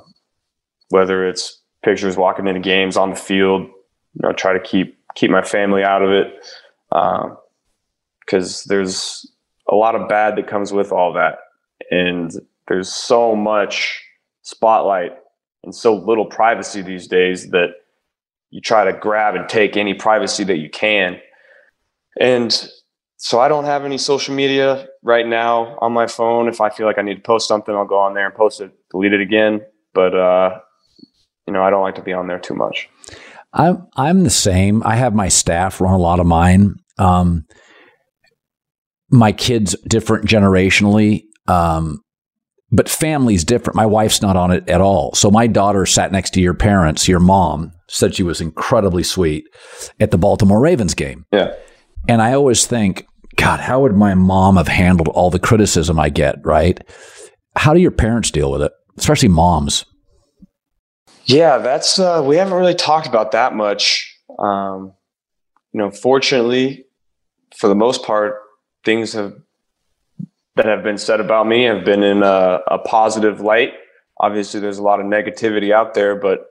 whether 0.90 1.28
it's 1.28 1.60
pictures 1.84 2.16
walking 2.18 2.48
into 2.48 2.60
games 2.60 2.98
on 2.98 3.10
the 3.10 3.16
field, 3.16 3.62
you 3.64 4.22
know, 4.22 4.34
try 4.34 4.54
to 4.54 4.60
keep 4.60 4.98
keep 5.16 5.32
my 5.32 5.42
family 5.42 5.84
out 5.84 6.02
of 6.02 6.10
it. 6.12 6.46
Uh, 6.92 7.36
because 8.32 8.64
there's 8.64 9.30
a 9.70 9.76
lot 9.76 9.94
of 9.94 10.08
bad 10.08 10.38
that 10.38 10.48
comes 10.48 10.72
with 10.72 10.92
all 10.92 11.12
that. 11.14 11.40
And 11.90 12.32
there's 12.68 12.90
so 12.90 13.36
much 13.36 14.02
spotlight 14.42 15.12
and 15.64 15.76
so 15.76 15.96
little 15.96 16.26
privacy 16.26 16.82
these 16.82 17.08
days 17.08 17.50
that 17.50 17.72
you 18.50 18.62
try 18.62 18.86
to 18.86 18.94
grab 18.94 19.36
and 19.36 19.50
take 19.50 19.76
any 19.76 19.94
privacy 19.94 20.46
that 20.46 20.58
you 20.58 20.70
can. 20.70 21.20
And 22.20 22.70
so 23.18 23.40
I 23.40 23.50
don't 23.50 23.66
have 23.66 23.84
any 23.84 23.98
social 23.98 24.34
media 24.34 24.88
right 25.04 25.28
now 25.28 25.78
on 25.80 25.92
my 25.92 26.08
phone. 26.08 26.48
If 26.48 26.62
I 26.62 26.70
feel 26.70 26.86
like 26.86 26.98
I 26.98 27.02
need 27.02 27.16
to 27.16 27.22
post 27.22 27.48
something, 27.48 27.76
I'll 27.76 27.86
go 27.86 28.00
on 28.00 28.14
there 28.14 28.26
and 28.26 28.36
post 28.36 28.62
it, 28.62 28.72
delete 28.92 29.14
it 29.14 29.22
again. 29.22 29.62
But 29.94 30.16
uh, 30.16 30.60
you 31.46 31.54
know, 31.54 31.64
I 31.64 31.70
don't 31.70 31.84
like 31.84 31.96
to 31.96 32.02
be 32.02 32.14
on 32.14 32.28
there 32.28 32.40
too 32.40 32.56
much. 32.56 32.90
I'm 33.54 33.88
I'm 33.96 34.24
the 34.24 34.30
same. 34.30 34.82
I 34.86 34.96
have 34.96 35.14
my 35.14 35.28
staff 35.28 35.82
run 35.82 35.94
a 35.94 35.98
lot 35.98 36.22
of 36.22 36.26
mine. 36.26 36.78
Um, 36.98 37.46
my 39.12 39.32
kids 39.32 39.76
different 39.88 40.26
generationally. 40.26 41.24
Um, 41.48 42.02
but 42.72 42.88
family's 42.88 43.44
different. 43.44 43.76
My 43.76 43.86
wife's 43.86 44.22
not 44.22 44.38
on 44.38 44.52
it 44.52 44.68
at 44.70 44.80
all. 44.80 45.14
So 45.14 45.30
my 45.30 45.46
daughter 45.48 45.86
sat 45.86 46.12
next 46.12 46.34
to 46.36 46.42
your 46.42 46.54
parents, 46.54 47.08
your 47.08 47.20
mom 47.20 47.74
said 47.90 48.16
she 48.16 48.24
was 48.24 48.40
incredibly 48.40 49.04
sweet 49.04 49.44
at 50.00 50.12
the 50.12 50.18
Baltimore 50.18 50.62
Ravens 50.62 50.94
game. 50.94 51.26
Yeah. 51.34 51.54
And 52.08 52.22
I 52.22 52.34
always 52.34 52.66
think, 52.66 53.06
God, 53.36 53.60
how 53.60 53.82
would 53.82 53.96
my 53.96 54.14
mom 54.14 54.56
have 54.56 54.70
handled 54.70 55.10
all 55.10 55.30
the 55.30 55.40
criticism 55.40 56.00
I 56.00 56.10
get, 56.10 56.38
right? 56.46 56.80
How 57.58 57.74
do 57.74 57.82
your 57.82 57.92
parents 57.92 58.32
deal 58.32 58.50
with 58.52 58.62
it? 58.62 58.72
Especially 58.98 59.30
moms. 59.30 59.86
Yeah, 61.26 61.58
that's 61.58 62.00
uh, 62.00 62.24
we 62.26 62.38
haven't 62.38 62.54
really 62.54 62.74
talked 62.74 63.08
about 63.08 63.32
that 63.32 63.54
much. 63.54 64.08
Um, 64.40 64.94
you 65.74 65.80
know, 65.80 65.92
fortunately, 65.92 66.86
for 67.56 67.68
the 67.68 67.76
most 67.76 68.04
part, 68.04 68.36
things 68.84 69.14
have 69.14 69.34
that 70.56 70.66
have 70.66 70.84
been 70.84 70.98
said 70.98 71.20
about 71.20 71.48
me 71.48 71.64
have 71.64 71.86
been 71.86 72.04
in 72.04 72.24
a, 72.24 72.60
a 72.68 72.78
positive 72.80 73.40
light. 73.40 73.74
Obviously, 74.20 74.60
there's 74.60 74.78
a 74.78 74.84
lot 74.84 75.00
of 75.00 75.06
negativity 75.06 75.72
out 75.72 75.94
there, 75.94 76.16
but 76.16 76.48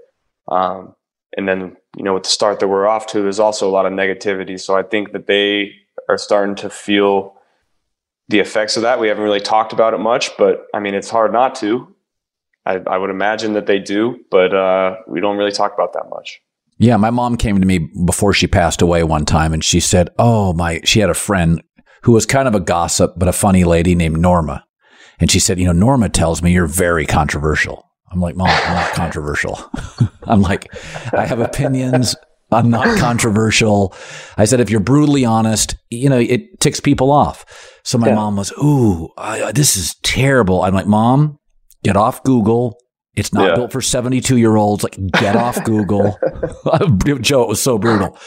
um, 0.48 0.94
and 1.36 1.48
then 1.48 1.76
you 1.96 2.04
know 2.04 2.14
with 2.14 2.24
the 2.24 2.30
start 2.30 2.60
that 2.60 2.68
we're 2.68 2.86
off 2.86 3.06
to, 3.08 3.22
there's 3.22 3.40
also 3.40 3.68
a 3.68 3.72
lot 3.72 3.86
of 3.86 3.92
negativity. 3.92 4.58
So 4.58 4.76
I 4.76 4.82
think 4.82 5.12
that 5.12 5.26
they 5.26 5.72
are 6.08 6.18
starting 6.18 6.54
to 6.56 6.70
feel 6.70 7.36
the 8.28 8.40
effects 8.40 8.76
of 8.76 8.82
that. 8.82 9.00
We 9.00 9.08
haven't 9.08 9.24
really 9.24 9.40
talked 9.40 9.72
about 9.72 9.94
it 9.94 9.98
much, 9.98 10.36
but 10.36 10.66
I 10.74 10.80
mean, 10.80 10.94
it's 10.94 11.10
hard 11.10 11.32
not 11.32 11.54
to. 11.56 11.94
I, 12.66 12.80
I 12.86 12.98
would 12.98 13.10
imagine 13.10 13.54
that 13.54 13.66
they 13.66 13.78
do, 13.78 14.18
but 14.30 14.54
uh, 14.54 14.96
we 15.06 15.20
don't 15.20 15.36
really 15.36 15.52
talk 15.52 15.72
about 15.74 15.92
that 15.94 16.08
much. 16.10 16.40
Yeah, 16.78 16.96
my 16.96 17.10
mom 17.10 17.36
came 17.36 17.60
to 17.60 17.66
me 17.66 17.90
before 18.06 18.32
she 18.32 18.46
passed 18.46 18.80
away 18.80 19.04
one 19.04 19.26
time, 19.26 19.52
and 19.52 19.62
she 19.62 19.80
said, 19.80 20.08
"Oh 20.18 20.54
my," 20.54 20.80
she 20.84 21.00
had 21.00 21.10
a 21.10 21.14
friend 21.14 21.62
who 22.02 22.12
was 22.12 22.26
kind 22.26 22.48
of 22.48 22.54
a 22.54 22.60
gossip, 22.60 23.14
but 23.16 23.28
a 23.28 23.32
funny 23.32 23.64
lady 23.64 23.94
named 23.94 24.18
Norma. 24.18 24.64
And 25.18 25.30
she 25.30 25.38
said, 25.38 25.58
You 25.58 25.66
know, 25.66 25.72
Norma 25.72 26.08
tells 26.08 26.42
me 26.42 26.52
you're 26.52 26.66
very 26.66 27.06
controversial. 27.06 27.86
I'm 28.10 28.20
like, 28.20 28.36
Mom, 28.36 28.48
I'm 28.48 28.74
not 28.74 28.92
controversial. 28.92 29.58
I'm 30.24 30.42
like, 30.42 30.72
I 31.14 31.26
have 31.26 31.40
opinions. 31.40 32.16
I'm 32.52 32.70
not 32.70 32.98
controversial. 32.98 33.94
I 34.36 34.44
said, 34.44 34.60
if 34.60 34.70
you're 34.70 34.80
brutally 34.80 35.24
honest, 35.24 35.76
you 35.90 36.08
know, 36.08 36.18
it 36.18 36.60
ticks 36.60 36.80
people 36.80 37.10
off. 37.12 37.78
So 37.84 37.98
my 37.98 38.08
yeah. 38.08 38.14
mom 38.16 38.36
was, 38.36 38.52
Ooh, 38.52 39.08
I, 39.16 39.52
this 39.52 39.76
is 39.76 39.94
terrible. 40.02 40.62
I'm 40.62 40.74
like, 40.74 40.86
Mom, 40.86 41.38
get 41.84 41.96
off 41.96 42.22
Google. 42.24 42.76
It's 43.14 43.32
not 43.32 43.48
yeah. 43.48 43.54
built 43.54 43.72
for 43.72 43.80
72 43.80 44.36
year 44.36 44.56
olds. 44.56 44.82
Like, 44.82 44.96
get 45.12 45.36
off 45.36 45.62
Google. 45.64 46.18
Joe, 47.20 47.42
it 47.42 47.48
was 47.48 47.62
so 47.62 47.78
brutal. 47.78 48.18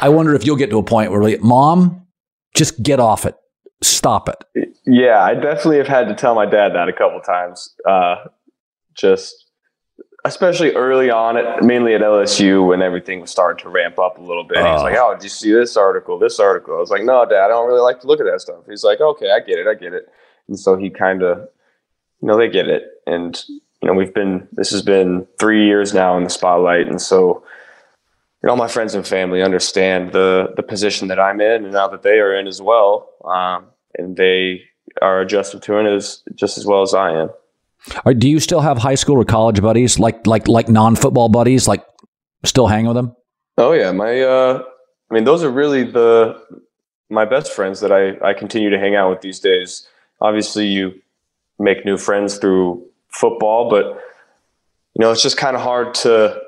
I 0.00 0.08
wonder 0.10 0.34
if 0.34 0.44
you'll 0.44 0.56
get 0.56 0.70
to 0.70 0.78
a 0.78 0.84
point 0.84 1.10
where, 1.10 1.22
like, 1.22 1.40
Mom, 1.40 2.03
just 2.54 2.82
get 2.82 3.00
off 3.00 3.26
it. 3.26 3.36
Stop 3.82 4.28
it. 4.28 4.76
Yeah, 4.86 5.22
I 5.22 5.34
definitely 5.34 5.78
have 5.78 5.88
had 5.88 6.08
to 6.08 6.14
tell 6.14 6.34
my 6.34 6.46
dad 6.46 6.70
that 6.74 6.88
a 6.88 6.92
couple 6.92 7.20
times. 7.20 7.74
Uh, 7.86 8.16
just 8.94 9.44
especially 10.24 10.72
early 10.72 11.10
on, 11.10 11.36
at, 11.36 11.62
mainly 11.62 11.94
at 11.94 12.00
LSU 12.00 12.66
when 12.66 12.80
everything 12.80 13.20
was 13.20 13.30
starting 13.30 13.62
to 13.62 13.68
ramp 13.68 13.98
up 13.98 14.16
a 14.18 14.22
little 14.22 14.44
bit. 14.44 14.56
He's 14.58 14.82
like, 14.82 14.96
"Oh, 14.96 15.14
did 15.14 15.22
you 15.22 15.28
see 15.28 15.52
this 15.52 15.76
article? 15.76 16.18
This 16.18 16.40
article?" 16.40 16.76
I 16.76 16.80
was 16.80 16.90
like, 16.90 17.04
"No, 17.04 17.24
Dad, 17.26 17.44
I 17.44 17.48
don't 17.48 17.68
really 17.68 17.82
like 17.82 18.00
to 18.00 18.06
look 18.06 18.20
at 18.20 18.26
that 18.26 18.40
stuff." 18.40 18.64
He's 18.68 18.84
like, 18.84 19.00
"Okay, 19.00 19.30
I 19.30 19.40
get 19.40 19.58
it, 19.58 19.66
I 19.66 19.74
get 19.74 19.92
it." 19.92 20.08
And 20.48 20.58
so 20.58 20.76
he 20.76 20.90
kind 20.90 21.22
of, 21.22 21.38
you 22.20 22.28
know, 22.28 22.38
they 22.38 22.48
get 22.48 22.68
it, 22.68 22.84
and 23.06 23.42
you 23.48 23.88
know, 23.88 23.92
we've 23.92 24.14
been 24.14 24.48
this 24.52 24.70
has 24.70 24.82
been 24.82 25.26
three 25.38 25.66
years 25.66 25.92
now 25.92 26.16
in 26.16 26.24
the 26.24 26.30
spotlight, 26.30 26.86
and 26.86 27.00
so 27.00 27.44
you 28.44 28.48
know, 28.48 28.52
all 28.52 28.58
my 28.58 28.68
friends 28.68 28.94
and 28.94 29.06
family 29.06 29.40
understand 29.40 30.12
the 30.12 30.52
the 30.54 30.62
position 30.62 31.08
that 31.08 31.18
I'm 31.18 31.40
in, 31.40 31.64
and 31.64 31.72
now 31.72 31.88
that 31.88 32.02
they 32.02 32.18
are 32.18 32.38
in 32.38 32.46
as 32.46 32.60
well, 32.60 33.08
um, 33.24 33.64
and 33.96 34.18
they 34.18 34.60
are 35.00 35.22
adjusted 35.22 35.62
to 35.62 35.78
it 35.78 35.86
as 35.86 36.22
just 36.34 36.58
as 36.58 36.66
well 36.66 36.82
as 36.82 36.92
I 36.92 37.22
am. 37.22 37.30
Do 38.18 38.28
you 38.28 38.38
still 38.40 38.60
have 38.60 38.76
high 38.76 38.96
school 38.96 39.16
or 39.16 39.24
college 39.24 39.62
buddies, 39.62 39.98
like 39.98 40.26
like 40.26 40.46
like 40.46 40.68
non 40.68 40.94
football 40.94 41.30
buddies, 41.30 41.66
like 41.66 41.86
still 42.44 42.66
hang 42.66 42.84
with 42.86 42.96
them? 42.96 43.16
Oh 43.56 43.72
yeah, 43.72 43.92
my 43.92 44.20
uh, 44.20 44.62
I 45.10 45.14
mean, 45.14 45.24
those 45.24 45.42
are 45.42 45.50
really 45.50 45.84
the 45.84 46.38
my 47.08 47.24
best 47.24 47.50
friends 47.50 47.80
that 47.80 47.92
I 47.92 48.18
I 48.22 48.34
continue 48.34 48.68
to 48.68 48.78
hang 48.78 48.94
out 48.94 49.08
with 49.08 49.22
these 49.22 49.40
days. 49.40 49.88
Obviously, 50.20 50.66
you 50.66 50.92
make 51.58 51.86
new 51.86 51.96
friends 51.96 52.36
through 52.36 52.84
football, 53.08 53.70
but 53.70 53.86
you 53.86 55.00
know, 55.00 55.10
it's 55.10 55.22
just 55.22 55.38
kind 55.38 55.56
of 55.56 55.62
hard 55.62 55.94
to 55.94 56.38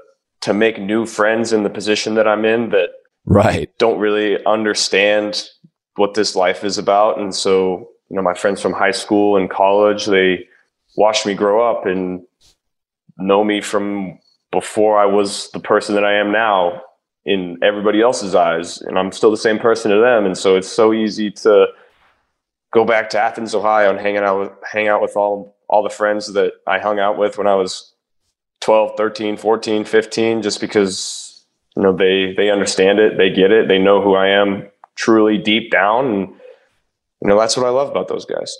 to 0.46 0.54
make 0.54 0.80
new 0.80 1.06
friends 1.06 1.52
in 1.52 1.62
the 1.62 1.70
position 1.70 2.14
that 2.14 2.26
I'm 2.26 2.44
in 2.44 2.70
that 2.70 2.90
right 3.24 3.70
don't 3.78 3.98
really 3.98 4.44
understand 4.46 5.48
what 5.96 6.14
this 6.14 6.34
life 6.36 6.64
is 6.64 6.78
about, 6.78 7.18
and 7.18 7.34
so 7.34 7.90
you 8.08 8.16
know, 8.16 8.22
my 8.22 8.34
friends 8.34 8.60
from 8.60 8.72
high 8.72 8.92
school 8.92 9.36
and 9.36 9.50
college 9.50 10.06
they 10.06 10.46
watched 10.96 11.26
me 11.26 11.34
grow 11.34 11.70
up 11.70 11.86
and 11.86 12.22
know 13.18 13.44
me 13.44 13.60
from 13.60 14.18
before 14.50 14.98
I 14.98 15.06
was 15.06 15.50
the 15.50 15.60
person 15.60 15.94
that 15.94 16.04
I 16.04 16.14
am 16.14 16.32
now 16.32 16.82
in 17.24 17.58
everybody 17.62 18.00
else's 18.00 18.34
eyes. 18.34 18.80
And 18.82 18.98
I'm 18.98 19.12
still 19.12 19.30
the 19.30 19.36
same 19.36 19.58
person 19.58 19.90
to 19.90 19.98
them. 19.98 20.24
And 20.24 20.38
so 20.38 20.56
it's 20.56 20.68
so 20.68 20.92
easy 20.92 21.30
to 21.32 21.66
go 22.72 22.84
back 22.84 23.10
to 23.10 23.20
Athens, 23.20 23.54
Ohio 23.54 23.90
and 23.90 23.98
hang 23.98 24.16
out 24.16 24.40
with, 24.40 24.52
hang 24.70 24.88
out 24.88 25.02
with 25.02 25.16
all, 25.16 25.56
all 25.68 25.82
the 25.82 25.90
friends 25.90 26.32
that 26.34 26.52
I 26.66 26.78
hung 26.78 26.98
out 26.98 27.18
with 27.18 27.36
when 27.36 27.46
I 27.46 27.54
was 27.54 27.92
12, 28.66 28.96
13, 28.96 29.36
14, 29.36 29.84
15, 29.84 30.42
just 30.42 30.60
because, 30.60 31.46
you 31.76 31.84
know, 31.84 31.96
they, 31.96 32.34
they 32.36 32.50
understand 32.50 32.98
it, 32.98 33.16
they 33.16 33.30
get 33.30 33.52
it, 33.52 33.68
they 33.68 33.78
know 33.78 34.02
who 34.02 34.16
I 34.16 34.30
am 34.30 34.68
truly 34.96 35.38
deep 35.38 35.70
down. 35.70 36.06
And, 36.06 36.28
you 37.22 37.28
know, 37.28 37.38
that's 37.38 37.56
what 37.56 37.64
I 37.64 37.68
love 37.68 37.88
about 37.88 38.08
those 38.08 38.24
guys. 38.24 38.52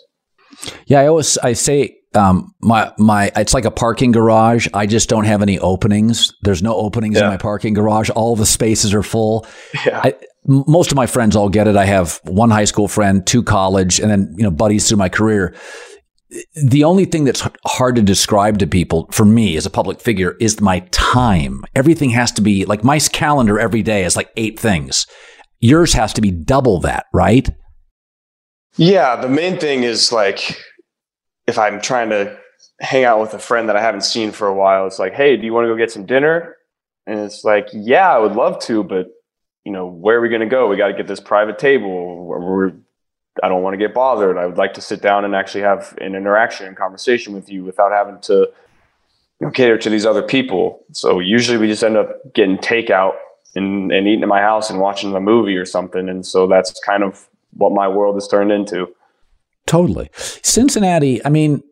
Yeah, 0.87 1.01
I 1.01 1.09
always 1.09 1.37
I 1.39 1.55
say 1.55 1.97
um, 2.15 2.55
my 2.61 2.93
my 2.99 3.33
it's 3.35 3.53
like 3.53 3.65
a 3.65 3.71
parking 3.73 4.13
garage. 4.13 4.69
I 4.73 4.87
just 4.87 5.09
don't 5.09 5.25
have 5.25 5.43
any 5.43 5.59
openings. 5.59 6.33
There's 6.43 6.63
no 6.63 6.77
openings 6.77 7.17
yeah. 7.17 7.25
in 7.25 7.29
my 7.31 7.37
parking 7.37 7.75
garage. 7.75 8.09
All 8.11 8.37
the 8.37 8.47
spaces 8.47 8.95
are 8.95 9.03
full. 9.03 9.45
Yeah. 9.85 10.03
I, 10.05 10.15
most 10.47 10.93
of 10.93 10.97
my 10.97 11.07
friends 11.07 11.35
all 11.35 11.49
get 11.49 11.67
it. 11.67 11.77
I 11.77 11.85
have 11.85 12.21
one 12.23 12.51
high 12.51 12.65
school 12.65 12.87
friend, 12.87 13.27
two 13.27 13.43
college, 13.43 13.99
and 13.99 14.09
then 14.09 14.33
you 14.37 14.45
know 14.45 14.53
buddies 14.53 14.89
through 14.89 14.99
my 14.99 15.09
career. 15.09 15.53
The 16.55 16.85
only 16.85 17.05
thing 17.05 17.25
that's 17.25 17.49
hard 17.65 17.97
to 17.97 18.03
describe 18.03 18.59
to 18.59 18.67
people 18.67 19.09
for 19.13 19.25
me 19.25 19.57
as 19.57 19.65
a 19.65 19.71
public 19.71 20.01
figure 20.01 20.37
is 20.41 20.61
my 20.61 20.81
time. 20.91 21.63
Everything 21.75 22.11
has 22.11 22.33
to 22.33 22.43
be 22.43 22.65
like 22.65 22.83
my 22.83 22.99
calendar 22.99 23.61
every 23.61 23.83
day 23.83 24.05
is 24.05 24.17
like 24.17 24.31
eight 24.37 24.59
things. 24.59 25.07
Yours 25.61 25.93
has 25.93 26.13
to 26.15 26.21
be 26.21 26.31
double 26.31 26.81
that, 26.81 27.07
right? 27.13 27.49
Yeah, 28.77 29.17
the 29.17 29.29
main 29.29 29.59
thing 29.59 29.85
is 29.85 30.13
like 30.13 30.61
if 31.47 31.59
I'm 31.59 31.81
trying 31.81 32.11
to 32.11 32.37
hang 32.81 33.05
out 33.05 33.21
with 33.21 33.33
a 33.33 33.39
friend 33.39 33.69
that 33.69 33.77
I 33.77 33.81
haven't 33.81 34.03
seen 34.03 34.33
for 34.33 34.49
a 34.49 34.55
while, 34.55 34.87
it's 34.87 34.99
like, 34.99 35.15
hey, 35.15 35.37
do 35.37 35.45
you 35.45 35.53
want 35.53 35.65
to 35.65 35.69
go 35.69 35.77
get 35.77 35.91
some 35.91 36.07
dinner? 36.07 36.57
And 37.07 37.21
it's 37.21 37.45
like, 37.45 37.69
yeah, 37.73 38.11
I 38.11 38.19
would 38.19 38.33
love 38.33 38.59
to, 38.63 38.83
but 38.83 39.07
you 39.65 39.73
know, 39.73 39.87
where 39.87 40.19
are 40.19 40.21
we 40.21 40.29
going 40.29 40.41
to 40.41 40.47
go? 40.47 40.69
We 40.69 40.77
got 40.77 40.89
to 40.89 40.95
get 40.95 41.07
this 41.07 41.21
private 41.21 41.59
table. 41.59 42.25
We're, 42.25 42.73
I 43.43 43.49
don't 43.49 43.63
want 43.63 43.75
to 43.75 43.79
get 43.79 43.95
bothered. 43.95 44.39
I 44.39 44.47
would 44.47 44.59
like 44.59 44.75
to 44.75 44.81
sit 44.81 45.03
down 45.03 45.25
and 45.25 45.35
actually 45.35 45.63
have 45.63 45.97
an 46.01 46.15
interaction 46.15 46.67
and 46.67 46.77
conversation 46.77 47.35
with 47.35 47.51
you 47.51 47.65
without 47.65 47.93
having 47.93 48.21
to 48.23 48.49
you 49.41 49.47
know, 49.47 49.51
cater 49.51 49.79
to 49.79 49.91
these 49.91 50.07
other 50.07 50.23
people. 50.23 50.85
So 50.93 51.21
usually 51.21 51.59
we 51.59 51.67
just 51.67 51.85
end 51.85 51.97
up 51.97 52.35
getting 52.35 52.57
takeout 52.59 53.15
and, 53.55 53.93
and 53.93 54.07
eating 54.07 54.23
at 54.23 54.29
my 54.29 54.41
house 54.41 54.71
and 54.71 54.81
watching 54.81 55.15
a 55.15 55.21
movie 55.21 55.57
or 55.57 55.65
something. 55.65 56.09
And 56.09 56.25
so 56.25 56.47
that's 56.47 56.79
kind 56.81 57.03
of 57.03 57.29
what 57.53 57.73
my 57.73 57.89
world 57.89 58.17
has 58.17 58.29
turned 58.29 58.53
into. 58.53 58.89
Totally. 59.67 60.11
Cincinnati, 60.15 61.25
I 61.25 61.29
mean, 61.29 61.63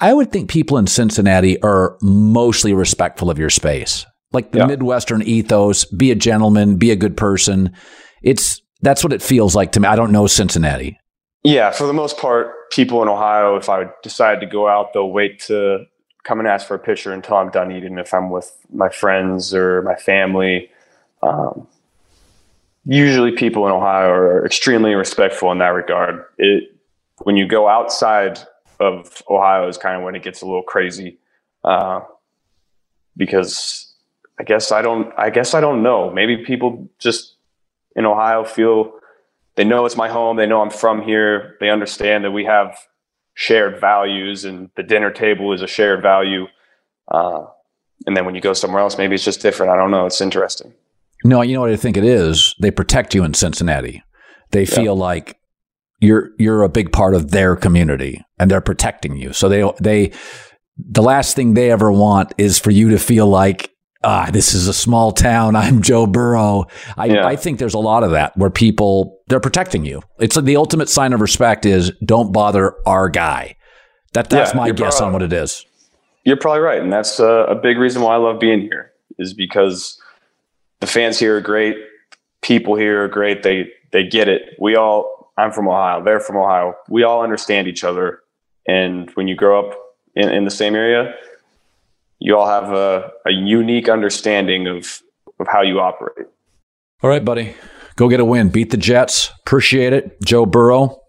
I 0.00 0.14
would 0.14 0.32
think 0.32 0.50
people 0.50 0.78
in 0.78 0.86
Cincinnati 0.86 1.60
are 1.62 1.98
mostly 2.00 2.72
respectful 2.72 3.30
of 3.30 3.38
your 3.38 3.50
space. 3.50 4.06
Like 4.32 4.52
the 4.52 4.60
yeah. 4.60 4.66
Midwestern 4.66 5.22
ethos, 5.22 5.84
be 5.84 6.10
a 6.10 6.14
gentleman, 6.14 6.76
be 6.76 6.90
a 6.90 6.96
good 6.96 7.16
person. 7.16 7.74
It's 8.22 8.61
that's 8.82 9.02
what 9.02 9.12
it 9.12 9.22
feels 9.22 9.54
like 9.54 9.72
to 9.72 9.80
me. 9.80 9.88
I 9.88 9.96
don't 9.96 10.12
know 10.12 10.26
Cincinnati. 10.26 10.98
Yeah, 11.44 11.70
for 11.70 11.86
the 11.86 11.92
most 11.92 12.18
part, 12.18 12.70
people 12.70 13.02
in 13.02 13.08
Ohio, 13.08 13.56
if 13.56 13.68
I 13.68 13.86
decide 14.02 14.40
to 14.40 14.46
go 14.46 14.68
out, 14.68 14.92
they'll 14.92 15.10
wait 15.10 15.40
to 15.46 15.86
come 16.24 16.38
and 16.38 16.46
ask 16.46 16.66
for 16.66 16.74
a 16.74 16.78
picture 16.78 17.12
until 17.12 17.36
I'm 17.36 17.50
done 17.50 17.72
eating. 17.72 17.98
If 17.98 18.14
I'm 18.14 18.30
with 18.30 18.56
my 18.72 18.88
friends 18.88 19.52
or 19.52 19.82
my 19.82 19.96
family, 19.96 20.70
um, 21.22 21.66
usually 22.84 23.32
people 23.32 23.66
in 23.66 23.72
Ohio 23.72 24.08
are 24.10 24.46
extremely 24.46 24.94
respectful 24.94 25.50
in 25.50 25.58
that 25.58 25.68
regard. 25.68 26.24
It 26.38 26.76
when 27.22 27.36
you 27.36 27.46
go 27.46 27.68
outside 27.68 28.38
of 28.80 29.22
Ohio 29.28 29.68
is 29.68 29.78
kind 29.78 29.96
of 29.96 30.02
when 30.02 30.14
it 30.14 30.22
gets 30.22 30.42
a 30.42 30.46
little 30.46 30.62
crazy, 30.62 31.18
uh, 31.64 32.00
because 33.16 33.92
I 34.38 34.44
guess 34.44 34.72
I 34.72 34.82
don't 34.82 35.12
I 35.16 35.30
guess 35.30 35.54
I 35.54 35.60
don't 35.60 35.82
know. 35.82 36.10
Maybe 36.10 36.38
people 36.38 36.88
just 36.98 37.31
in 37.96 38.06
Ohio 38.06 38.44
feel 38.44 38.92
they 39.56 39.64
know 39.64 39.84
it's 39.84 39.96
my 39.96 40.08
home. 40.08 40.36
They 40.36 40.46
know 40.46 40.62
I'm 40.62 40.70
from 40.70 41.02
here. 41.02 41.56
They 41.60 41.70
understand 41.70 42.24
that 42.24 42.30
we 42.30 42.44
have 42.44 42.76
shared 43.34 43.80
values, 43.80 44.44
and 44.44 44.70
the 44.76 44.82
dinner 44.82 45.10
table 45.10 45.52
is 45.52 45.62
a 45.62 45.66
shared 45.66 46.02
value. 46.02 46.46
Uh, 47.10 47.44
and 48.06 48.16
then 48.16 48.24
when 48.24 48.34
you 48.34 48.40
go 48.40 48.52
somewhere 48.52 48.80
else, 48.80 48.98
maybe 48.98 49.14
it's 49.14 49.24
just 49.24 49.42
different. 49.42 49.72
I 49.72 49.76
don't 49.76 49.90
know. 49.90 50.06
It's 50.06 50.20
interesting. 50.20 50.72
No, 51.24 51.42
you 51.42 51.54
know 51.54 51.60
what 51.60 51.70
I 51.70 51.76
think 51.76 51.96
it 51.96 52.04
is? 52.04 52.54
They 52.58 52.70
protect 52.70 53.14
you 53.14 53.22
in 53.24 53.34
Cincinnati. 53.34 54.02
They 54.50 54.66
feel 54.66 54.84
yeah. 54.84 54.90
like 54.92 55.38
you're 56.00 56.30
you're 56.38 56.62
a 56.62 56.68
big 56.68 56.92
part 56.92 57.14
of 57.14 57.30
their 57.30 57.54
community 57.54 58.24
and 58.38 58.50
they're 58.50 58.60
protecting 58.60 59.16
you. 59.16 59.32
So 59.32 59.48
they 59.48 59.70
they 59.80 60.12
the 60.76 61.02
last 61.02 61.36
thing 61.36 61.54
they 61.54 61.70
ever 61.70 61.92
want 61.92 62.34
is 62.38 62.58
for 62.58 62.70
you 62.70 62.90
to 62.90 62.98
feel 62.98 63.26
like 63.28 63.71
ah 64.04 64.28
this 64.32 64.54
is 64.54 64.68
a 64.68 64.72
small 64.72 65.12
town. 65.12 65.56
I'm 65.62 65.82
Joe 65.82 66.06
Burrow. 66.06 66.66
I 66.96 67.06
yeah. 67.06 67.26
I 67.26 67.36
think 67.36 67.58
there's 67.58 67.74
a 67.74 67.78
lot 67.78 68.02
of 68.04 68.10
that 68.12 68.36
where 68.36 68.50
people 68.50 69.20
they're 69.28 69.40
protecting 69.40 69.84
you. 69.84 70.02
It's 70.18 70.36
like 70.36 70.44
the 70.44 70.56
ultimate 70.56 70.88
sign 70.88 71.12
of 71.12 71.20
respect 71.20 71.66
is 71.66 71.92
don't 72.04 72.32
bother 72.32 72.74
our 72.86 73.08
guy. 73.08 73.56
That 74.12 74.30
that's 74.30 74.52
yeah, 74.52 74.60
my 74.60 74.70
guess 74.70 74.98
probably, 74.98 75.06
on 75.06 75.12
what 75.12 75.22
it 75.22 75.32
is. 75.32 75.64
You're 76.24 76.36
probably 76.36 76.60
right, 76.60 76.80
and 76.80 76.92
that's 76.92 77.18
a, 77.18 77.46
a 77.48 77.54
big 77.54 77.78
reason 77.78 78.02
why 78.02 78.14
I 78.14 78.18
love 78.18 78.38
being 78.38 78.60
here 78.60 78.92
is 79.18 79.32
because 79.34 80.00
the 80.80 80.86
fans 80.86 81.18
here 81.18 81.36
are 81.36 81.40
great. 81.40 81.76
People 82.42 82.74
here 82.74 83.04
are 83.04 83.08
great. 83.08 83.42
They 83.42 83.70
they 83.92 84.06
get 84.06 84.28
it. 84.28 84.42
We 84.58 84.76
all. 84.76 85.32
I'm 85.38 85.50
from 85.50 85.66
Ohio. 85.66 86.04
They're 86.04 86.20
from 86.20 86.36
Ohio. 86.36 86.74
We 86.90 87.04
all 87.04 87.22
understand 87.22 87.66
each 87.66 87.84
other. 87.84 88.20
And 88.68 89.10
when 89.12 89.28
you 89.28 89.34
grow 89.34 89.66
up 89.66 89.78
in, 90.14 90.28
in 90.28 90.44
the 90.44 90.50
same 90.50 90.74
area, 90.74 91.14
you 92.24 92.38
all 92.38 92.46
have 92.46 92.72
a, 92.72 93.10
a 93.26 93.32
unique 93.32 93.88
understanding 93.88 94.68
of 94.68 95.02
of 95.40 95.48
how 95.48 95.60
you 95.62 95.80
operate. 95.80 96.28
All 97.02 97.10
right, 97.10 97.24
buddy. 97.24 97.56
Go 97.96 98.08
get 98.08 98.20
a 98.20 98.24
win. 98.24 98.48
Beat 98.48 98.70
the 98.70 98.76
Jets. 98.76 99.32
Appreciate 99.40 99.92
it. 99.92 100.22
Joe 100.24 100.46
Burrow. 100.46 101.02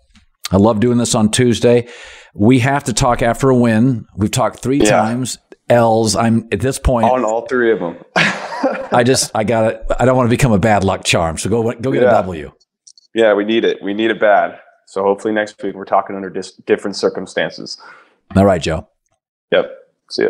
I 0.51 0.57
love 0.57 0.79
doing 0.79 0.97
this 0.97 1.13
on 1.13 1.29
Tuesday. 1.29 1.87
We 2.33 2.59
have 2.59 2.85
to 2.85 2.93
talk 2.93 3.21
after 3.21 3.49
a 3.49 3.55
win. 3.55 4.07
We've 4.17 4.31
talked 4.31 4.59
three 4.59 4.79
yeah. 4.79 4.89
times. 4.89 5.37
L's. 5.69 6.15
I'm 6.15 6.47
at 6.51 6.59
this 6.59 6.79
point 6.79 7.07
on 7.07 7.23
all 7.23 7.45
three 7.47 7.71
of 7.71 7.79
them. 7.79 7.97
I 8.15 9.03
just 9.05 9.31
I 9.35 9.43
got 9.43 9.71
it. 9.71 9.85
I 9.99 10.05
don't 10.05 10.17
want 10.17 10.27
to 10.27 10.35
become 10.35 10.51
a 10.51 10.59
bad 10.59 10.83
luck 10.83 11.03
charm. 11.03 11.37
So 11.37 11.47
go 11.49 11.61
go 11.73 11.91
get 11.91 12.01
yeah. 12.01 12.09
a 12.09 12.11
W. 12.11 12.51
Yeah, 13.13 13.33
we 13.35 13.45
need 13.45 13.63
it. 13.65 13.81
We 13.83 13.93
need 13.93 14.09
it 14.09 14.19
bad. 14.19 14.59
So 14.87 15.03
hopefully 15.03 15.33
next 15.33 15.61
week 15.61 15.75
we're 15.75 15.85
talking 15.85 16.15
under 16.15 16.31
dis- 16.31 16.53
different 16.65 16.95
circumstances. 16.95 17.79
All 18.35 18.45
right, 18.45 18.61
Joe. 18.61 18.87
Yep. 19.51 19.71
See 20.09 20.23
ya. 20.23 20.29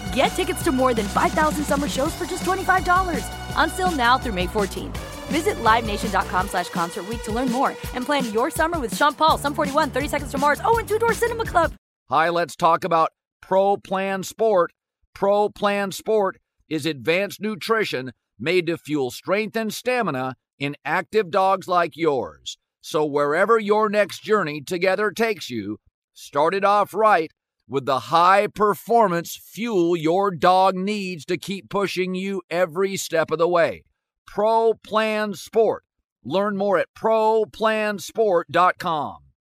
Get 0.13 0.27
tickets 0.29 0.63
to 0.63 0.71
more 0.71 0.93
than 0.93 1.05
5,000 1.07 1.63
summer 1.63 1.87
shows 1.87 2.13
for 2.15 2.25
just 2.25 2.43
$25. 2.43 3.25
Until 3.55 3.91
now 3.91 4.17
through 4.17 4.33
May 4.33 4.47
14th. 4.47 4.97
Visit 5.27 5.55
LiveNation.com 5.63 6.49
slash 6.49 6.69
Concert 6.69 7.07
Week 7.07 7.23
to 7.23 7.31
learn 7.31 7.49
more 7.49 7.69
and 7.93 8.05
plan 8.05 8.31
your 8.33 8.49
summer 8.49 8.79
with 8.79 8.95
Sean 8.95 9.13
Paul, 9.13 9.37
Sum 9.37 9.53
41, 9.53 9.91
30 9.91 10.07
Seconds 10.09 10.31
to 10.31 10.37
Mars, 10.37 10.59
oh, 10.65 10.77
and 10.79 10.87
Two 10.87 10.99
Door 10.99 11.13
Cinema 11.13 11.45
Club. 11.45 11.73
Hi, 12.09 12.29
let's 12.29 12.57
talk 12.57 12.83
about 12.83 13.11
Pro 13.41 13.77
Plan 13.77 14.23
Sport. 14.23 14.73
Pro 15.13 15.47
Plan 15.47 15.93
Sport 15.93 16.37
is 16.67 16.85
advanced 16.85 17.39
nutrition 17.39 18.11
made 18.37 18.67
to 18.67 18.77
fuel 18.77 19.11
strength 19.11 19.55
and 19.55 19.73
stamina 19.73 20.35
in 20.59 20.75
active 20.83 21.31
dogs 21.31 21.67
like 21.67 21.95
yours. 21.95 22.57
So 22.81 23.05
wherever 23.05 23.59
your 23.59 23.87
next 23.87 24.23
journey 24.23 24.59
together 24.61 25.11
takes 25.11 25.49
you, 25.49 25.77
start 26.13 26.53
it 26.53 26.65
off 26.65 26.93
right 26.93 27.31
with 27.71 27.85
the 27.85 28.11
high 28.11 28.47
performance 28.47 29.39
fuel 29.41 29.95
your 29.95 30.29
dog 30.29 30.75
needs 30.75 31.23
to 31.23 31.37
keep 31.37 31.69
pushing 31.69 32.13
you 32.13 32.41
every 32.49 32.97
step 32.97 33.31
of 33.31 33.37
the 33.37 33.47
way. 33.47 33.85
Pro 34.27 34.73
Plan 34.73 35.33
Sport. 35.33 35.85
Learn 36.23 36.55
more 36.57 36.77
at 36.77 36.93
ProPlansport.com. 36.93 39.30